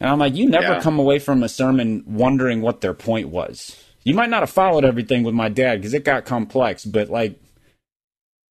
And 0.00 0.08
I'm 0.08 0.18
like, 0.18 0.36
you 0.36 0.48
never 0.48 0.74
yeah. 0.74 0.80
come 0.80 0.98
away 0.98 1.18
from 1.18 1.42
a 1.42 1.48
sermon 1.48 2.04
wondering 2.06 2.62
what 2.62 2.80
their 2.80 2.94
point 2.94 3.28
was. 3.28 3.76
You 4.04 4.14
might 4.14 4.30
not 4.30 4.40
have 4.40 4.50
followed 4.50 4.84
everything 4.84 5.22
with 5.22 5.34
my 5.34 5.48
dad 5.48 5.76
because 5.76 5.92
it 5.92 6.04
got 6.04 6.24
complex, 6.24 6.84
but 6.84 7.10
like 7.10 7.38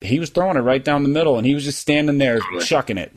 he 0.01 0.21
was 0.21 0.31
throwing 0.31 0.57
it 0.57 0.61
right 0.61 0.85
down 0.85 1.03
the 1.03 1.09
middle 1.09 1.39
and 1.39 1.47
he 1.47 1.55
was 1.55 1.65
just 1.65 1.79
standing 1.79 2.19
there 2.19 2.41
chucking 2.61 2.99
it. 2.99 3.13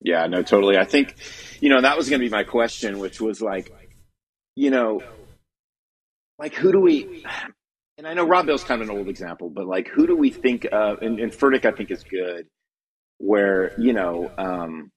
Yeah, 0.00 0.26
no, 0.26 0.42
totally. 0.42 0.76
I 0.76 0.84
think, 0.84 1.14
you 1.60 1.70
know, 1.70 1.80
that 1.80 1.96
was 1.96 2.10
going 2.10 2.20
to 2.20 2.26
be 2.26 2.30
my 2.30 2.44
question, 2.44 2.98
which 2.98 3.20
was 3.20 3.40
like, 3.40 3.72
you 4.54 4.70
know, 4.70 5.00
like 6.38 6.54
who 6.54 6.72
do 6.72 6.80
we, 6.80 7.24
and 7.98 8.06
I 8.06 8.14
know 8.14 8.26
Rob 8.26 8.46
Bell's 8.46 8.64
kind 8.64 8.82
of 8.82 8.88
an 8.88 8.96
old 8.96 9.08
example, 9.08 9.50
but 9.50 9.66
like 9.66 9.88
who 9.88 10.06
do 10.06 10.16
we 10.16 10.30
think 10.30 10.66
of, 10.70 11.02
and, 11.02 11.18
and 11.20 11.32
Furtick 11.32 11.64
I 11.64 11.72
think 11.72 11.90
is 11.90 12.02
good, 12.04 12.46
where, 13.18 13.78
you 13.80 13.92
know, 13.92 14.30
um, 14.36 14.90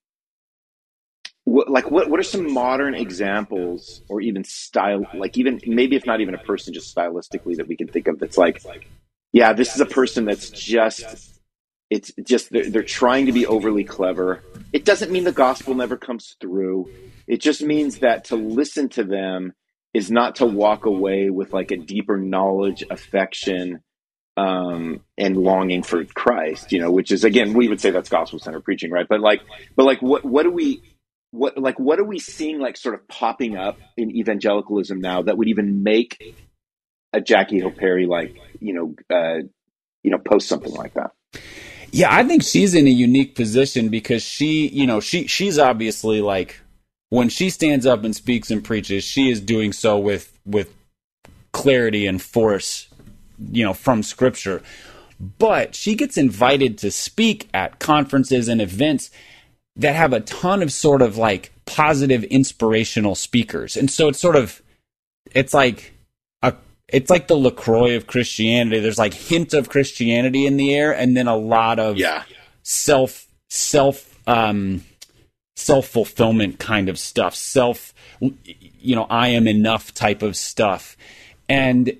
what, 1.43 1.69
like 1.69 1.89
what, 1.91 2.09
what 2.09 2.19
are 2.19 2.23
some 2.23 2.51
modern 2.51 2.95
examples 2.95 4.01
or 4.09 4.21
even 4.21 4.43
style, 4.43 5.05
like 5.13 5.37
even, 5.37 5.61
maybe 5.65 5.95
if 5.95 6.05
not 6.05 6.21
even 6.21 6.33
a 6.33 6.39
person, 6.39 6.73
just 6.73 6.93
stylistically 6.95 7.55
that 7.57 7.67
we 7.67 7.77
can 7.77 7.87
think 7.87 8.07
of 8.07 8.19
that's 8.19 8.37
like, 8.37 8.61
yeah, 9.31 9.53
this 9.53 9.75
is 9.75 9.81
a 9.81 9.85
person 9.85 10.25
that's 10.25 10.49
just 10.49 11.37
it's 11.89 12.11
just 12.21 12.51
they're, 12.51 12.69
they're, 12.69 12.83
trying 12.83 13.27
to 13.27 13.31
be 13.31 13.45
overly 13.45 13.83
clever. 13.83 14.43
It 14.73 14.83
doesn't 14.83 15.11
mean 15.11 15.23
the 15.23 15.31
gospel 15.31 15.73
never 15.73 15.95
comes 15.95 16.35
through. 16.41 16.91
It 17.27 17.39
just 17.39 17.61
means 17.61 17.99
that 17.99 18.25
to 18.25 18.35
listen 18.35 18.89
to 18.89 19.03
them 19.03 19.53
is 19.97 20.11
not 20.11 20.35
to 20.35 20.45
walk 20.45 20.85
away 20.85 21.31
with 21.31 21.53
like 21.53 21.71
a 21.71 21.77
deeper 21.77 22.17
knowledge, 22.17 22.83
affection, 22.87 23.81
um, 24.37 25.01
and 25.17 25.35
longing 25.35 25.81
for 25.81 26.05
Christ. 26.05 26.71
You 26.71 26.79
know, 26.79 26.91
which 26.91 27.11
is 27.11 27.23
again 27.23 27.53
we 27.53 27.67
would 27.67 27.81
say 27.81 27.89
that's 27.89 28.07
gospel 28.07 28.37
center 28.37 28.61
preaching, 28.61 28.91
right? 28.91 29.07
But 29.09 29.21
like, 29.21 29.41
but 29.75 29.85
like, 29.87 29.99
what 30.03 30.23
what 30.23 30.43
do 30.43 30.51
we 30.51 30.83
what 31.31 31.57
like 31.57 31.79
what 31.79 31.99
are 31.99 32.05
we 32.05 32.19
seeing 32.19 32.59
like 32.59 32.77
sort 32.77 32.93
of 32.93 33.07
popping 33.07 33.57
up 33.57 33.79
in 33.97 34.15
evangelicalism 34.15 35.01
now 35.01 35.23
that 35.23 35.35
would 35.35 35.47
even 35.47 35.81
make 35.81 36.35
a 37.11 37.19
Jackie 37.19 37.57
Hill 37.57 37.71
Perry 37.71 38.05
like 38.05 38.37
you 38.59 38.73
know 38.73 38.95
uh, 39.09 39.39
you 40.03 40.11
know 40.11 40.19
post 40.19 40.47
something 40.47 40.73
like 40.73 40.93
that. 40.93 41.11
Yeah, 41.91 42.13
I 42.13 42.23
think 42.23 42.43
she's 42.43 42.75
in 42.75 42.85
a 42.85 42.91
unique 42.91 43.33
position 43.33 43.89
because 43.89 44.21
she, 44.21 44.67
you 44.67 44.85
know, 44.85 44.99
she 44.99 45.25
she's 45.25 45.57
obviously 45.57 46.21
like 46.21 46.61
when 47.09 47.29
she 47.29 47.49
stands 47.49 47.85
up 47.85 48.03
and 48.03 48.15
speaks 48.15 48.51
and 48.51 48.63
preaches, 48.63 49.03
she 49.03 49.29
is 49.29 49.39
doing 49.41 49.73
so 49.73 49.97
with 49.97 50.37
with 50.45 50.73
clarity 51.51 52.05
and 52.05 52.21
force, 52.21 52.87
you 53.51 53.63
know, 53.63 53.73
from 53.73 54.03
scripture. 54.03 54.61
But 55.19 55.73
she 55.73 55.95
gets 55.95 56.17
invited 56.17 56.77
to 56.79 56.91
speak 56.91 57.49
at 57.53 57.79
conferences 57.79 58.47
and 58.47 58.61
events 58.61 59.09
that 59.75 59.95
have 59.95 60.13
a 60.13 60.19
ton 60.21 60.61
of 60.61 60.71
sort 60.71 61.01
of 61.01 61.17
like 61.17 61.51
positive 61.65 62.23
inspirational 62.25 63.15
speakers. 63.15 63.77
And 63.77 63.89
so 63.89 64.09
it's 64.09 64.19
sort 64.19 64.35
of 64.35 64.61
it's 65.31 65.53
like 65.53 65.93
a 66.41 66.53
it's 66.87 67.09
like 67.09 67.27
the 67.27 67.37
LaCroix 67.37 67.95
of 67.95 68.07
Christianity. 68.07 68.79
There's 68.79 68.97
like 68.97 69.13
hint 69.13 69.53
of 69.53 69.69
Christianity 69.69 70.45
in 70.45 70.57
the 70.57 70.73
air, 70.73 70.91
and 70.91 71.15
then 71.15 71.27
a 71.27 71.37
lot 71.37 71.79
of 71.79 71.97
yeah. 71.97 72.23
self 72.63 73.27
self 73.49 74.19
um, 74.27 74.83
self 75.57 75.87
fulfillment 75.87 76.59
kind 76.59 76.87
of 76.87 76.99
stuff. 76.99 77.35
Self, 77.35 77.93
you 78.19 78.95
know, 78.95 79.07
I 79.09 79.29
am 79.29 79.47
enough 79.47 79.93
type 79.93 80.21
of 80.21 80.35
stuff, 80.35 80.95
and 81.49 81.97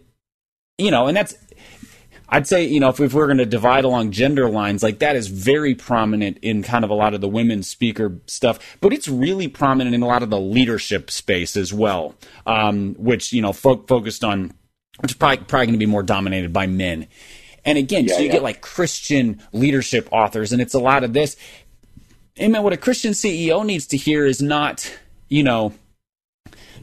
you 0.77 0.91
know, 0.91 1.07
and 1.07 1.17
that's. 1.17 1.35
I'd 2.29 2.45
say, 2.45 2.65
you 2.65 2.81
know, 2.81 2.89
if, 2.89 2.99
if 2.99 3.13
we're 3.13 3.27
going 3.27 3.37
to 3.37 3.45
divide 3.45 3.85
along 3.85 4.11
gender 4.11 4.49
lines, 4.49 4.83
like 4.83 4.99
that 4.99 5.15
is 5.15 5.27
very 5.27 5.73
prominent 5.73 6.39
in 6.41 6.61
kind 6.61 6.83
of 6.83 6.89
a 6.89 6.93
lot 6.93 7.13
of 7.13 7.21
the 7.21 7.27
women 7.29 7.63
speaker 7.63 8.19
stuff, 8.25 8.77
but 8.81 8.91
it's 8.91 9.07
really 9.07 9.47
prominent 9.47 9.95
in 9.95 10.01
a 10.01 10.05
lot 10.05 10.21
of 10.21 10.29
the 10.29 10.39
leadership 10.39 11.09
space 11.09 11.55
as 11.55 11.73
well, 11.73 12.15
um, 12.45 12.95
which, 12.95 13.31
you 13.31 13.41
know, 13.41 13.53
fo- 13.53 13.81
focused 13.87 14.25
on 14.25 14.51
which 14.99 15.11
is 15.11 15.17
probably, 15.17 15.37
probably 15.37 15.67
going 15.67 15.73
to 15.73 15.79
be 15.79 15.85
more 15.85 16.03
dominated 16.03 16.51
by 16.51 16.67
men. 16.67 17.07
And 17.63 17.77
again, 17.77 18.05
yeah, 18.05 18.15
so 18.15 18.19
you 18.19 18.27
yeah. 18.27 18.33
get 18.33 18.43
like 18.43 18.61
Christian 18.61 19.41
leadership 19.51 20.07
authors, 20.11 20.53
and 20.53 20.61
it's 20.61 20.73
a 20.73 20.79
lot 20.79 21.03
of 21.03 21.13
this. 21.13 21.35
Amen. 22.39 22.61
What 22.61 22.73
a 22.73 22.77
Christian 22.77 23.13
CEO 23.13 23.65
needs 23.65 23.87
to 23.87 23.97
hear 23.97 24.25
is 24.25 24.41
not, 24.41 24.91
you 25.27 25.43
know, 25.43 25.73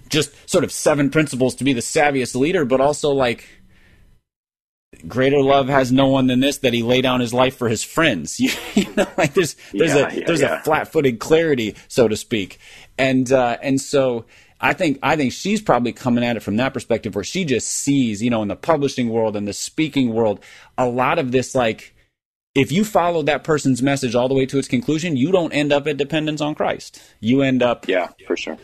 just 0.09 0.33
sort 0.51 0.65
of 0.65 0.73
seven 0.73 1.11
principles 1.11 1.55
to 1.57 1.65
be 1.65 1.73
the 1.73 1.81
savviest 1.81 2.35
leader, 2.35 2.65
but 2.65 2.81
also 2.81 3.11
like 3.11 3.47
greater 5.07 5.41
love 5.41 5.69
has 5.69 5.93
no 5.93 6.07
one 6.07 6.27
than 6.27 6.41
this 6.41 6.59
that 6.59 6.73
he 6.73 6.83
lay 6.83 7.01
down 7.01 7.21
his 7.21 7.33
life 7.33 7.57
for 7.57 7.69
his 7.69 7.83
friends. 7.83 8.41
You, 8.75 8.93
know, 8.97 9.07
like 9.17 9.35
there's 9.35 9.55
there's 9.73 9.95
yeah, 9.95 10.13
a 10.13 10.25
there's 10.25 10.41
a 10.41 10.61
flat 10.65 10.91
footed 10.91 11.21
clarity, 11.21 11.77
so 11.87 12.09
to 12.09 12.17
speak, 12.17 12.59
and 12.99 13.31
uh, 13.31 13.57
and 13.63 13.81
so 13.81 14.25
I 14.61 14.73
think 14.73 14.99
I 15.01 15.15
think 15.15 15.33
she's 15.33 15.63
probably 15.63 15.93
coming 15.93 16.25
at 16.25 16.37
it 16.37 16.41
from 16.43 16.57
that 16.57 16.75
perspective 16.75 17.15
where 17.15 17.23
she 17.23 17.45
just 17.45 17.69
sees, 17.69 18.21
you 18.21 18.31
know, 18.31 18.43
in 18.43 18.49
the 18.49 18.57
publishing 18.57 19.11
world 19.11 19.37
and 19.37 19.47
the 19.47 19.53
speaking 19.53 20.13
world, 20.13 20.41
a 20.77 20.89
lot 20.89 21.21
of 21.21 21.31
this 21.31 21.55
like 21.55 21.94
if 22.55 22.71
you 22.71 22.85
follow 22.85 23.23
that 23.23 23.45
person's 23.45 23.83
message 23.83 24.15
all 24.15 24.29
the 24.29 24.35
way 24.35 24.47
to 24.47 24.59
its 24.59 24.69
conclusion, 24.69 25.17
you 25.17 25.33
don't 25.33 25.53
end 25.53 25.73
up 25.73 25.87
at 25.87 25.97
dependence 25.97 26.41
on 26.41 26.55
Christ. 26.55 27.01
You 27.21 27.43
end 27.43 27.63
up 27.63 27.89
Yeah, 27.89 28.09
for 28.27 28.37
sure. 28.37 28.59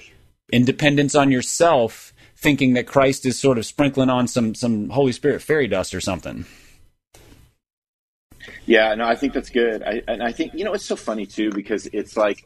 In 0.50 0.64
dependence 0.64 1.14
on 1.14 1.31
yourself, 1.31 2.12
thinking 2.37 2.74
that 2.74 2.87
Christ 2.87 3.26
is 3.26 3.38
sort 3.38 3.59
of 3.59 3.66
sprinkling 3.66 4.11
on 4.11 4.29
some 4.29 4.55
some 4.55 4.90
Holy 4.90 5.12
Spirit 5.12 5.42
fairy 5.42 5.68
dust 5.68 5.94
or 5.94 6.00
something. 6.00 6.44
Yeah, 8.66 8.94
no, 8.94 9.05
I 9.05 9.14
think 9.16 9.35
that's 9.35 9.50
good. 9.50 9.83
I, 9.83 10.03
and 10.09 10.22
I 10.22 10.33
think 10.33 10.55
you 10.55 10.64
know 10.64 10.72
it's 10.72 10.85
so 10.85 10.96
funny 10.96 11.26
too 11.26 11.50
because 11.50 11.87
it's 11.92 12.16
like 12.16 12.44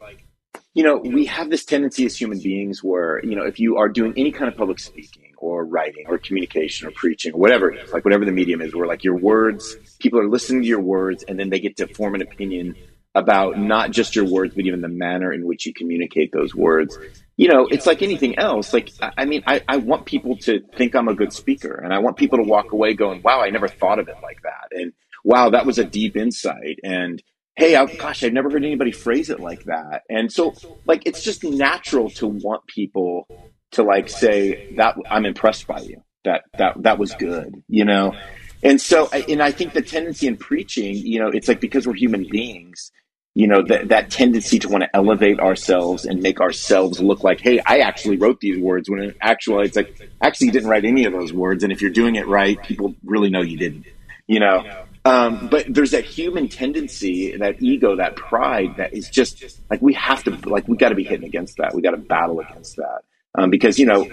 you 0.75 0.83
know, 0.83 0.97
we 0.97 1.25
have 1.25 1.49
this 1.49 1.63
tendency 1.63 2.05
as 2.05 2.19
human 2.19 2.39
beings 2.39 2.83
where, 2.83 3.23
you 3.23 3.35
know, 3.35 3.43
if 3.43 3.59
you 3.59 3.77
are 3.77 3.87
doing 3.87 4.13
any 4.17 4.31
kind 4.31 4.49
of 4.49 4.57
public 4.57 4.77
speaking 4.77 5.24
or 5.37 5.65
writing 5.65 6.05
or 6.07 6.17
communication 6.17 6.87
or 6.87 6.91
preaching 6.91 7.33
or 7.33 7.39
whatever 7.39 7.71
it 7.71 7.83
is, 7.83 7.93
like 7.93 8.05
whatever 8.05 8.25
the 8.25 8.31
medium 8.31 8.61
is, 8.61 8.75
where 8.75 8.87
like 8.87 9.03
your 9.03 9.17
words, 9.17 9.75
people 9.99 10.19
are 10.19 10.29
listening 10.29 10.61
to 10.61 10.67
your 10.67 10.81
words 10.81 11.23
and 11.27 11.39
then 11.39 11.49
they 11.49 11.59
get 11.59 11.77
to 11.77 11.87
form 11.87 12.15
an 12.15 12.21
opinion 12.21 12.75
about 13.15 13.57
not 13.57 13.91
just 13.91 14.15
your 14.15 14.25
words, 14.25 14.53
but 14.53 14.65
even 14.65 14.81
the 14.81 14.89
manner 14.89 15.31
in 15.31 15.47
which 15.47 15.65
you 15.65 15.73
communicate 15.73 16.31
those 16.33 16.53
words. 16.53 16.97
You 17.37 17.47
know, 17.47 17.65
it's 17.65 17.85
like 17.85 18.01
anything 18.01 18.37
else. 18.37 18.73
Like, 18.73 18.91
I 19.01 19.25
mean, 19.25 19.41
I, 19.47 19.61
I 19.67 19.77
want 19.77 20.05
people 20.05 20.37
to 20.39 20.59
think 20.77 20.95
I'm 20.95 21.07
a 21.07 21.15
good 21.15 21.31
speaker 21.31 21.73
and 21.73 21.93
I 21.93 21.99
want 21.99 22.17
people 22.17 22.37
to 22.39 22.43
walk 22.43 22.73
away 22.73 22.93
going, 22.93 23.21
wow, 23.23 23.41
I 23.41 23.49
never 23.49 23.69
thought 23.69 23.99
of 23.99 24.09
it 24.09 24.17
like 24.21 24.41
that. 24.43 24.77
And 24.77 24.91
wow, 25.23 25.49
that 25.49 25.65
was 25.65 25.79
a 25.79 25.85
deep 25.85 26.17
insight. 26.17 26.79
And, 26.83 27.23
hey, 27.55 27.75
I, 27.75 27.85
gosh, 27.85 28.23
I've 28.23 28.33
never 28.33 28.49
heard 28.49 28.65
anybody 28.65 28.91
phrase 28.91 29.29
it 29.29 29.39
like 29.39 29.63
that. 29.63 30.03
And 30.09 30.31
so, 30.31 30.53
like, 30.85 31.03
it's 31.05 31.23
just 31.23 31.43
natural 31.43 32.09
to 32.11 32.27
want 32.27 32.67
people 32.67 33.27
to 33.75 33.83
like 33.83 34.09
say 34.09 34.73
that 34.75 34.97
I'm 35.09 35.25
impressed 35.25 35.67
by 35.67 35.81
you. 35.81 36.03
That 36.23 36.43
that 36.57 36.83
that 36.83 36.97
was 36.97 37.13
good, 37.13 37.63
you 37.67 37.85
know. 37.85 38.15
And 38.63 38.81
so, 38.81 39.07
and 39.09 39.43
I 39.43 39.51
think 39.51 39.73
the 39.73 39.81
tendency 39.83 40.25
in 40.27 40.37
preaching, 40.37 40.95
you 40.95 41.19
know, 41.19 41.27
it's 41.27 41.47
like 41.47 41.59
because 41.59 41.85
we're 41.85 41.93
human 41.93 42.27
beings, 42.27 42.91
you 43.35 43.47
know, 43.47 43.61
that 43.67 43.89
that 43.89 44.09
tendency 44.09 44.57
to 44.59 44.69
want 44.69 44.83
to 44.83 44.89
elevate 44.95 45.39
ourselves 45.39 46.05
and 46.05 46.23
make 46.23 46.41
ourselves 46.41 46.99
look 46.99 47.23
like, 47.23 47.39
hey, 47.41 47.61
I 47.63 47.79
actually 47.79 48.17
wrote 48.17 48.39
these 48.39 48.59
words. 48.59 48.89
When 48.89 49.03
in 49.03 49.13
actuality, 49.21 49.67
it's 49.67 49.75
like 49.75 50.09
actually 50.19 50.47
you 50.47 50.53
didn't 50.53 50.69
write 50.69 50.85
any 50.85 51.05
of 51.05 51.13
those 51.13 51.31
words. 51.31 51.63
And 51.63 51.71
if 51.71 51.81
you're 51.81 51.91
doing 51.91 52.15
it 52.15 52.27
right, 52.27 52.61
people 52.63 52.95
really 53.03 53.29
know 53.29 53.41
you 53.41 53.57
didn't. 53.57 53.85
You 54.25 54.39
know, 54.39 54.85
um, 55.05 55.49
but 55.49 55.67
there's 55.69 55.91
that 55.91 56.05
human 56.05 56.49
tendency, 56.49 57.37
that 57.37 57.61
ego, 57.61 57.97
that 57.97 58.15
pride 58.15 58.77
that 58.77 58.93
is 58.93 59.07
just 59.09 59.61
like 59.69 59.79
we 59.79 59.93
have 59.93 60.23
to, 60.23 60.31
like 60.49 60.67
we 60.67 60.75
got 60.75 60.89
to 60.89 60.95
be 60.95 61.03
hitting 61.03 61.27
against 61.27 61.57
that. 61.57 61.75
We 61.75 61.83
got 61.83 61.91
to 61.91 61.97
battle 61.97 62.39
against 62.39 62.77
that 62.77 63.03
um, 63.37 63.49
because 63.49 63.77
you 63.79 63.85
know, 63.85 64.09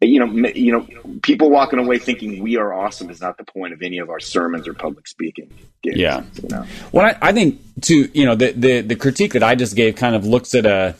you 0.00 0.18
know, 0.24 0.48
you 0.48 0.72
know, 0.72 0.86
people 1.22 1.50
walking 1.50 1.78
away 1.78 1.98
thinking 1.98 2.42
we 2.42 2.56
are 2.56 2.72
awesome 2.74 3.10
is 3.10 3.20
not 3.20 3.38
the 3.38 3.44
point 3.44 3.72
of 3.72 3.82
any 3.82 3.98
of 3.98 4.10
our 4.10 4.20
sermons 4.20 4.68
or 4.68 4.74
public 4.74 5.06
speaking. 5.08 5.50
Gigs, 5.82 5.96
yeah. 5.98 6.24
You 6.42 6.48
know? 6.48 6.66
Well, 6.92 7.06
I, 7.06 7.28
I 7.28 7.32
think 7.32 7.60
to 7.82 8.08
you 8.12 8.24
know 8.26 8.34
the, 8.34 8.52
the 8.52 8.80
the 8.82 8.96
critique 8.96 9.32
that 9.34 9.42
I 9.42 9.54
just 9.54 9.76
gave 9.76 9.96
kind 9.96 10.14
of 10.14 10.26
looks 10.26 10.54
at 10.54 10.66
a 10.66 10.94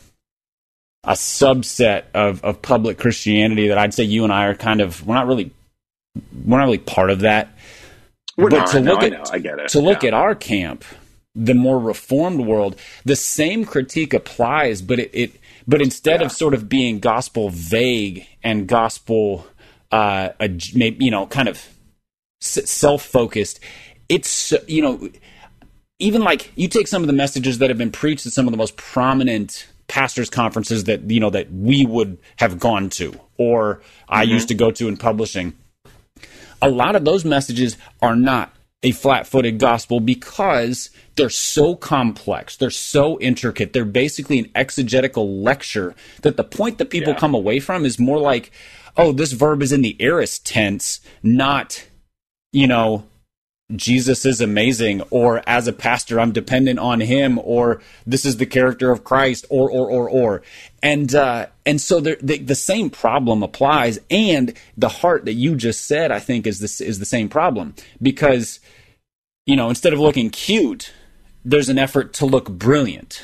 a 1.06 1.12
subset 1.12 2.04
of, 2.14 2.42
of 2.42 2.62
public 2.62 2.98
Christianity 2.98 3.68
that 3.68 3.76
I'd 3.76 3.92
say 3.92 4.04
you 4.04 4.24
and 4.24 4.32
I 4.32 4.46
are 4.46 4.54
kind 4.54 4.80
of 4.80 5.06
we're 5.06 5.14
not 5.14 5.26
really 5.26 5.50
we're 6.46 6.58
not 6.58 6.64
really 6.64 6.78
part 6.78 7.10
of 7.10 7.20
that 7.20 7.48
We're 8.38 8.48
but 8.48 8.56
not, 8.58 8.66
to 8.68 8.80
no, 8.80 8.92
look 8.92 9.02
I 9.02 9.06
at 9.06 9.12
know, 9.12 9.24
I 9.30 9.38
get 9.38 9.58
it. 9.58 9.68
to 9.70 9.80
look 9.80 10.02
Yeah. 10.02 10.08
at 10.08 10.14
our 10.14 10.34
camp, 10.34 10.82
the 11.34 11.52
more 11.54 11.78
reformed 11.78 12.46
world, 12.46 12.76
the 13.04 13.16
same 13.16 13.64
critique 13.66 14.14
applies, 14.14 14.80
but 14.80 14.98
it, 14.98 15.10
it 15.12 15.40
but 15.66 15.80
instead 15.82 16.20
Yeah. 16.20 16.26
of 16.26 16.32
sort 16.32 16.54
of 16.54 16.68
being 16.68 16.98
gospel 17.00 17.50
vague 17.50 18.26
and 18.42 18.66
gospel, 18.66 19.46
uh, 19.90 20.30
you 20.40 21.10
know, 21.10 21.26
kind 21.26 21.48
of 21.48 21.66
self 22.40 23.04
focused, 23.04 23.60
it's 24.08 24.52
you 24.66 24.82
know, 24.82 25.08
even 25.98 26.22
like 26.22 26.52
you 26.56 26.68
take 26.68 26.88
some 26.88 27.02
of 27.02 27.06
the 27.06 27.12
messages 27.12 27.58
that 27.58 27.70
have 27.70 27.78
been 27.78 27.92
preached 27.92 28.26
at 28.26 28.32
some 28.32 28.46
of 28.46 28.50
the 28.52 28.58
most 28.58 28.76
prominent 28.76 29.66
pastors 29.86 30.30
conferences 30.30 30.84
that 30.84 31.10
you 31.10 31.20
know 31.20 31.30
that 31.30 31.52
we 31.52 31.84
would 31.86 32.18
have 32.36 32.58
gone 32.58 32.88
to 32.88 33.14
or 33.36 33.82
I 34.08 34.22
used 34.22 34.48
to 34.48 34.54
go 34.54 34.70
to 34.70 34.88
in 34.88 34.96
publishing 34.96 35.52
a 36.62 36.70
lot 36.70 36.96
of 36.96 37.04
those 37.04 37.24
messages 37.26 37.76
are 38.00 38.16
not 38.16 38.53
a 38.84 38.92
flat 38.92 39.26
footed 39.26 39.58
gospel 39.58 39.98
because 39.98 40.90
they're 41.16 41.30
so 41.30 41.74
complex, 41.74 42.56
they're 42.56 42.70
so 42.70 43.18
intricate, 43.18 43.72
they're 43.72 43.84
basically 43.84 44.38
an 44.38 44.50
exegetical 44.54 45.42
lecture 45.42 45.94
that 46.22 46.36
the 46.36 46.44
point 46.44 46.78
that 46.78 46.90
people 46.90 47.14
Yeah. 47.14 47.18
come 47.18 47.34
away 47.34 47.58
from 47.58 47.84
is 47.84 47.98
more 47.98 48.18
like, 48.20 48.52
oh, 48.96 49.10
this 49.10 49.32
verb 49.32 49.62
is 49.62 49.72
in 49.72 49.82
the 49.82 49.96
aorist 50.00 50.46
tense, 50.46 51.00
not, 51.22 51.86
you 52.52 52.66
know, 52.66 53.04
Jesus 53.74 54.26
is 54.26 54.42
amazing, 54.42 55.00
or 55.08 55.42
as 55.46 55.66
a 55.66 55.72
pastor, 55.72 56.20
I'm 56.20 56.32
dependent 56.32 56.78
on 56.78 57.00
him, 57.00 57.38
or 57.42 57.80
this 58.06 58.26
is 58.26 58.36
the 58.36 58.44
character 58.44 58.90
of 58.92 59.04
Christ, 59.04 59.46
or, 59.48 59.70
or, 59.70 59.90
or, 59.90 60.08
or. 60.08 60.42
And, 60.82 61.14
uh, 61.14 61.46
and 61.64 61.80
so 61.80 61.98
there, 61.98 62.18
the, 62.20 62.36
the 62.38 62.54
same 62.54 62.90
problem 62.90 63.42
applies. 63.42 63.98
And 64.10 64.52
the 64.76 64.90
heart 64.90 65.24
that 65.24 65.32
you 65.32 65.56
just 65.56 65.86
said, 65.86 66.12
I 66.12 66.20
think, 66.20 66.46
is 66.46 66.60
this, 66.60 66.82
is 66.82 66.98
the 66.98 67.06
same 67.06 67.30
problem. 67.30 67.74
Because, 68.02 68.60
you 69.46 69.56
know, 69.56 69.68
instead 69.68 69.92
of 69.92 70.00
looking 70.00 70.30
cute, 70.30 70.92
there's 71.44 71.68
an 71.68 71.78
effort 71.78 72.12
to 72.14 72.26
look 72.26 72.48
brilliant 72.48 73.22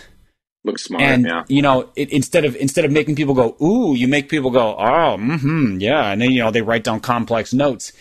Look 0.63 0.79
smart, 0.79 1.03
and 1.03 1.25
yeah. 1.25 1.45
you 1.49 1.63
know 1.63 1.89
it, 1.97 2.11
instead 2.11 2.45
of 2.45 2.55
instead 2.57 2.85
of 2.85 2.93
making 2.93 3.17
people 3.17 3.33
go 3.33 3.57
ooh 3.63 3.95
you 3.95 4.07
make 4.07 4.29
people 4.29 4.51
go 4.51 4.77
oh 4.77 5.17
mm-hmm 5.19 5.81
yeah 5.81 6.13
and 6.13 6.21
then 6.21 6.33
you 6.33 6.43
know 6.43 6.51
they 6.51 6.61
write 6.61 6.85
down 6.85 7.01
complex 7.01 7.55
notes 7.55 7.95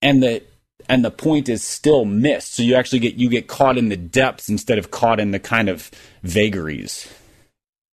and 0.00 0.22
the 0.22 0.42
and 0.88 1.04
the 1.04 1.10
point 1.10 1.50
is 1.50 1.62
still 1.62 2.06
missed 2.06 2.54
so 2.54 2.62
you 2.62 2.76
actually 2.76 2.98
get 2.98 3.16
you 3.16 3.28
get 3.28 3.46
caught 3.46 3.76
in 3.76 3.90
the 3.90 3.96
depths 3.98 4.48
instead 4.48 4.78
of 4.78 4.90
caught 4.90 5.20
in 5.20 5.32
the 5.32 5.38
kind 5.38 5.68
of 5.68 5.90
vagaries 6.22 7.12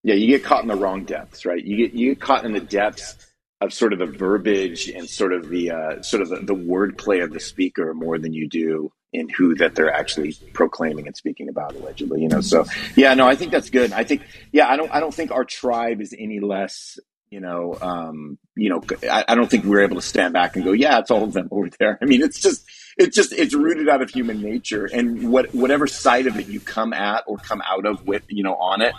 Yeah, 0.05 0.15
you 0.15 0.29
get 0.29 0.45
caught 0.45 0.63
in 0.63 0.69
the 0.69 0.77
wrong 0.77 1.05
depths, 1.05 1.45
right? 1.45 1.63
You 1.63 1.77
get 1.77 1.93
you 1.93 2.15
get 2.15 2.21
caught 2.21 2.45
in 2.45 2.53
the 2.53 2.61
depths 2.61 3.17
of 3.61 3.73
sort 3.75 3.93
of 3.93 3.99
the 3.99 4.07
verbiage 4.07 4.89
and 4.89 5.11
sort 5.11 5.33
of 5.33 5.49
the 5.49 5.73
uh, 5.73 6.03
sort 6.03 6.23
of 6.23 6.29
the, 6.29 6.37
the 6.37 6.55
wordplay 6.55 7.23
of 7.23 7.33
the 7.33 7.41
speaker 7.41 7.93
more 7.95 8.17
than 8.17 8.33
you 8.33 8.49
do 8.49 8.93
in 9.13 9.29
who 9.29 9.55
that 9.57 9.75
they're 9.75 9.93
actually 9.93 10.37
proclaiming 10.55 11.07
and 11.07 11.17
speaking 11.17 11.49
about 11.49 11.75
allegedly. 11.75 12.21
You 12.23 12.29
know, 12.29 12.41
so 12.41 12.65
yeah, 12.97 13.15
no, 13.15 13.27
I 13.27 13.37
think 13.37 13.53
that's 13.53 13.71
good. 13.71 13.93
I 13.93 14.05
think 14.05 14.23
yeah, 14.53 14.69
I 14.69 14.77
don't 14.77 14.91
I 14.93 15.01
don't 15.01 15.15
think 15.15 15.31
our 15.31 15.45
tribe 15.45 16.01
is 16.01 16.15
any 16.19 16.41
less. 16.41 16.99
You 17.31 17.41
know, 17.41 17.77
um, 17.83 18.39
you 18.57 18.71
know, 18.71 18.83
I, 19.11 19.23
I 19.29 19.35
don't 19.35 19.51
think 19.51 19.67
we're 19.67 19.83
able 19.83 19.97
to 19.97 20.03
stand 20.03 20.33
back 20.33 20.57
and 20.57 20.65
go, 20.65 20.73
yeah, 20.73 20.99
it's 20.99 21.11
all 21.11 21.25
of 21.25 21.35
them 21.35 21.49
over 21.51 21.69
there. 21.79 21.99
I 22.01 22.07
mean, 22.07 22.23
it's 22.23 22.41
just, 22.41 22.65
it's 22.97 23.15
just, 23.15 23.35
it's 23.35 23.55
rooted 23.55 23.87
out 23.87 24.01
of 24.01 24.09
human 24.09 24.41
nature, 24.41 24.87
and 24.87 25.29
what 25.29 25.55
whatever 25.55 25.87
side 25.87 26.27
of 26.27 26.39
it 26.39 26.47
you 26.47 26.59
come 26.63 26.95
at 26.95 27.25
or 27.27 27.39
come 27.39 27.61
out 27.71 27.85
of 27.85 28.03
with, 28.07 28.23
you 28.31 28.43
know, 28.43 28.55
on 28.55 28.81
it, 28.81 28.95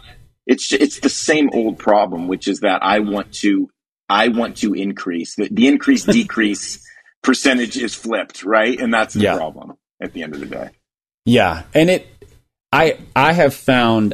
it's 0.46 0.72
it's 0.72 1.00
the 1.00 1.10
same 1.10 1.50
old 1.54 1.80
problem, 1.80 2.28
which 2.28 2.48
is 2.48 2.60
that 2.60 2.84
I 2.84 3.00
want 3.00 3.32
to 3.42 3.72
I 4.08 4.28
want 4.28 4.58
to 4.58 4.76
increase 4.76 5.34
the, 5.36 5.50
the 5.52 5.68
increase 5.68 6.04
decrease 6.04 6.88
percentage 7.24 7.78
is 7.78 7.96
flipped, 7.96 8.44
right? 8.44 8.80
And 8.80 8.94
that's 8.94 9.16
the 9.16 9.22
Yeah. 9.22 9.38
problem 9.38 9.74
at 10.02 10.14
the 10.14 10.24
end 10.24 10.34
of 10.34 10.40
the 10.40 10.46
day. 10.46 10.70
Yeah, 11.26 11.64
and 11.74 11.90
it, 11.90 12.08
I, 12.72 12.98
I 13.16 13.34
have 13.34 13.54
found, 13.54 14.14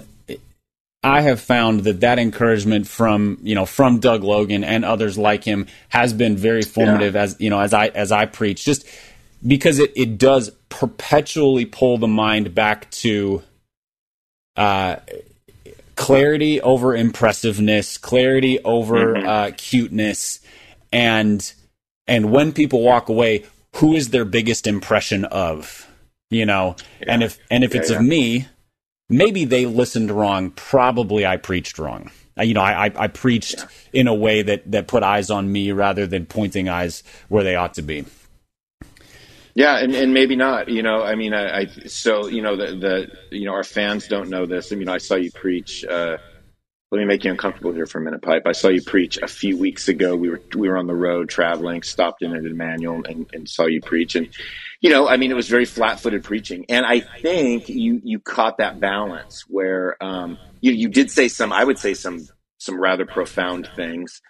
I 1.04 1.22
have 1.22 1.40
found 1.40 1.82
that 1.82 2.02
that 2.02 2.20
encouragement 2.20 2.88
from 2.88 3.38
you 3.44 3.56
know 3.56 3.66
from 3.66 4.00
Doug 4.00 4.24
Logan 4.24 4.64
and 4.64 4.84
others 4.84 5.18
like 5.18 5.44
him 5.44 5.68
has 5.90 6.14
been 6.14 6.36
very 6.36 6.64
formative 6.64 7.16
as 7.16 7.36
you 7.40 7.50
know 7.50 7.60
as 7.60 7.74
I 7.74 7.88
as 7.88 8.12
I 8.12 8.26
preach. 8.26 8.66
Just 8.66 8.86
because 9.46 9.80
it 9.80 9.94
it 9.96 10.18
does 10.18 10.50
perpetually 10.70 11.66
pull 11.66 11.98
the 11.98 12.08
mind 12.08 12.54
back 12.56 12.90
to, 12.92 13.44
uh, 14.58 14.98
clarity 15.96 16.60
over 16.62 16.96
impressiveness, 16.96 17.98
clarity 17.98 18.60
over 18.64 19.16
uh, 19.16 19.52
cuteness, 19.56 20.40
and 20.92 21.54
and 22.08 22.32
when 22.32 22.52
people 22.52 22.82
walk 22.82 23.10
away, 23.10 23.46
who 23.78 23.94
is 23.94 24.10
their 24.10 24.26
biggest 24.26 24.68
impression 24.68 25.26
of? 25.26 25.88
You 26.30 26.46
know, 26.46 26.76
and 27.08 27.24
if 27.24 27.38
and 27.52 27.64
if 27.64 27.74
Yeah, 27.74 27.82
it's 27.82 27.90
yeah. 27.92 27.98
of 27.98 28.04
me, 28.04 28.48
maybe 29.10 29.46
they 29.46 29.66
listened 29.66 30.12
wrong. 30.12 30.52
Probably 30.52 31.26
I 31.26 31.38
preached 31.38 31.78
wrong. 31.78 32.12
You 32.38 32.54
know, 32.54 32.62
I, 32.62 32.88
I, 32.88 32.92
I 32.98 33.08
preached 33.08 33.66
in 33.94 34.08
a 34.08 34.14
way 34.14 34.42
that, 34.42 34.70
that 34.70 34.88
put 34.88 35.04
eyes 35.04 35.30
on 35.30 35.50
me 35.50 35.72
rather 35.72 36.06
than 36.06 36.26
pointing 36.26 36.68
eyes 36.68 37.02
where 37.30 37.46
they 37.46 37.56
ought 37.56 37.76
to 37.76 37.82
be. 37.82 38.06
Yeah, 39.54 39.78
and, 39.78 39.96
and 39.96 40.14
maybe 40.14 40.36
not. 40.36 40.68
You 40.68 40.84
know, 40.84 41.02
I 41.02 41.16
mean, 41.16 41.34
I, 41.34 41.60
I 41.60 41.66
so 41.88 42.28
you 42.28 42.42
know 42.42 42.58
the 42.58 42.76
the 42.76 43.38
you 43.38 43.46
know 43.46 43.54
our 43.54 43.64
fans 43.64 44.08
don't 44.08 44.30
know 44.30 44.46
this. 44.46 44.74
I 44.74 44.76
mean, 44.76 44.90
I 44.90 44.98
saw 44.98 45.16
you 45.16 45.32
preach. 45.32 45.86
Uh, 45.86 46.18
let 46.96 47.02
me 47.02 47.06
make 47.08 47.26
you 47.26 47.32
uncomfortable 47.32 47.74
here 47.74 47.86
for 47.86 48.00
a 48.00 48.02
minute, 48.02 48.22
Pipe. 48.22 48.44
I 48.46 48.54
saw 48.54 48.70
you 48.70 48.82
preach 48.82 49.18
a 49.18 49.28
few 49.28 49.58
weeks 49.58 49.90
ago. 49.90 50.16
We 50.16 50.30
were 50.30 50.42
we 50.56 50.70
were 50.70 50.78
on 50.78 50.88
the 50.88 50.96
road 50.96 51.28
traveling, 51.28 51.84
stopped 51.84 52.22
in 52.22 52.34
at 52.34 52.46
Emmanuel, 52.46 53.04
and, 53.06 53.30
and 53.34 53.50
saw 53.50 53.66
you 53.66 53.82
preach. 53.82 54.16
And 54.16 54.30
you 54.80 54.90
know, 54.90 55.06
I 55.06 55.18
mean, 55.18 55.30
it 55.30 55.34
was 55.36 55.50
very 55.50 55.66
flat 55.66 56.00
footed 56.00 56.24
preaching. 56.24 56.66
And 56.70 56.86
I 56.86 57.02
think 57.02 57.68
you 57.68 58.00
you 58.02 58.20
caught 58.20 58.60
that 58.60 58.80
balance 58.80 59.44
where 59.50 60.02
um, 60.02 60.38
you 60.62 60.72
you 60.72 60.88
did 60.88 61.12
say 61.12 61.28
some. 61.28 61.52
I 61.52 61.66
would 61.66 61.78
say 61.78 61.94
some 61.96 62.30
some 62.60 62.80
rather 62.80 63.06
profound 63.06 63.68
things 63.76 64.22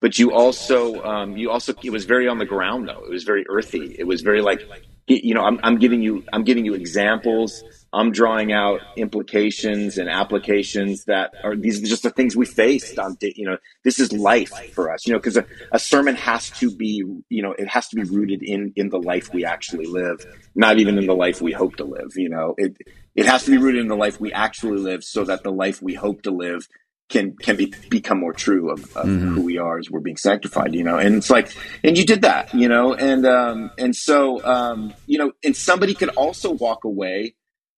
but 0.00 0.18
you 0.18 0.32
also 0.32 1.02
um, 1.02 1.36
you 1.36 1.50
also 1.50 1.72
it 1.82 1.90
was 1.90 2.04
very 2.04 2.28
on 2.28 2.38
the 2.38 2.44
ground 2.44 2.88
though 2.88 3.04
it 3.04 3.10
was 3.10 3.24
very 3.24 3.44
earthy 3.48 3.94
it 3.98 4.06
was 4.06 4.20
very 4.20 4.42
like 4.42 4.60
you 5.06 5.32
know 5.34 5.42
I'm, 5.42 5.60
I'm 5.62 5.78
giving 5.78 6.02
you 6.02 6.24
i'm 6.32 6.44
giving 6.44 6.64
you 6.64 6.74
examples 6.74 7.62
i'm 7.94 8.12
drawing 8.12 8.52
out 8.52 8.80
implications 8.96 9.98
and 9.98 10.08
applications 10.08 11.04
that 11.04 11.32
are 11.42 11.56
these 11.56 11.82
are 11.82 11.86
just 11.86 12.02
the 12.02 12.10
things 12.10 12.36
we 12.36 12.46
faced 12.46 12.98
on 12.98 13.16
you 13.20 13.46
know 13.46 13.56
this 13.84 13.98
is 13.98 14.12
life 14.12 14.52
for 14.74 14.92
us 14.92 15.06
you 15.06 15.12
know 15.12 15.18
because 15.18 15.36
a, 15.36 15.44
a 15.72 15.78
sermon 15.78 16.14
has 16.14 16.50
to 16.50 16.70
be 16.70 17.04
you 17.28 17.42
know 17.42 17.52
it 17.52 17.68
has 17.68 17.88
to 17.88 17.96
be 17.96 18.02
rooted 18.02 18.42
in 18.42 18.72
in 18.76 18.88
the 18.90 18.98
life 18.98 19.32
we 19.32 19.44
actually 19.44 19.86
live 19.86 20.24
not 20.54 20.78
even 20.78 20.98
in 20.98 21.06
the 21.06 21.14
life 21.14 21.40
we 21.40 21.52
hope 21.52 21.76
to 21.76 21.84
live 21.84 22.12
you 22.16 22.28
know. 22.28 22.54
It 22.56 22.76
it 23.14 23.26
has 23.26 23.44
to 23.44 23.50
be 23.50 23.58
rooted 23.58 23.80
in 23.80 23.88
the 23.88 23.96
life 23.96 24.20
we 24.20 24.32
actually 24.32 24.78
live 24.78 25.04
so 25.04 25.24
that 25.24 25.42
the 25.42 25.52
life 25.52 25.82
we 25.82 25.94
hope 25.94 26.22
to 26.22 26.30
live 26.30 26.68
can 27.08 27.36
can 27.36 27.56
be 27.56 27.72
become 27.90 28.18
more 28.18 28.32
true 28.32 28.70
of, 28.70 28.96
of 28.96 29.06
who 29.06 29.42
we 29.42 29.58
are 29.58 29.78
as 29.78 29.90
we're 29.90 30.00
being 30.00 30.16
sanctified 30.16 30.74
you 30.74 30.84
know. 30.84 30.98
And 30.98 31.16
it's 31.16 31.30
like 31.30 31.54
and 31.82 31.98
you 31.98 32.04
did 32.04 32.22
that 32.22 32.54
you 32.54 32.68
know 32.68 32.94
and 32.94 33.26
um 33.26 33.70
and 33.78 33.94
so 33.94 34.44
um 34.44 34.94
you 35.06 35.18
know 35.18 35.32
and 35.44 35.56
somebody 35.56 35.94
could 35.94 36.10
also 36.10 36.52
walk 36.52 36.84
away 36.84 37.34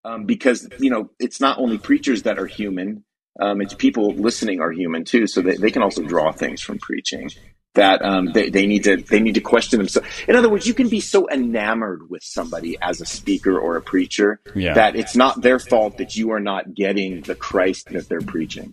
um 0.06 0.24
because 0.24 0.68
you 0.78 0.90
know 0.90 1.10
it's 1.18 1.40
not 1.40 1.58
only 1.58 1.78
preachers 1.78 2.22
that 2.22 2.38
are 2.38 2.46
human 2.46 3.04
um 3.40 3.60
it's 3.60 3.74
people 3.74 4.14
listening 4.14 4.60
are 4.60 4.70
human 4.72 5.04
too 5.04 5.26
so 5.26 5.42
they, 5.42 5.56
they 5.56 5.70
can 5.70 5.82
also 5.82 6.02
draw 6.02 6.32
things 6.32 6.62
from 6.62 6.78
preaching 6.78 7.28
that 7.74 8.00
um, 8.02 8.32
they, 8.32 8.48
they 8.48 8.66
need 8.66 8.84
to 8.84 8.96
they 8.96 9.20
need 9.20 9.34
to 9.34 9.42
question 9.42 9.78
themselves. 9.78 10.08
In 10.26 10.34
other 10.34 10.48
words, 10.48 10.66
you 10.66 10.72
can 10.72 10.88
be 10.88 11.00
so 11.00 11.28
enamored 11.28 12.08
with 12.08 12.22
somebody 12.24 12.78
as 12.80 13.02
a 13.02 13.04
speaker 13.04 13.58
or 13.58 13.76
a 13.76 13.82
preacher 13.82 14.40
Yeah. 14.54 14.72
that 14.72 14.96
it's 14.96 15.14
not 15.14 15.42
their 15.42 15.58
fault 15.58 15.98
that 15.98 16.16
you 16.16 16.30
are 16.32 16.40
not 16.40 16.74
getting 16.74 17.20
the 17.20 17.34
Christ 17.34 17.88
that 17.90 18.08
they're 18.08 18.22
preaching. 18.22 18.72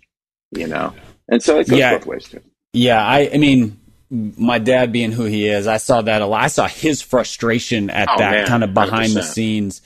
You 0.51 0.67
know, 0.67 0.93
and 1.27 1.43
so 1.43 1.59
it 1.59 1.67
goes 1.67 1.79
Yeah. 1.79 1.97
both 1.97 2.05
ways 2.05 2.29
too. 2.29 2.39
Yeah, 2.71 3.05
I, 3.05 3.29
I 3.33 3.37
mean, 3.37 3.77
my 4.09 4.57
dad 4.59 4.93
being 4.93 5.11
who 5.11 5.25
he 5.25 5.49
is, 5.49 5.67
I 5.67 5.77
saw 5.77 6.01
that 6.01 6.21
a 6.21 6.25
lot. 6.25 6.41
I 6.41 6.47
saw 6.47 6.69
his 6.69 7.01
frustration 7.01 7.89
at 7.89 8.07
Oh, 8.09 8.19
that 8.19 8.31
man, 8.31 8.47
kind 8.47 8.63
of 8.63 8.73
behind 8.73 9.11
the 9.11 9.19
100%. 9.19 9.23
scenes 9.23 9.81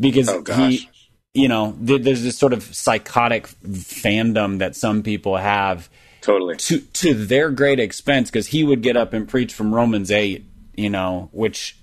because 0.00 0.28
Oh, 0.28 0.42
he, 0.54 0.88
you 1.34 1.48
know, 1.48 1.76
th- 1.86 2.02
there's 2.02 2.22
this 2.22 2.38
sort 2.38 2.52
of 2.52 2.62
psychotic 2.62 3.48
fandom 3.64 4.58
that 4.58 4.76
some 4.76 5.02
people 5.02 5.36
have 5.36 5.88
Totally. 6.20 6.56
to 6.56 6.80
to 6.80 7.14
their 7.14 7.50
great 7.50 7.80
expense 7.80 8.30
because 8.30 8.48
he 8.48 8.64
would 8.64 8.82
get 8.82 8.96
up 8.96 9.12
and 9.12 9.28
preach 9.28 9.54
from 9.54 9.74
Romans 9.74 10.10
eight, 10.10 10.44
you 10.74 10.90
know, 10.90 11.28
which 11.32 11.76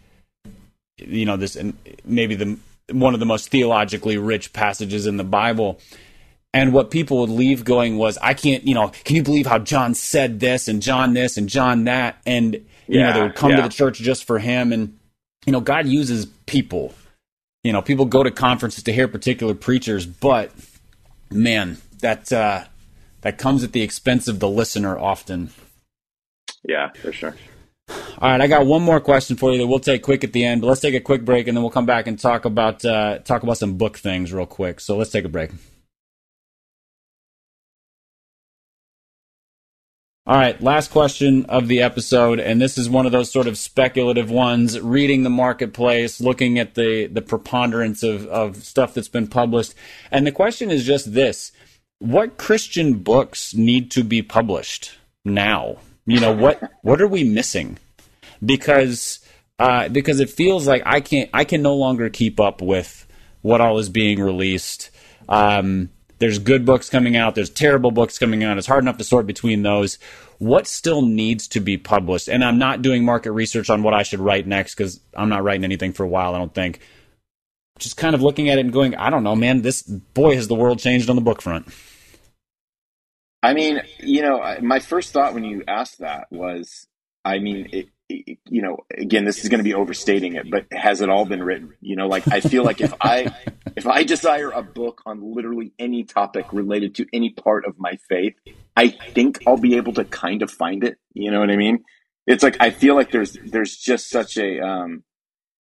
you 0.98 1.26
know 1.26 1.38
this 1.38 1.56
and 1.56 1.78
maybe 2.06 2.36
the 2.36 2.58
one 2.92 3.14
of 3.14 3.20
the 3.20 3.26
most 3.26 3.50
theologically 3.50 4.18
rich 4.18 4.54
passages 4.54 5.08
in 5.08 5.18
the 5.18 5.24
Bible. 5.24 5.80
And 6.54 6.72
what 6.72 6.90
people 6.90 7.18
would 7.20 7.30
leave 7.30 7.66
going 7.66 7.98
was, 7.98 8.18
I 8.22 8.34
can't, 8.34 8.66
you 8.66 8.74
know, 8.74 8.88
can 9.04 9.18
you 9.18 9.24
believe 9.24 9.46
how 9.46 9.60
John 9.60 9.94
said 9.94 10.40
this 10.40 10.70
and 10.70 10.82
John 10.82 11.14
this 11.14 11.36
and 11.36 11.50
John 11.50 11.84
that? 11.84 12.16
And, 12.26 12.54
you 12.88 13.00
know, 13.02 13.12
they 13.14 13.22
would 13.24 13.36
come 13.36 13.52
to 13.52 13.62
the 13.64 13.68
church 13.68 13.98
just 13.98 14.24
for 14.24 14.40
him. 14.40 14.72
And, 14.72 14.98
you 15.46 15.52
know, 15.52 15.60
God 15.60 15.86
uses 15.86 16.28
people. 16.46 16.94
You 17.66 17.74
know, 17.74 17.82
people 17.82 18.06
go 18.06 18.22
to 18.22 18.30
conferences 18.30 18.84
to 18.84 18.94
hear 18.94 19.08
particular 19.08 19.56
preachers, 19.56 20.06
but 20.06 20.52
man, 21.32 21.78
that, 22.02 22.32
uh, 22.32 22.66
that 23.22 23.40
comes 23.40 23.64
at 23.64 23.72
the 23.72 23.82
expense 23.82 24.28
of 24.28 24.40
the 24.40 24.48
listener 24.48 24.96
often. 25.00 25.50
Yeah, 26.64 26.92
for 26.92 27.12
sure. 27.12 27.36
All 27.90 28.30
right, 28.30 28.40
I 28.40 28.46
got 28.46 28.68
one 28.68 28.84
more 28.84 29.00
question 29.00 29.36
for 29.36 29.52
you 29.52 29.58
that 29.58 29.66
we'll 29.66 29.80
take 29.80 30.04
quick 30.04 30.24
at 30.24 30.32
the 30.32 30.46
end. 30.46 30.62
But 30.62 30.68
let's 30.68 30.82
take 30.82 30.94
a 30.94 31.00
quick 31.00 31.26
break 31.26 31.48
and 31.48 31.58
then 31.58 31.64
we'll 31.64 31.72
come 31.72 31.88
back 31.88 32.06
and 32.06 32.20
talk 32.20 32.46
about 32.46 32.86
uh, 32.86 33.18
talk 33.20 33.42
about 33.42 33.58
some 33.58 33.78
book 33.78 33.98
things 33.98 34.32
real 34.32 34.46
quick. 34.46 34.80
So 34.80 34.96
let's 34.96 35.10
take 35.10 35.26
a 35.26 35.30
break. 35.30 35.50
All 40.28 40.36
right, 40.36 40.60
last 40.60 40.90
question 40.90 41.46
of 41.46 41.68
the 41.68 41.84
episode, 41.84 42.40
and 42.40 42.60
this 42.60 42.80
is 42.80 42.90
one 42.90 43.06
of 43.06 43.12
those 43.12 43.32
sort 43.32 43.46
of 43.46 43.60
speculative 43.60 44.32
ones, 44.32 44.80
reading 44.80 45.22
the 45.22 45.30
marketplace, 45.30 46.20
looking 46.20 46.58
at 46.58 46.74
the, 46.74 47.06
the 47.06 47.22
preponderance 47.22 48.02
of, 48.02 48.26
of 48.26 48.64
stuff 48.64 48.96
that's 48.96 49.08
been 49.08 49.28
published. 49.28 49.76
And 50.10 50.26
the 50.26 50.32
question 50.32 50.72
is 50.72 50.84
just 50.84 51.14
this 51.14 51.52
What 52.00 52.38
Christian 52.38 53.04
books 53.04 53.54
need 53.54 53.92
to 53.92 54.04
be 54.04 54.24
published 54.24 54.98
now? 55.24 55.78
You 56.08 56.20
know, 56.20 56.34
what, 56.34 56.72
what 56.82 57.02
are 57.02 57.08
we 57.08 57.24
missing? 57.24 57.78
Because, 58.44 59.20
uh, 59.60 59.90
because 59.90 60.20
it 60.20 60.32
feels 60.32 60.66
like 60.66 60.82
I 60.88 61.02
can't, 61.02 61.30
I 61.36 61.44
can 61.44 61.62
no 61.62 61.76
longer 61.76 62.10
keep 62.10 62.40
up 62.40 62.64
with 62.64 63.06
what 63.44 63.62
all 63.62 63.78
is 63.78 63.90
being 63.90 64.20
released. 64.20 64.90
Um, 65.30 65.92
there's 66.20 66.40
good 66.40 66.66
books 66.66 66.90
coming 66.90 67.16
out. 67.16 67.36
There's 67.36 67.50
terrible 67.50 67.92
books 67.92 68.18
coming 68.18 68.44
out. 68.44 68.58
It's 68.58 68.68
hard 68.68 68.84
enough 68.84 68.98
to 68.98 69.04
sort 69.04 69.28
between 69.28 69.64
those. 69.64 70.00
What 70.38 70.68
still 70.68 71.02
needs 71.02 71.48
to 71.50 71.60
be 71.60 71.78
published? 71.78 72.28
And 72.28 72.44
I'm 72.44 72.58
not 72.58 72.82
doing 72.82 73.04
market 73.04 73.32
research 73.32 73.70
on 73.70 73.84
what 73.84 73.94
I 73.94 74.04
should 74.04 74.20
write 74.20 74.48
next 74.48 74.76
because 74.76 75.00
I'm 75.14 75.30
not 75.30 75.44
writing 75.44 75.64
anything 75.64 75.94
for 75.94 76.04
a 76.04 76.08
while. 76.08 76.36
I 76.36 76.38
don't 76.38 76.54
think. 76.54 76.80
Just 77.80 77.98
kind 77.98 78.16
of 78.16 78.22
looking 78.22 78.50
at 78.50 78.58
it 78.58 78.62
and 78.62 78.74
going, 78.74 78.96
I 78.96 79.10
don't 79.10 79.24
know, 79.24 79.36
man. 79.36 79.62
This 79.62 79.82
boy 79.82 80.36
has 80.36 80.48
the 80.48 80.56
world 80.56 80.80
changed 80.80 81.10
on 81.10 81.18
the 81.18 81.22
book 81.22 81.42
front. 81.42 81.68
I 83.44 83.54
mean, 83.54 83.82
you 84.00 84.22
know, 84.22 84.58
my 84.62 84.80
first 84.80 85.12
thought 85.12 85.34
when 85.34 85.44
you 85.44 85.64
asked 85.68 86.00
that 86.00 86.28
was, 86.32 86.88
I 87.24 87.40
mean, 87.40 87.70
it, 87.72 87.90
you 88.08 88.62
know, 88.62 88.78
again, 88.96 89.26
this 89.26 89.44
is 89.44 89.50
going 89.50 89.60
to 89.60 89.64
be 89.64 89.74
overstating 89.74 90.36
it, 90.36 90.50
but 90.50 90.68
has 90.72 91.02
it 91.02 91.10
all 91.10 91.26
been 91.26 91.42
written? 91.42 91.74
You 91.82 91.96
know, 91.96 92.08
like 92.08 92.28
I 92.28 92.40
feel 92.40 92.64
like 92.64 92.82
if 92.82 92.94
I 93.02 93.36
if 93.76 93.88
I 93.88 94.04
desire 94.04 94.52
a 94.52 94.62
book 94.62 95.02
on 95.06 95.34
literally 95.34 95.74
any 95.80 96.04
topic 96.04 96.54
related 96.54 96.96
to 96.96 97.06
any 97.12 97.32
part 97.32 97.66
of 97.66 97.80
my 97.80 97.98
faith, 98.08 98.36
I 98.76 98.90
think 98.90 99.40
I'll 99.48 99.58
be 99.58 99.78
able 99.78 99.94
to 99.94 100.06
kind 100.06 100.44
of 100.44 100.52
find 100.52 100.84
it. 100.84 100.98
You 101.14 101.32
know 101.32 101.40
what 101.40 101.50
I 101.50 101.56
mean? 101.56 101.84
It's 102.28 102.44
like 102.44 102.58
I 102.60 102.70
feel 102.70 102.96
like 102.96 103.12
there's 103.12 103.38
there's 103.44 103.76
just 103.76 104.10
such 104.10 104.38
a 104.38 104.60
um, 104.60 105.04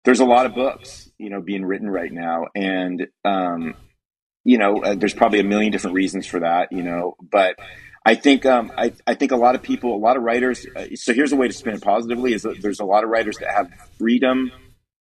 there's 0.04 0.20
a 0.20 0.26
lot 0.26 0.46
of 0.46 0.54
books, 0.54 1.10
you 1.18 1.30
know, 1.30 1.40
being 1.40 1.64
written 1.64 1.88
right 1.88 2.12
now, 2.12 2.46
and 2.54 3.06
um, 3.24 3.74
you 4.44 4.58
know, 4.58 4.82
uh, 4.82 4.94
there's 4.94 5.14
probably 5.14 5.40
a 5.40 5.44
million 5.44 5.72
different 5.72 5.94
reasons 5.94 6.26
for 6.26 6.40
that, 6.40 6.70
you 6.70 6.82
know, 6.82 7.16
but 7.20 7.56
I 8.04 8.14
think 8.14 8.44
um, 8.44 8.70
I, 8.76 8.92
I 9.06 9.14
think 9.14 9.32
a 9.32 9.36
lot 9.36 9.54
of 9.54 9.62
people, 9.62 9.94
a 9.94 9.98
lot 9.98 10.16
of 10.16 10.22
writers. 10.22 10.66
Uh, 10.76 10.88
so 10.94 11.14
here's 11.14 11.32
a 11.32 11.36
way 11.36 11.48
to 11.48 11.54
spin 11.54 11.74
it 11.74 11.82
positively: 11.82 12.34
is 12.34 12.46
there's 12.60 12.80
a 12.80 12.84
lot 12.84 13.02
of 13.02 13.10
writers 13.10 13.38
that 13.38 13.50
have 13.50 13.70
freedom 13.98 14.52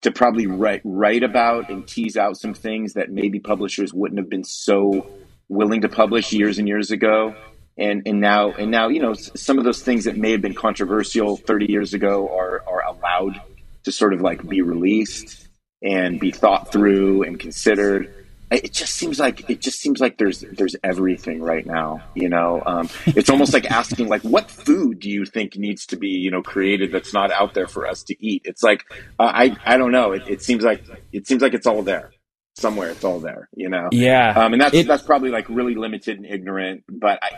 to 0.02 0.10
probably 0.10 0.46
write 0.46 0.80
write 0.84 1.22
about 1.22 1.70
and 1.70 1.86
tease 1.86 2.16
out 2.16 2.38
some 2.38 2.54
things 2.54 2.94
that 2.94 3.10
maybe 3.10 3.40
publishers 3.40 3.92
wouldn't 3.92 4.18
have 4.18 4.30
been 4.30 4.44
so 4.44 5.06
willing 5.48 5.82
to 5.82 5.88
publish 5.88 6.32
years 6.32 6.58
and 6.58 6.66
years 6.66 6.90
ago. 6.90 7.34
And 7.76 8.02
and 8.06 8.20
now 8.20 8.52
and 8.52 8.70
now 8.70 8.88
you 8.88 9.00
know 9.00 9.14
some 9.14 9.58
of 9.58 9.64
those 9.64 9.82
things 9.82 10.04
that 10.04 10.16
may 10.16 10.30
have 10.30 10.40
been 10.40 10.54
controversial 10.54 11.36
30 11.36 11.66
years 11.70 11.92
ago 11.92 12.28
are 12.28 12.62
are 12.66 12.84
allowed 12.86 13.40
to 13.82 13.92
sort 13.92 14.14
of 14.14 14.20
like 14.20 14.46
be 14.48 14.62
released 14.62 15.48
and 15.82 16.18
be 16.20 16.30
thought 16.30 16.72
through 16.72 17.24
and 17.24 17.38
considered 17.38 18.13
it 18.50 18.72
just 18.72 18.94
seems 18.94 19.18
like 19.18 19.48
it 19.48 19.60
just 19.60 19.80
seems 19.80 20.00
like 20.00 20.18
there's 20.18 20.44
there's 20.52 20.76
everything 20.82 21.42
right 21.42 21.66
now 21.66 22.02
you 22.14 22.28
know? 22.28 22.62
Um, 22.64 22.88
it's 23.06 23.30
almost 23.30 23.52
like 23.52 23.70
asking 23.70 24.08
like 24.08 24.22
what 24.22 24.50
food 24.50 25.00
do 25.00 25.10
you 25.10 25.24
think 25.24 25.56
needs 25.56 25.86
to 25.86 25.96
be 25.96 26.08
you 26.08 26.30
know 26.30 26.42
created 26.42 26.92
that's 26.92 27.12
not 27.12 27.30
out 27.30 27.54
there 27.54 27.66
for 27.66 27.86
us 27.86 28.02
to 28.04 28.24
eat? 28.24 28.42
It's 28.44 28.62
like 28.62 28.84
uh, 29.18 29.30
i 29.34 29.56
i 29.64 29.76
don't 29.76 29.92
know. 29.92 30.12
It, 30.12 30.22
it, 30.28 30.42
seems 30.42 30.62
like 30.62 30.84
it 31.12 31.26
seems 31.26 31.42
like 31.42 31.54
it's 31.54 31.66
all 31.66 31.82
there. 31.82 32.12
Somewhere 32.56 32.90
it's 32.90 33.02
all 33.02 33.18
there 33.18 33.48
you 33.56 33.68
know? 33.68 33.88
Yeah. 33.90 34.30
Um, 34.30 34.52
and 34.52 34.62
that's 34.62 34.74
it, 34.74 34.86
that's 34.86 35.02
probably 35.02 35.30
like 35.30 35.48
really 35.48 35.74
limited 35.74 36.16
and 36.16 36.26
ignorant 36.26 36.84
but 36.88 37.18
i 37.22 37.30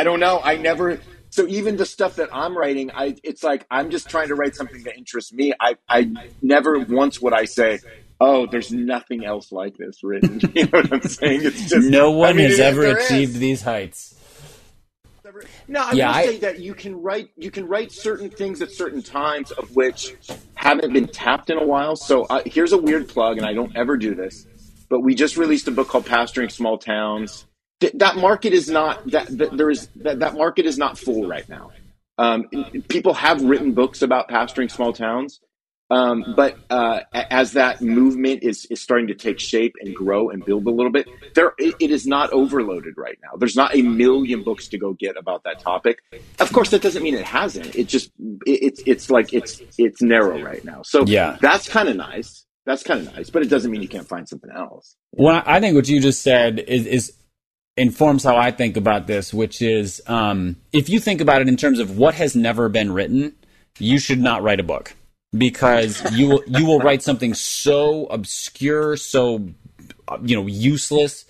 i 0.00 0.04
don't 0.04 0.20
know. 0.20 0.40
I 0.42 0.56
never 0.56 1.00
so 1.32 1.46
even 1.46 1.78
the 1.78 1.86
stuff 1.86 2.16
that 2.16 2.28
I'm 2.30 2.56
writing, 2.56 2.90
I 2.94 3.16
it's 3.24 3.42
like 3.42 3.66
I'm 3.70 3.90
just 3.90 4.10
trying 4.10 4.28
to 4.28 4.34
write 4.34 4.54
something 4.54 4.82
that 4.82 4.98
interests 4.98 5.32
me. 5.32 5.54
I 5.58 5.76
I 5.88 6.12
never 6.42 6.78
once 6.78 7.22
would 7.22 7.32
I 7.32 7.46
say, 7.46 7.78
oh, 8.22 8.46
there's 8.46 8.72
nothing 8.72 9.24
else 9.24 9.52
like 9.52 9.76
this 9.76 10.02
written. 10.02 10.40
You 10.54 10.64
know 10.64 10.80
what 10.80 10.92
I'm 10.92 11.02
saying? 11.02 11.40
It's 11.44 11.68
just 11.70 11.88
no 11.88 12.10
one 12.10 12.30
I 12.30 12.32
mean, 12.34 12.50
has 12.50 12.60
ever 12.60 12.84
achieved 12.84 13.34
is. 13.34 13.38
these 13.38 13.62
heights. 13.62 14.14
No, 15.66 15.80
I 15.80 15.92
yeah, 15.92 16.14
would 16.14 16.24
say 16.26 16.38
that 16.38 16.60
you 16.60 16.74
can 16.74 17.00
write 17.00 17.30
you 17.36 17.50
can 17.50 17.66
write 17.66 17.90
certain 17.90 18.28
things 18.28 18.60
at 18.60 18.70
certain 18.70 19.02
times 19.02 19.50
of 19.52 19.74
which 19.74 20.14
haven't 20.54 20.92
been 20.92 21.08
tapped 21.08 21.48
in 21.48 21.56
a 21.56 21.64
while. 21.64 21.96
So 21.96 22.24
uh, 22.24 22.42
here's 22.44 22.72
a 22.72 22.78
weird 22.78 23.08
plug, 23.08 23.38
and 23.38 23.46
I 23.46 23.54
don't 23.54 23.74
ever 23.74 23.96
do 23.96 24.14
this, 24.14 24.46
but 24.90 25.00
we 25.00 25.14
just 25.14 25.36
released 25.38 25.68
a 25.68 25.70
book 25.70 25.88
called 25.88 26.04
Pastoring 26.04 26.50
Small 26.50 26.76
Towns. 26.76 27.46
Th- 27.80 27.94
that 27.94 28.16
market 28.16 28.52
is 28.52 28.68
not 28.68 29.10
that, 29.10 29.26
that 29.38 29.56
there 29.56 29.70
is 29.70 29.88
that, 29.96 30.18
that 30.18 30.34
market 30.34 30.66
is 30.66 30.76
not 30.76 30.98
full 30.98 31.26
right 31.26 31.48
now. 31.48 31.70
Um, 32.18 32.44
people 32.88 33.14
have 33.14 33.42
written 33.42 33.72
books 33.72 34.02
about 34.02 34.28
pastoring 34.28 34.70
small 34.70 34.92
towns, 34.92 35.40
um, 35.92 36.32
but 36.34 36.56
uh, 36.70 37.00
as 37.12 37.52
that 37.52 37.82
movement 37.82 38.42
is, 38.42 38.64
is 38.70 38.80
starting 38.80 39.08
to 39.08 39.14
take 39.14 39.38
shape 39.38 39.74
and 39.78 39.94
grow 39.94 40.30
and 40.30 40.42
build 40.42 40.66
a 40.66 40.70
little 40.70 40.90
bit, 40.90 41.06
there 41.34 41.52
it, 41.58 41.74
it 41.80 41.90
is 41.90 42.06
not 42.06 42.32
overloaded 42.32 42.94
right 42.96 43.18
now. 43.22 43.36
There's 43.36 43.56
not 43.56 43.74
a 43.74 43.82
million 43.82 44.42
books 44.42 44.68
to 44.68 44.78
go 44.78 44.94
get 44.94 45.18
about 45.18 45.44
that 45.44 45.58
topic. 45.58 45.98
Of 46.40 46.50
course, 46.50 46.70
that 46.70 46.80
doesn't 46.80 47.02
mean 47.02 47.14
it 47.14 47.26
hasn't. 47.26 47.76
It 47.76 47.88
just 47.88 48.10
it, 48.46 48.62
it's 48.62 48.82
it's 48.86 49.10
like 49.10 49.34
it's 49.34 49.60
it's 49.76 50.00
narrow 50.00 50.42
right 50.42 50.64
now. 50.64 50.80
So 50.80 51.04
yeah, 51.04 51.36
that's 51.42 51.68
kind 51.68 51.90
of 51.90 51.96
nice. 51.96 52.46
That's 52.64 52.82
kind 52.82 53.06
of 53.06 53.14
nice, 53.14 53.28
but 53.28 53.42
it 53.42 53.50
doesn't 53.50 53.70
mean 53.70 53.82
you 53.82 53.88
can't 53.88 54.08
find 54.08 54.26
something 54.26 54.50
else. 54.50 54.96
Well, 55.12 55.42
I 55.44 55.60
think 55.60 55.74
what 55.74 55.88
you 55.88 56.00
just 56.00 56.22
said 56.22 56.58
is, 56.60 56.86
is 56.86 57.12
informs 57.76 58.24
how 58.24 58.36
I 58.38 58.50
think 58.50 58.78
about 58.78 59.06
this, 59.08 59.34
which 59.34 59.60
is 59.60 60.00
um, 60.06 60.56
if 60.72 60.88
you 60.88 61.00
think 61.00 61.20
about 61.20 61.42
it 61.42 61.48
in 61.48 61.58
terms 61.58 61.80
of 61.80 61.98
what 61.98 62.14
has 62.14 62.34
never 62.34 62.70
been 62.70 62.92
written, 62.92 63.34
you 63.78 63.98
should 63.98 64.20
not 64.20 64.42
write 64.42 64.60
a 64.60 64.62
book 64.62 64.94
because 65.36 66.02
you 66.12 66.28
will 66.28 66.42
you 66.46 66.66
will 66.66 66.78
write 66.78 67.02
something 67.02 67.34
so 67.34 68.06
obscure, 68.06 68.96
so 68.96 69.48
you 70.22 70.36
know 70.36 70.46
useless. 70.46 71.24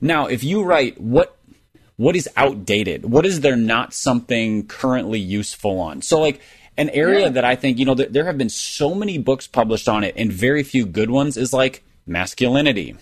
Now, 0.00 0.26
if 0.26 0.44
you 0.44 0.62
write 0.62 1.00
what 1.00 1.36
what 1.96 2.14
is 2.14 2.28
outdated, 2.36 3.06
what 3.10 3.26
is 3.26 3.40
there 3.40 3.56
not 3.56 3.92
something 3.92 4.66
currently 4.66 5.18
useful 5.18 5.80
on? 5.80 6.02
So 6.02 6.20
like 6.20 6.40
an 6.76 6.90
area 6.90 7.22
yeah. 7.22 7.30
that 7.30 7.44
I 7.44 7.56
think 7.56 7.78
you 7.78 7.84
know 7.84 7.94
there 7.94 8.24
have 8.24 8.38
been 8.38 8.50
so 8.50 8.94
many 8.94 9.18
books 9.18 9.46
published 9.46 9.88
on 9.88 10.04
it 10.04 10.14
and 10.16 10.32
very 10.32 10.62
few 10.62 10.86
good 10.86 11.10
ones 11.10 11.36
is 11.36 11.52
like 11.52 11.82
masculinity. 12.06 12.96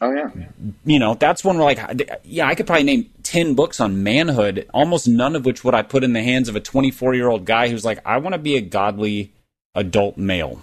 Oh 0.00 0.12
yeah. 0.12 0.30
You 0.84 0.98
know, 0.98 1.14
that's 1.14 1.44
one 1.44 1.58
where 1.58 1.64
like 1.64 2.20
yeah, 2.24 2.48
I 2.48 2.56
could 2.56 2.66
probably 2.66 2.84
name 2.84 3.10
10 3.22 3.54
books 3.54 3.78
on 3.78 4.02
manhood, 4.02 4.68
almost 4.74 5.06
none 5.06 5.36
of 5.36 5.44
which 5.44 5.62
would 5.62 5.74
I 5.74 5.82
put 5.82 6.02
in 6.02 6.12
the 6.12 6.22
hands 6.22 6.48
of 6.48 6.56
a 6.56 6.60
24-year-old 6.60 7.44
guy 7.44 7.68
who's 7.68 7.84
like 7.84 8.00
I 8.04 8.16
want 8.16 8.32
to 8.32 8.38
be 8.38 8.56
a 8.56 8.60
godly 8.60 9.32
adult 9.74 10.16
male. 10.16 10.60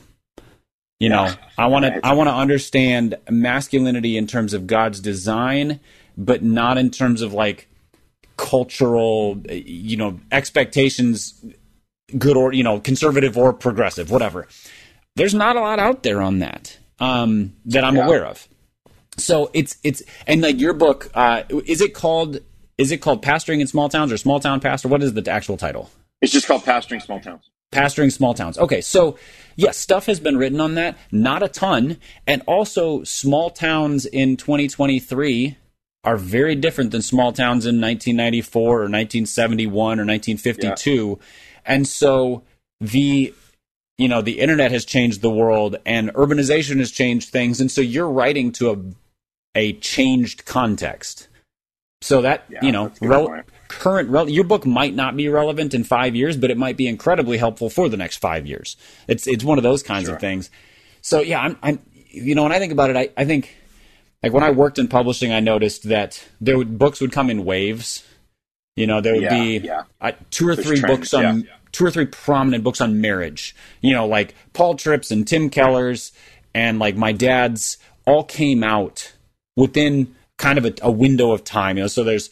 You 0.99 1.07
know, 1.07 1.33
I 1.57 1.67
want 1.67 1.85
to 1.85 2.05
I 2.05 2.11
want 2.11 2.27
to 2.27 2.33
understand 2.33 3.15
masculinity 3.29 4.17
in 4.17 4.27
terms 4.27 4.53
of 4.53 4.67
God's 4.67 4.99
design, 4.99 5.79
but 6.17 6.43
not 6.43 6.77
in 6.77 6.91
terms 6.91 7.21
of 7.21 7.31
like 7.31 7.69
cultural, 8.35 9.41
you 9.49 9.95
know, 9.95 10.19
expectations, 10.29 11.41
good 12.17 12.35
or 12.35 12.51
you 12.51 12.63
know, 12.63 12.81
conservative 12.81 13.37
or 13.37 13.53
progressive, 13.53 14.11
whatever. 14.11 14.47
There's 15.15 15.33
not 15.33 15.55
a 15.55 15.61
lot 15.61 15.79
out 15.79 16.03
there 16.03 16.21
on 16.21 16.39
that 16.39 16.77
um, 16.99 17.53
that 17.65 17.85
I'm 17.85 17.95
yeah. 17.95 18.05
aware 18.05 18.25
of. 18.25 18.45
So 19.17 19.51
it's 19.53 19.77
it's 19.83 20.03
and 20.27 20.41
like 20.41 20.59
your 20.59 20.73
book, 20.73 21.09
uh, 21.13 21.43
is 21.65 21.79
it 21.79 21.93
called 21.93 22.39
is 22.77 22.91
it 22.91 22.97
called 22.97 23.23
Pastoring 23.23 23.61
in 23.61 23.67
Small 23.67 23.89
Towns 23.89 24.11
or 24.11 24.17
Small 24.17 24.39
Town 24.39 24.59
Pastor? 24.59 24.87
What 24.87 25.01
is 25.01 25.13
the 25.13 25.31
actual 25.31 25.57
title? 25.57 25.89
It's 26.21 26.33
just 26.33 26.47
called 26.47 26.63
Pastoring 26.63 27.01
Small 27.01 27.19
Towns. 27.19 27.49
Pastoring 27.71 28.11
small 28.11 28.33
towns. 28.33 28.57
Okay, 28.57 28.81
so 28.81 29.17
yes, 29.55 29.77
stuff 29.77 30.07
has 30.07 30.19
been 30.19 30.37
written 30.37 30.59
on 30.59 30.75
that, 30.75 30.97
not 31.11 31.43
a 31.43 31.47
ton. 31.47 31.97
And 32.25 32.41
also, 32.47 33.03
small 33.03 33.49
towns 33.49 34.05
in 34.05 34.37
2023 34.37 35.57
are 36.03 36.17
very 36.17 36.55
different 36.55 36.91
than 36.91 37.01
small 37.01 37.31
towns 37.31 37.65
in 37.65 37.79
1994 37.79 38.61
or 38.61 38.73
1971 38.83 39.99
or 39.99 40.05
1952. 40.05 41.19
Yeah. 41.19 41.25
And 41.65 41.87
so 41.87 42.43
the 42.79 43.33
you 43.97 44.07
know, 44.07 44.21
the 44.21 44.39
internet 44.39 44.71
has 44.71 44.85
changed 44.85 45.21
the 45.21 45.29
world 45.29 45.75
and 45.85 46.09
urbanization 46.13 46.77
has 46.77 46.89
changed 46.89 47.29
things 47.29 47.59
and 47.59 47.69
so 47.69 47.81
you're 47.81 48.09
writing 48.09 48.51
to 48.53 48.71
a 48.71 48.77
a 49.55 49.73
changed 49.73 50.45
context. 50.45 51.27
So 52.01 52.21
that, 52.21 52.45
yeah, 52.49 52.63
you 52.63 52.71
know, 52.71 52.91
rel- 53.01 53.43
current 53.69 54.09
rel- 54.09 54.27
your 54.27 54.43
book 54.43 54.65
might 54.65 54.93
not 54.93 55.15
be 55.15 55.29
relevant 55.29 55.73
in 55.73 55.85
five 55.85 56.15
years, 56.15 56.35
but 56.35 56.51
it 56.51 56.57
might 56.57 56.75
be 56.75 56.87
incredibly 56.87 57.37
helpful 57.37 57.69
for 57.69 57.87
the 57.87 57.95
next 57.95 58.17
five 58.17 58.45
years. 58.45 58.75
It's 59.07 59.25
it's 59.25 59.43
one 59.43 59.57
of 59.57 59.63
those 59.63 59.81
kinds 59.81 60.05
sure. 60.05 60.15
of 60.15 60.21
things. 60.21 60.49
So 61.01 61.21
yeah, 61.21 61.39
I'm, 61.39 61.57
I'm 61.63 61.79
you 62.09 62.35
know 62.35 62.43
when 62.43 62.51
I 62.51 62.59
think 62.59 62.73
about 62.73 62.89
it, 62.89 62.97
I, 62.97 63.09
I 63.15 63.23
think 63.23 63.55
like 64.21 64.33
when 64.33 64.43
I 64.43 64.51
worked 64.51 64.79
in 64.79 64.89
publishing, 64.89 65.31
I 65.31 65.39
noticed 65.39 65.87
that 65.87 66.27
there 66.41 66.57
would, 66.57 66.77
books 66.77 66.99
would 66.99 67.13
come 67.13 67.29
in 67.29 67.45
waves. 67.45 68.05
You 68.75 68.87
know, 68.87 69.01
there 69.01 69.13
would 69.13 69.23
yeah, 69.23 69.29
be 69.29 69.57
yeah. 69.59 69.83
Uh, 70.01 70.11
two 70.31 70.47
or 70.47 70.55
There's 70.55 70.67
three 70.67 70.79
trends, 70.79 70.97
books 70.97 71.13
on 71.13 71.47
two 71.71 71.85
or 71.85 71.91
three 71.91 72.05
prominent 72.05 72.63
books 72.63 72.81
on 72.81 72.99
marriage. 72.99 73.55
You 73.81 73.93
know, 73.93 74.07
like 74.07 74.35
Paul 74.53 74.75
Tripp's 74.75 75.11
and 75.11 75.27
Tim 75.27 75.49
Keller's 75.49 76.11
and 76.53 76.79
like 76.79 76.95
my 76.95 77.11
dad's 77.11 77.77
all 78.05 78.23
came 78.23 78.63
out 78.63 79.13
within 79.55 80.15
kind 80.37 80.57
of 80.57 80.65
a, 80.65 80.73
a 80.81 80.91
window 80.91 81.31
of 81.31 81.43
time. 81.43 81.77
You 81.77 81.83
know, 81.83 81.87
so 81.87 82.03
there's 82.03 82.29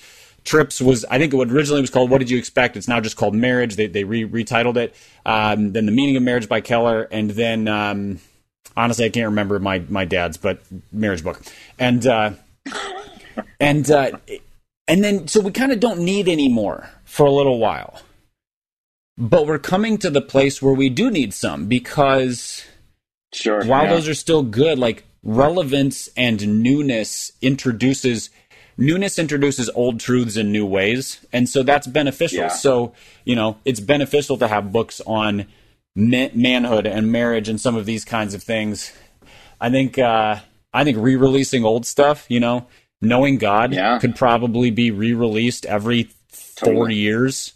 Tripp's 0.48 0.82
was 0.82 1.06
I 1.06 1.20
think 1.20 1.34
it 1.34 1.52
originally 1.52 1.82
was 1.82 1.90
called 1.90 2.10
What 2.10 2.20
Did 2.20 2.30
You 2.30 2.38
Expect? 2.38 2.78
It's 2.78 2.88
now 2.88 3.02
just 3.02 3.18
called 3.18 3.36
Marriage. 3.36 3.76
They 3.76 3.88
they 3.88 4.06
re- 4.06 4.26
retitled 4.26 4.78
it. 4.78 4.96
Um, 5.26 5.74
then 5.74 5.86
the 5.86 5.92
Meaning 5.92 6.16
of 6.16 6.24
Marriage 6.24 6.48
by 6.48 6.62
Keller, 6.62 7.04
and 7.12 7.32
then 7.32 7.68
um, 7.68 8.20
honestly 8.76 9.06
I 9.06 9.10
can't 9.10 9.28
remember 9.28 9.60
my 9.60 9.80
my 9.90 10.06
dad's, 10.06 10.38
but 10.38 10.62
marriage 10.92 11.22
book, 11.22 11.42
and 11.78 12.08
uh, 12.08 12.32
and 13.60 13.92
uh, 13.92 14.12
and 14.88 15.04
then 15.04 15.28
so 15.28 15.42
we 15.42 15.52
kind 15.52 15.74
of 15.74 15.82
don't 15.82 16.00
need 16.00 16.30
any 16.30 16.48
more 16.48 16.90
for 17.04 17.26
a 17.26 17.32
little 17.32 17.60
while, 17.60 18.02
but 19.18 19.48
we're 19.48 19.60
coming 19.60 19.98
to 19.98 20.10
the 20.10 20.22
place 20.22 20.62
where 20.62 20.74
we 20.74 20.88
do 20.88 21.12
need 21.12 21.34
some 21.34 21.68
because 21.68 22.64
sure 23.34 23.66
while 23.66 23.84
yeah. 23.84 23.90
those 23.90 24.08
are 24.08 24.16
still 24.16 24.44
good, 24.44 24.80
like 24.80 25.04
relevance 25.24 26.10
and 26.16 26.64
newness 26.64 27.34
introduces 27.42 28.30
newness 28.78 29.18
introduces 29.20 29.70
old 29.76 30.00
truths 30.00 30.38
in 30.38 30.52
new 30.52 30.66
ways 30.66 31.26
and 31.34 31.50
so 31.50 31.64
that's 31.64 31.88
beneficial 31.88 32.40
Yeah. 32.40 32.48
so 32.50 32.94
you 33.26 33.36
know 33.36 33.58
it's 33.66 33.80
beneficial 33.80 34.38
to 34.38 34.48
have 34.48 34.72
books 34.72 35.02
on 35.08 35.46
manhood 35.96 36.86
and 36.86 37.12
marriage 37.12 37.50
and 37.50 37.60
some 37.60 37.76
of 37.76 37.86
these 37.86 38.06
kinds 38.06 38.34
of 38.36 38.44
things 38.44 38.92
i 39.60 39.70
think 39.70 39.98
uh 39.98 40.38
i 40.74 40.84
think 40.84 40.98
re-releasing 41.00 41.66
old 41.66 41.86
stuff 41.88 42.26
you 42.30 42.40
know 42.40 42.68
knowing 43.02 43.38
god 43.38 43.74
Yeah. 43.74 43.98
could 44.00 44.16
probably 44.16 44.70
be 44.70 44.92
re-released 44.92 45.66
every 45.66 46.10
40 46.30 46.72
Totally. 46.72 46.96
years 46.96 47.54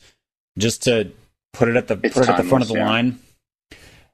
just 0.57 0.84
to 0.84 1.11
put 1.53 1.67
it 1.69 1.76
at 1.76 1.88
the 1.88 1.99
It's 2.03 2.15
put 2.15 2.24
it 2.24 2.30
at 2.30 2.38
the 2.38 2.43
front 2.49 2.63
of 2.63 2.67
the 2.67 2.76
yeah. 2.76 2.89
line 2.89 3.19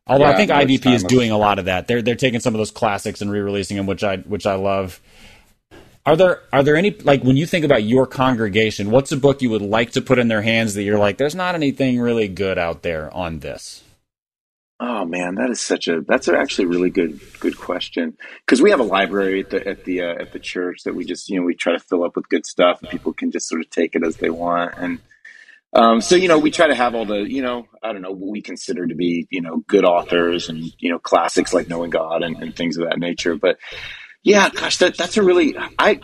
Although 0.09 0.23
I 0.23 0.37
think 0.37 0.51
IVP 0.51 0.93
is 0.93 1.03
doing 1.03 1.31
a 1.31 1.37
lot 1.37 1.59
of 1.59 1.65
that. 1.65 1.87
They're 1.87 2.01
they're 2.01 2.15
taking 2.15 2.39
some 2.39 2.53
of 2.55 2.59
those 2.59 2.71
classics 2.71 3.19
and 3.21 3.29
re-releasing 3.29 3.75
them, 3.75 3.85
which 3.87 4.05
I 4.05 4.15
which 4.19 4.45
I 4.45 4.55
love. 4.55 5.01
Are 6.07 6.15
there 6.15 6.41
are 6.53 6.63
there 6.63 6.77
any 6.77 6.91
like 6.91 7.21
when 7.21 7.35
you 7.35 7.45
think 7.45 7.65
about 7.65 7.83
your 7.83 8.07
congregation, 8.07 8.91
what's 8.91 9.11
a 9.11 9.17
book 9.17 9.41
you 9.41 9.49
would 9.49 9.61
like 9.61 9.91
to 9.91 10.01
put 10.01 10.19
in 10.19 10.29
their 10.29 10.41
hands 10.41 10.73
that 10.75 10.83
you're 10.83 10.97
like, 10.97 11.17
there's 11.17 11.35
not 11.35 11.53
anything 11.53 11.99
really 11.99 12.29
good 12.29 12.57
out 12.57 12.81
there 12.81 13.13
on 13.13 13.39
this? 13.39 13.83
Oh 14.79 15.03
man, 15.03 15.35
that 15.35 15.49
is 15.49 15.59
such 15.59 15.89
a 15.89 15.99
that's 16.07 16.29
actually 16.29 16.63
a 16.63 16.69
really 16.69 16.91
good 16.91 17.19
good 17.41 17.57
question. 17.57 18.15
Because 18.45 18.61
we 18.61 18.71
have 18.71 18.79
a 18.79 18.83
library 18.83 19.41
at 19.41 19.49
the 19.49 19.67
at 19.67 19.83
the 19.83 20.01
uh, 20.01 20.21
at 20.21 20.31
the 20.31 20.39
church 20.39 20.83
that 20.85 20.95
we 20.95 21.03
just 21.03 21.27
you 21.27 21.41
know 21.41 21.45
we 21.45 21.55
try 21.55 21.73
to 21.73 21.79
fill 21.79 22.05
up 22.05 22.15
with 22.15 22.29
good 22.29 22.45
stuff 22.45 22.79
and 22.81 22.89
people 22.89 23.11
can 23.11 23.29
just 23.29 23.49
sort 23.49 23.59
of 23.59 23.69
take 23.69 23.93
it 23.93 24.05
as 24.05 24.15
they 24.15 24.29
want. 24.29 24.75
And 24.77 24.99
um, 25.73 25.99
so 25.99 26.15
you 26.15 26.29
know 26.29 26.39
we 26.39 26.51
try 26.51 26.67
to 26.67 26.75
have 26.75 26.95
all 26.95 27.05
the 27.05 27.29
you 27.29 27.41
know 27.41 27.67
I 27.83 27.91
don't 27.91 28.01
know 28.01 28.11
what 28.11 28.31
we 28.31 28.41
consider 28.41 28.87
to 28.87 28.95
be 28.95 29.27
you 29.29 29.41
know 29.41 29.57
good 29.67 29.83
authors 29.83 30.47
and 30.47 30.71
you 30.79 30.89
know 30.89 30.99
classics 30.99 31.53
like 31.53 31.67
Knowing 31.67 31.89
God 31.89 32.23
and, 32.23 32.37
and 32.41 32.55
things 32.55 32.77
of 32.77 32.87
that 32.87 32.97
nature. 32.97 33.35
But 33.35 33.57
yeah 34.27 34.49
gosh 34.49 34.77
that 34.79 34.97
that's 34.97 35.17
a 35.17 35.23
really 35.23 35.55
I 35.79 36.01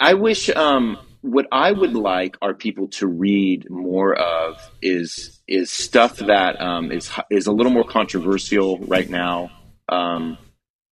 I- 0.00 0.14
wish 0.14 0.50
um, 0.50 0.98
what 1.22 1.46
I 1.52 1.72
would 1.72 1.94
like 1.94 2.36
our 2.42 2.54
people 2.54 2.88
to 2.98 3.06
read 3.06 3.68
more 3.70 4.14
of 4.14 4.56
is 4.82 5.40
is 5.48 5.72
stuff 5.72 6.18
that 6.18 6.60
um, 6.60 6.92
is 6.92 7.10
is 7.30 7.46
a 7.46 7.52
little 7.52 7.72
more 7.72 7.84
controversial 7.84 8.78
right 8.80 9.08
now. 9.08 9.50
Um, 9.88 10.38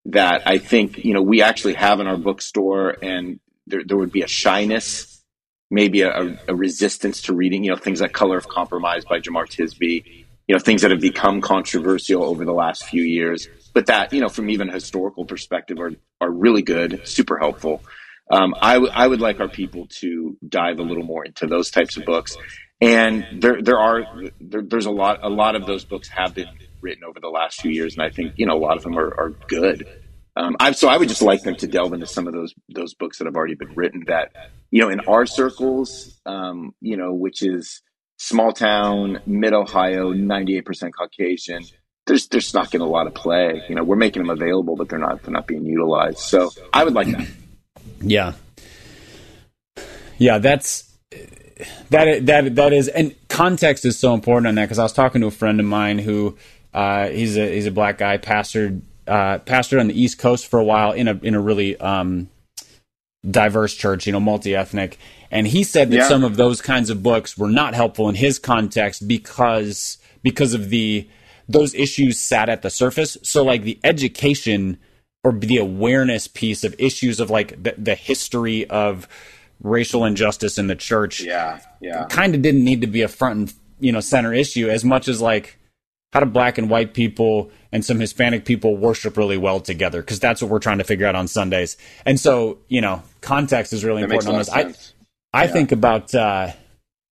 that 0.06 0.42
I 0.46 0.58
think 0.58 1.04
you 1.04 1.14
know 1.14 1.22
we 1.22 1.42
actually 1.42 1.74
have 1.74 2.00
in 2.00 2.06
our 2.06 2.16
bookstore, 2.16 2.96
and 3.02 3.40
there 3.66 3.82
there 3.86 3.96
would 3.98 4.12
be 4.12 4.22
a 4.22 4.28
shyness, 4.28 5.22
maybe 5.70 6.02
a, 6.02 6.10
a, 6.10 6.38
a 6.48 6.54
resistance 6.56 7.22
to 7.22 7.34
reading. 7.34 7.64
You 7.64 7.72
know 7.72 7.76
things 7.76 8.00
like 8.00 8.12
Color 8.12 8.38
of 8.38 8.48
Compromise 8.48 9.04
by 9.04 9.20
Jemar 9.20 9.46
Tisby. 9.46 10.04
You 10.48 10.54
know 10.54 10.60
things 10.60 10.82
that 10.82 10.92
have 10.92 11.00
become 11.00 11.40
controversial 11.40 12.24
over 12.24 12.44
the 12.44 12.52
last 12.54 12.84
few 12.86 13.02
years, 13.02 13.48
but 13.76 13.86
that 13.86 14.12
you 14.12 14.20
know 14.20 14.28
from 14.28 14.48
even 14.48 14.70
a 14.70 14.72
historical 14.72 15.24
perspective 15.24 15.78
are 15.78 15.92
are 16.20 16.30
really 16.30 16.62
good, 16.62 17.06
super 17.06 17.38
helpful 17.38 17.82
um, 18.30 18.54
I, 18.60 18.74
w- 18.74 18.92
I 18.92 19.06
would 19.06 19.20
like 19.20 19.40
our 19.40 19.48
people 19.48 19.86
to 20.00 20.36
dive 20.48 20.78
a 20.78 20.82
little 20.82 21.04
more 21.04 21.24
into 21.24 21.46
those 21.46 21.70
types 21.70 21.96
of 21.96 22.04
books. 22.04 22.36
And 22.80 23.26
there, 23.40 23.62
there 23.62 23.78
are, 23.78 24.04
there, 24.40 24.62
there's 24.62 24.86
a 24.86 24.90
lot, 24.90 25.20
a 25.22 25.28
lot 25.28 25.54
of 25.54 25.66
those 25.66 25.84
books 25.84 26.08
have 26.08 26.34
been 26.34 26.48
written 26.80 27.04
over 27.04 27.20
the 27.20 27.28
last 27.28 27.60
few 27.60 27.70
years. 27.70 27.94
And 27.94 28.02
I 28.02 28.10
think, 28.10 28.34
you 28.36 28.46
know, 28.46 28.56
a 28.56 28.58
lot 28.58 28.76
of 28.76 28.82
them 28.82 28.98
are, 28.98 29.14
are 29.18 29.30
good. 29.48 29.86
Um, 30.36 30.56
I, 30.60 30.72
so 30.72 30.88
I 30.88 30.96
would 30.96 31.08
just 31.08 31.22
like 31.22 31.42
them 31.42 31.56
to 31.56 31.66
delve 31.66 31.92
into 31.92 32.06
some 32.06 32.26
of 32.26 32.34
those, 32.34 32.52
those 32.68 32.94
books 32.94 33.18
that 33.18 33.26
have 33.26 33.36
already 33.36 33.54
been 33.54 33.74
written 33.74 34.04
that, 34.08 34.32
you 34.70 34.82
know, 34.82 34.90
in 34.90 35.00
our 35.00 35.24
circles, 35.24 36.20
um, 36.26 36.74
you 36.80 36.96
know, 36.96 37.14
which 37.14 37.42
is 37.42 37.80
small 38.18 38.52
town, 38.52 39.20
mid 39.24 39.54
Ohio, 39.54 40.12
98% 40.12 40.90
Caucasian. 40.92 41.62
There's, 42.06 42.28
there's 42.28 42.54
not 42.54 42.70
getting 42.70 42.86
a 42.86 42.90
lot 42.90 43.06
of 43.06 43.14
play. 43.14 43.62
You 43.68 43.74
know, 43.74 43.82
we're 43.84 43.96
making 43.96 44.22
them 44.22 44.30
available, 44.30 44.76
but 44.76 44.88
they're 44.88 44.98
not, 44.98 45.22
they're 45.22 45.32
not 45.32 45.46
being 45.46 45.66
utilized. 45.66 46.18
So 46.18 46.50
I 46.72 46.84
would 46.84 46.94
like 46.94 47.08
that. 47.08 47.26
Yeah. 48.00 48.32
Yeah, 50.18 50.38
that's 50.38 50.84
that 51.90 52.26
that 52.26 52.54
that 52.56 52.72
is 52.72 52.88
and 52.88 53.14
context 53.28 53.84
is 53.84 53.98
so 53.98 54.14
important 54.14 54.46
on 54.46 54.54
that 54.56 54.64
because 54.64 54.78
I 54.78 54.82
was 54.82 54.92
talking 54.92 55.20
to 55.22 55.26
a 55.26 55.30
friend 55.30 55.58
of 55.60 55.66
mine 55.66 55.98
who 55.98 56.36
uh, 56.74 57.08
he's 57.08 57.36
a 57.36 57.54
he's 57.54 57.66
a 57.66 57.70
black 57.70 57.98
guy 57.98 58.18
pastored 58.18 58.82
uh, 59.06 59.38
pastored 59.38 59.80
on 59.80 59.88
the 59.88 60.00
East 60.00 60.18
Coast 60.18 60.46
for 60.46 60.58
a 60.58 60.64
while 60.64 60.92
in 60.92 61.08
a 61.08 61.18
in 61.22 61.34
a 61.34 61.40
really 61.40 61.76
um, 61.78 62.28
diverse 63.28 63.74
church, 63.74 64.06
you 64.06 64.12
know, 64.12 64.20
multi 64.20 64.54
ethnic, 64.54 64.98
and 65.30 65.46
he 65.46 65.64
said 65.64 65.90
that 65.90 65.96
Yeah. 65.96 66.08
some 66.08 66.24
of 66.24 66.36
those 66.36 66.60
kinds 66.62 66.90
of 66.90 67.02
books 67.02 67.36
were 67.36 67.50
not 67.50 67.74
helpful 67.74 68.08
in 68.08 68.14
his 68.14 68.38
context 68.38 69.06
because 69.06 69.98
because 70.22 70.54
of 70.54 70.70
the 70.70 71.08
those 71.48 71.74
issues 71.74 72.18
sat 72.18 72.48
at 72.48 72.62
the 72.62 72.70
surface. 72.70 73.16
So 73.22 73.44
like 73.44 73.62
the 73.62 73.78
education 73.84 74.78
or 75.22 75.32
the 75.32 75.58
awareness 75.58 76.28
piece 76.28 76.64
of 76.64 76.74
issues 76.78 77.20
of 77.20 77.30
like 77.30 77.62
the, 77.62 77.74
the 77.76 77.94
history 77.94 78.68
of 78.68 79.08
racial 79.62 80.04
injustice 80.04 80.58
in 80.58 80.66
the 80.66 80.76
church 80.76 81.20
Yeah, 81.20 81.60
yeah. 81.80 82.06
kind 82.08 82.34
of 82.34 82.42
didn't 82.42 82.64
need 82.64 82.82
to 82.82 82.86
be 82.86 83.02
a 83.02 83.08
front 83.08 83.38
and 83.38 83.54
you 83.80 83.92
know 83.92 84.00
center 84.00 84.32
issue 84.32 84.68
as 84.68 84.84
much 84.84 85.08
as 85.08 85.20
like 85.20 85.58
how 86.12 86.20
do 86.20 86.26
black 86.26 86.58
and 86.58 86.70
white 86.70 86.94
people 86.94 87.50
and 87.72 87.84
some 87.84 87.98
Hispanic 87.98 88.44
people 88.44 88.76
worship 88.76 89.16
really 89.16 89.36
well 89.36 89.60
together 89.60 90.00
because 90.00 90.20
that's 90.20 90.40
what 90.40 90.50
we're 90.50 90.58
trying 90.58 90.78
to 90.78 90.84
figure 90.84 91.06
out 91.06 91.14
on 91.14 91.28
Sundays. 91.28 91.76
And 92.04 92.18
so 92.20 92.58
you 92.68 92.80
know 92.80 93.02
context 93.20 93.72
is 93.72 93.84
really 93.84 94.02
That 94.02 94.12
important 94.12 94.32
on 94.32 94.38
this. 94.38 94.50
I 95.32 95.42
I 95.44 95.46
think 95.48 95.72
about 95.72 96.14
uh, 96.14 96.52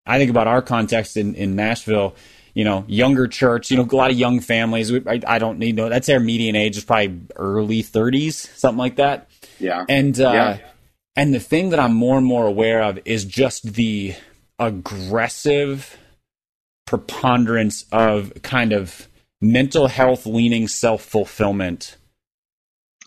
I 0.06 0.18
think 0.18 0.30
about 0.30 0.46
our 0.46 0.62
context 0.62 1.16
in 1.16 1.34
in 1.34 1.56
Nashville. 1.56 2.14
You 2.54 2.64
know, 2.64 2.84
younger 2.86 3.26
church. 3.26 3.70
You 3.70 3.76
know, 3.76 3.88
a 3.90 3.96
lot 3.96 4.10
of 4.12 4.16
young 4.16 4.40
families. 4.40 4.92
We, 4.92 5.02
I, 5.06 5.20
I 5.26 5.38
don't 5.38 5.58
need 5.58 5.74
no. 5.76 5.88
That's 5.88 6.06
their 6.06 6.20
median 6.20 6.54
age 6.56 6.76
is 6.76 6.84
probably 6.84 7.20
early 7.36 7.82
thirties, 7.82 8.48
something 8.56 8.78
like 8.78 8.96
that. 8.96 9.28
Yeah. 9.58 9.84
And 9.88 10.18
uh, 10.20 10.30
Yeah. 10.32 10.58
and 11.16 11.34
the 11.34 11.40
thing 11.40 11.70
that 11.70 11.80
I'm 11.80 11.94
more 11.94 12.16
and 12.16 12.26
more 12.26 12.46
aware 12.46 12.82
of 12.82 12.98
is 13.04 13.24
just 13.24 13.74
the 13.74 14.14
aggressive 14.60 15.96
preponderance 16.86 17.86
of 17.92 18.32
kind 18.42 18.72
of 18.72 19.08
mental 19.40 19.88
health 19.88 20.26
leaning 20.26 20.68
self 20.68 21.02
fulfillment 21.02 21.96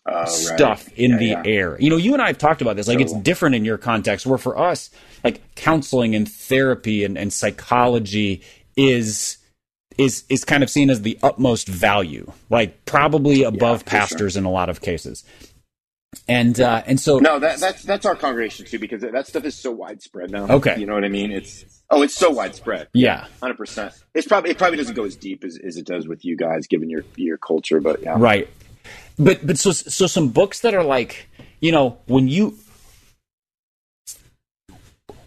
Oh, 0.10 0.20
right. 0.22 0.28
stuff 0.30 0.88
in 0.96 1.12
Yeah, 1.12 1.18
the 1.18 1.26
yeah. 1.26 1.42
air. 1.46 1.78
You 1.82 1.90
know, 1.90 1.98
you 1.98 2.14
and 2.14 2.22
I 2.22 2.28
have 2.28 2.38
talked 2.38 2.62
about 2.62 2.78
this. 2.78 2.88
Like 2.88 3.02
it's 3.02 3.12
different 3.14 3.56
in 3.56 3.66
your 3.66 3.78
context. 3.78 4.26
Where 4.26 4.38
for 4.38 4.58
us, 4.58 4.90
like 5.24 5.42
counseling 5.56 6.16
and 6.16 6.30
therapy 6.32 7.04
and, 7.04 7.18
and 7.18 7.32
psychology 7.34 8.42
is 8.78 9.37
is 9.98 10.24
is 10.30 10.44
kind 10.44 10.64
of 10.64 10.70
seen 10.70 10.90
as 10.90 11.02
the 11.02 11.18
utmost 11.24 11.68
value, 11.68 12.32
like 12.50 12.86
probably 12.86 13.44
above 13.44 13.80
sure. 13.80 13.86
pastors 13.86 14.38
in 14.38 14.46
a 14.46 14.52
lot 14.52 14.70
of 14.70 14.82
cases. 14.82 15.24
And 16.28 16.60
uh, 16.60 16.84
and 16.86 17.00
so 17.00 17.20
No, 17.20 17.40
that, 17.40 17.60
that's 17.60 17.84
that's 17.84 18.06
our 18.06 18.16
congregation 18.16 18.66
too, 18.66 18.80
because 18.80 19.02
that 19.02 19.28
stuff 19.28 19.44
is 19.44 19.56
so 19.56 19.72
widespread 19.72 20.32
now. 20.32 20.48
Okay. 20.48 20.80
you 20.80 20.86
know 20.86 20.94
what 20.94 21.04
I 21.04 21.10
mean? 21.10 21.32
It's 21.32 21.66
oh, 21.90 22.02
it's 22.02 22.16
so 22.16 22.32
widespread. 22.32 22.88
yeah, 22.94 23.28
hundred 23.42 23.58
percent. 23.58 23.94
It's 24.14 24.28
probably 24.28 24.52
it 24.52 24.58
probably 24.58 24.78
doesn't 24.78 24.96
go 24.96 25.04
as 25.04 25.16
deep 25.16 25.44
as, 25.44 25.60
as 25.64 25.78
it 25.78 25.86
does 25.86 26.08
with 26.08 26.24
you 26.24 26.38
guys, 26.38 26.68
given 26.68 26.90
your 26.90 27.04
your 27.16 27.38
culture. 27.38 27.82
But 27.82 28.04
yeah, 28.04 28.16
Right. 28.18 28.48
But 29.20 29.46
but 29.46 29.58
so 29.58 29.72
so 29.72 30.08
some 30.08 30.30
books 30.30 30.62
that 30.62 30.74
are 30.74 30.84
like, 30.84 31.28
you 31.60 31.72
know, 31.72 31.98
when 32.06 32.28
you 32.28 32.58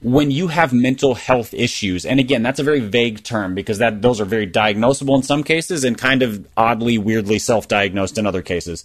when 0.02 0.30
you 0.30 0.48
have 0.48 0.72
mental 0.72 1.14
health 1.14 1.52
issues, 1.52 2.06
and 2.06 2.18
again, 2.18 2.42
that's 2.42 2.58
a 2.58 2.62
very 2.62 2.80
vague 2.80 3.22
term 3.22 3.54
because 3.54 3.78
that 3.78 4.00
those 4.02 4.20
are 4.20 4.24
very 4.24 4.46
diagnosable 4.46 5.14
in 5.16 5.22
some 5.22 5.42
cases 5.44 5.84
and 5.84 5.98
kind 5.98 6.22
of 6.22 6.46
oddly, 6.56 6.96
weirdly 6.96 7.38
self-diagnosed 7.38 8.16
in 8.16 8.26
other 8.26 8.42
cases. 8.42 8.84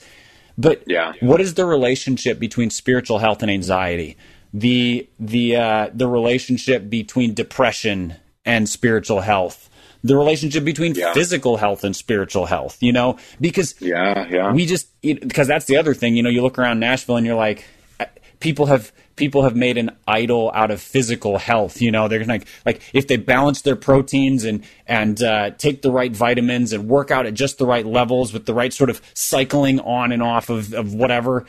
But 0.57 0.83
Yeah. 0.87 1.13
what 1.21 1.41
is 1.41 1.53
the 1.53 1.65
relationship 1.65 2.39
between 2.39 2.69
spiritual 2.69 3.19
health 3.19 3.41
and 3.41 3.51
anxiety? 3.51 4.17
The 4.53 5.07
the 5.19 5.55
uh, 5.57 5.89
the 5.93 6.07
relationship 6.07 6.89
between 6.89 7.33
depression 7.33 8.15
and 8.45 8.67
spiritual 8.69 9.21
health. 9.21 9.69
The 10.03 10.15
relationship 10.15 10.63
between 10.63 10.95
Yeah. 10.95 11.13
physical 11.13 11.57
health 11.57 11.83
and 11.83 11.95
spiritual 11.95 12.45
health. 12.45 12.77
You 12.81 12.93
know, 12.93 13.17
because 13.41 13.75
yeah, 13.79 14.27
yeah. 14.29 14.51
we 14.53 14.65
just 14.65 14.87
because 15.01 15.47
that's 15.47 15.65
the 15.65 15.77
other 15.77 15.93
thing. 15.93 16.15
You 16.15 16.23
know, 16.23 16.29
you 16.29 16.41
look 16.41 16.57
around 16.59 16.79
Nashville 16.79 17.17
and 17.17 17.25
you're 17.25 17.35
like, 17.35 17.65
people 18.45 18.67
have 18.67 18.91
people 19.15 19.41
have 19.41 19.55
made 19.55 19.75
an 19.75 19.89
idol 20.07 20.51
out 20.53 20.69
of 20.69 20.79
physical 20.79 21.39
health. 21.39 21.81
You 21.81 21.89
know, 21.89 22.07
they're 22.07 22.23
like, 22.25 22.45
like 22.63 22.79
if 22.93 23.07
they 23.07 23.17
balance 23.17 23.63
their 23.63 23.75
proteins 23.75 24.43
and 24.43 24.63
and 24.85 25.21
uh, 25.23 25.49
take 25.57 25.81
the 25.81 25.91
right 25.91 26.15
vitamins 26.15 26.71
and 26.71 26.87
work 26.87 27.09
out 27.09 27.25
at 27.25 27.33
just 27.33 27.57
the 27.57 27.65
right 27.65 27.87
levels 27.87 28.33
with 28.33 28.45
the 28.45 28.53
right 28.53 28.71
sort 28.71 28.91
of 28.91 29.01
cycling 29.15 29.79
on 29.79 30.11
and 30.11 30.21
off 30.21 30.51
of, 30.51 30.75
of 30.75 30.93
whatever. 30.93 31.45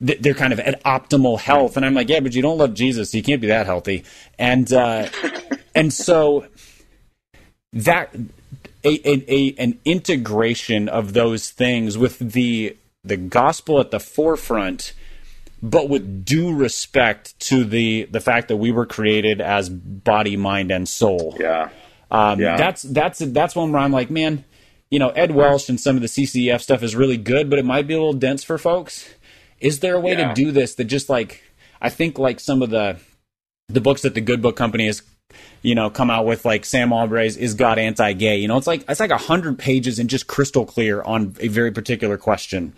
They're 0.00 0.32
kind 0.32 0.54
of 0.54 0.60
at 0.60 0.82
optimal 0.84 1.38
health, 1.40 1.76
and 1.76 1.84
I'm 1.84 1.92
like, 1.92 2.08
yeah, 2.08 2.20
but 2.20 2.32
you 2.32 2.40
don't 2.40 2.56
love 2.56 2.72
Jesus, 2.72 3.10
so 3.10 3.16
you 3.16 3.22
can't 3.22 3.40
be 3.40 3.48
that 3.48 3.66
healthy. 3.66 4.04
And 4.38 4.72
uh, 4.72 5.08
and 5.74 5.92
so 5.92 6.46
that 7.74 8.14
a, 8.84 9.10
a, 9.10 9.24
a, 9.28 9.54
an 9.58 9.78
integration 9.84 10.88
of 10.88 11.12
those 11.12 11.50
things 11.50 11.98
with 11.98 12.18
the 12.20 12.74
the 13.04 13.18
gospel 13.18 13.80
at 13.80 13.90
the 13.90 14.00
forefront 14.00 14.94
but 15.62 15.88
with 15.88 16.24
due 16.24 16.54
respect 16.54 17.38
to 17.40 17.64
the 17.64 18.04
the 18.10 18.20
fact 18.20 18.48
that 18.48 18.56
we 18.56 18.70
were 18.70 18.86
created 18.86 19.40
as 19.40 19.68
body, 19.68 20.36
mind, 20.36 20.70
and 20.70 20.88
soul. 20.88 21.36
Yeah. 21.38 21.70
Um, 22.10 22.40
yeah. 22.40 22.56
That's 22.56 22.82
that's 22.82 23.18
that's 23.18 23.56
one 23.56 23.72
where 23.72 23.82
I'm 23.82 23.92
like, 23.92 24.10
man, 24.10 24.44
you 24.90 24.98
know, 24.98 25.10
Ed 25.10 25.32
Welch 25.32 25.68
and 25.68 25.80
some 25.80 25.96
of 25.96 26.02
the 26.02 26.08
CCEF 26.08 26.60
stuff 26.60 26.82
is 26.82 26.96
really 26.96 27.16
good, 27.16 27.50
but 27.50 27.58
it 27.58 27.64
might 27.64 27.86
be 27.86 27.94
a 27.94 27.98
little 27.98 28.12
dense 28.12 28.44
for 28.44 28.56
folks. 28.56 29.08
Is 29.60 29.80
there 29.80 29.96
a 29.96 30.00
way 30.00 30.12
yeah. 30.12 30.28
to 30.28 30.34
do 30.34 30.52
this 30.52 30.76
that 30.76 30.84
just 30.84 31.08
like 31.08 31.42
I 31.80 31.90
think 31.90 32.18
like 32.18 32.40
some 32.40 32.62
of 32.62 32.70
the 32.70 32.98
the 33.68 33.80
books 33.80 34.02
that 34.02 34.14
the 34.14 34.20
Good 34.20 34.40
Book 34.40 34.56
Company 34.56 34.86
has 34.86 35.02
you 35.62 35.74
know 35.74 35.90
come 35.90 36.08
out 36.08 36.24
with 36.24 36.44
like 36.44 36.64
Sam 36.64 36.90
Allberry's 36.90 37.36
Is 37.36 37.54
God 37.54 37.78
Anti-Gay? 37.78 38.38
You 38.38 38.46
know, 38.46 38.56
it's 38.56 38.68
like 38.68 38.84
it's 38.88 39.00
like 39.00 39.10
a 39.10 39.18
hundred 39.18 39.58
pages 39.58 39.98
and 39.98 40.08
just 40.08 40.28
crystal 40.28 40.64
clear 40.64 41.02
on 41.02 41.34
a 41.40 41.48
very 41.48 41.72
particular 41.72 42.16
question. 42.16 42.72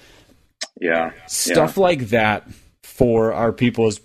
Yeah. 0.81 1.13
Stuff 1.27 1.77
yeah. 1.77 1.83
like 1.83 2.09
that 2.09 2.49
for 3.01 3.33
our 3.33 3.51
people 3.51 3.89
is 3.89 3.99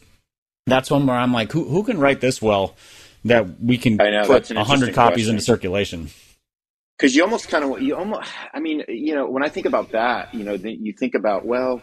that's 0.65 0.89
one 0.89 1.05
where 1.05 1.17
I'm 1.17 1.33
like, 1.33 1.51
who 1.51 1.65
who 1.65 1.83
can 1.83 1.99
write 1.99 2.21
this 2.21 2.41
well 2.41 2.77
that 3.25 3.59
we 3.59 3.77
can 3.77 3.97
know, 3.97 4.23
put 4.25 4.49
hundred 4.49 4.93
copies 4.93 5.25
question. 5.25 5.31
into 5.31 5.43
circulation? 5.43 6.09
Because 6.97 7.13
you 7.13 7.21
almost 7.23 7.49
kind 7.49 7.65
of 7.65 7.81
you 7.81 7.93
almost 7.93 8.31
I 8.53 8.61
mean 8.61 8.83
you 8.87 9.13
know 9.13 9.29
when 9.29 9.43
I 9.43 9.49
think 9.49 9.65
about 9.65 9.91
that 9.91 10.33
you 10.33 10.45
know 10.45 10.53
you 10.53 10.93
think 10.93 11.13
about 11.13 11.45
well 11.45 11.81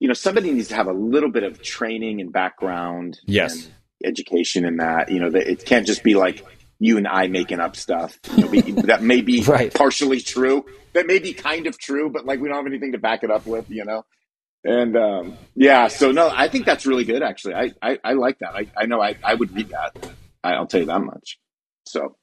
you 0.00 0.08
know 0.08 0.12
somebody 0.12 0.52
needs 0.52 0.68
to 0.68 0.74
have 0.74 0.86
a 0.86 0.92
little 0.92 1.30
bit 1.30 1.44
of 1.44 1.62
training 1.62 2.20
and 2.20 2.30
background 2.30 3.18
yes 3.24 3.64
and 3.64 3.74
education 4.04 4.66
in 4.66 4.76
that 4.76 5.10
you 5.10 5.20
know 5.20 5.30
that 5.30 5.50
it 5.50 5.64
can't 5.64 5.86
just 5.86 6.02
be 6.02 6.14
like 6.14 6.44
you 6.78 6.98
and 6.98 7.08
I 7.08 7.28
making 7.28 7.60
up 7.60 7.74
stuff 7.74 8.18
you 8.36 8.44
know, 8.44 8.82
that 8.82 9.02
may 9.02 9.22
be 9.22 9.40
right. 9.44 9.72
partially 9.72 10.20
true 10.20 10.66
that 10.92 11.06
may 11.06 11.20
be 11.20 11.32
kind 11.32 11.66
of 11.66 11.78
true 11.78 12.10
but 12.10 12.26
like 12.26 12.38
we 12.38 12.48
don't 12.48 12.58
have 12.58 12.66
anything 12.66 12.92
to 12.92 12.98
back 12.98 13.24
it 13.24 13.30
up 13.30 13.46
with 13.46 13.70
you 13.70 13.86
know 13.86 14.04
and 14.64 14.96
um, 14.96 15.36
yeah, 15.54 15.88
so 15.88 16.10
no, 16.10 16.30
I 16.32 16.48
think 16.48 16.64
that's 16.64 16.86
really 16.86 17.04
good. 17.04 17.22
Actually, 17.22 17.54
I 17.54 17.72
I, 17.82 17.98
I 18.02 18.12
like 18.14 18.38
that. 18.38 18.54
I, 18.54 18.66
I 18.76 18.86
know 18.86 19.00
I, 19.00 19.16
I 19.22 19.34
would 19.34 19.54
read 19.54 19.68
that. 19.68 20.10
I'll 20.42 20.66
tell 20.66 20.80
you 20.80 20.86
that 20.86 21.00
much. 21.00 21.38
So, 21.86 22.16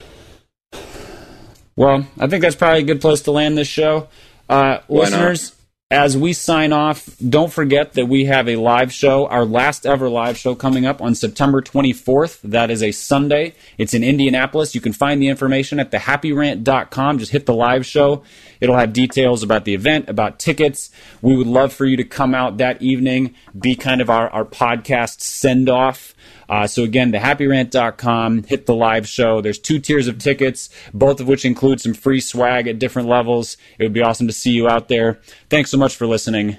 well, 1.76 2.06
I 2.20 2.28
think 2.28 2.42
that's 2.42 2.56
probably 2.56 2.82
a 2.82 2.86
good 2.86 3.02
place 3.02 3.22
to 3.24 3.32
land 3.32 3.58
this 3.58 3.68
show. 3.68 4.10
Uh, 4.50 4.80
listeners, 4.90 5.56
as 5.92 6.18
we 6.18 6.32
sign 6.34 6.72
off, 6.72 7.10
don't 7.18 7.52
forget 7.52 7.94
that 7.94 8.08
we 8.08 8.26
have 8.26 8.48
a 8.48 8.56
live 8.56 8.94
show, 8.94 9.28
our 9.28 9.44
last 9.44 9.86
ever 9.86 10.10
live 10.10 10.38
show 10.38 10.56
coming 10.56 10.86
up 10.86 11.02
on 11.02 11.16
September 11.16 11.62
24th. 11.62 12.40
That 12.42 12.72
is 12.72 12.82
a 12.82 12.92
Sunday. 12.92 13.56
It's 13.78 13.94
in 13.94 14.04
Indianapolis. 14.04 14.74
You 14.74 14.82
can 14.82 14.94
find 14.94 15.22
the 15.22 15.28
information 15.28 15.80
at 15.80 15.92
thehappyrant.com. 15.92 17.20
Just 17.20 17.32
hit 17.32 17.46
the 17.46 17.54
live 17.54 17.86
show. 17.86 18.24
It'll 18.62 18.78
have 18.78 18.94
details 18.94 19.44
about 19.44 19.66
the 19.66 19.74
event, 19.74 20.08
about 20.08 20.40
tickets. 20.40 20.92
We 21.22 21.36
would 21.36 21.48
love 21.48 21.74
for 21.74 21.86
you 21.86 21.98
to 21.98 22.04
come 22.04 22.34
out 22.34 22.58
that 22.58 22.82
evening, 22.82 23.36
be 23.60 23.76
kind 23.76 24.00
of 24.00 24.10
our, 24.10 24.30
our 24.30 24.46
podcast 24.46 25.22
send 25.22 25.68
off. 25.68 26.14
Uh, 26.48 26.68
so 26.68 26.84
again, 26.84 27.12
thehappyrant.com, 27.12 28.44
hit 28.44 28.66
the 28.66 28.76
live 28.76 29.08
show. 29.08 29.42
There's 29.42 29.60
two 29.60 29.80
tiers 29.80 30.08
of 30.08 30.20
tickets, 30.20 30.70
both 30.94 31.20
of 31.20 31.28
which 31.28 31.44
include 31.44 31.82
some 31.82 31.94
free 31.94 32.22
swag 32.22 32.68
at 32.68 32.80
different 32.80 33.08
levels. 33.08 33.58
It 33.80 33.84
would 33.84 33.94
be 33.94 34.02
awesome 34.02 34.28
to 34.28 34.34
see 34.34 34.52
you 34.52 34.70
out 34.70 34.88
there. 34.88 35.20
Thanks 35.50 35.72
so 35.72 35.78
much 35.78 35.96
for 35.96 36.06
listening. 36.06 36.58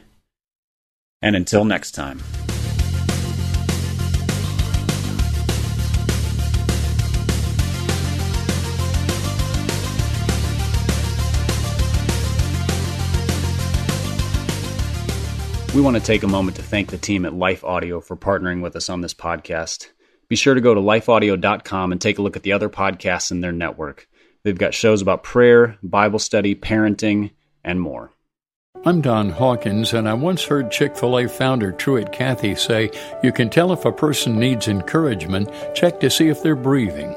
And 1.20 1.36
until 1.36 1.64
next 1.64 1.92
time. 1.92 2.20
We 15.74 15.80
want 15.80 15.96
to 15.96 16.02
take 16.02 16.22
a 16.22 16.28
moment 16.28 16.58
to 16.58 16.62
thank 16.62 16.90
the 16.90 16.98
team 16.98 17.24
at 17.24 17.32
Life 17.32 17.64
Audio 17.64 18.02
for 18.02 18.14
partnering 18.14 18.60
with 18.60 18.76
us 18.76 18.90
on 18.90 19.00
this 19.00 19.14
podcast. 19.14 19.88
Be 20.28 20.36
sure 20.36 20.52
to 20.52 20.60
go 20.60 20.74
to 20.74 20.80
lifeaudio.com 20.82 21.92
and 21.92 21.98
take 21.98 22.18
a 22.18 22.22
look 22.22 22.36
at 22.36 22.42
the 22.42 22.52
other 22.52 22.68
podcasts 22.68 23.30
in 23.30 23.40
their 23.40 23.52
network. 23.52 24.06
They've 24.44 24.58
got 24.58 24.74
shows 24.74 25.00
about 25.00 25.22
prayer, 25.22 25.78
Bible 25.82 26.18
study, 26.18 26.54
parenting, 26.54 27.30
and 27.64 27.80
more. 27.80 28.12
I'm 28.84 29.00
Don 29.00 29.30
Hawkins, 29.30 29.94
and 29.94 30.06
I 30.06 30.12
once 30.12 30.44
heard 30.44 30.70
Chick 30.70 30.94
fil 30.94 31.18
A 31.18 31.26
founder 31.26 31.72
Truett 31.72 32.12
Cathy 32.12 32.54
say, 32.54 32.90
You 33.22 33.32
can 33.32 33.48
tell 33.48 33.72
if 33.72 33.86
a 33.86 33.92
person 33.92 34.38
needs 34.38 34.68
encouragement, 34.68 35.48
check 35.74 36.00
to 36.00 36.10
see 36.10 36.28
if 36.28 36.42
they're 36.42 36.54
breathing. 36.54 37.16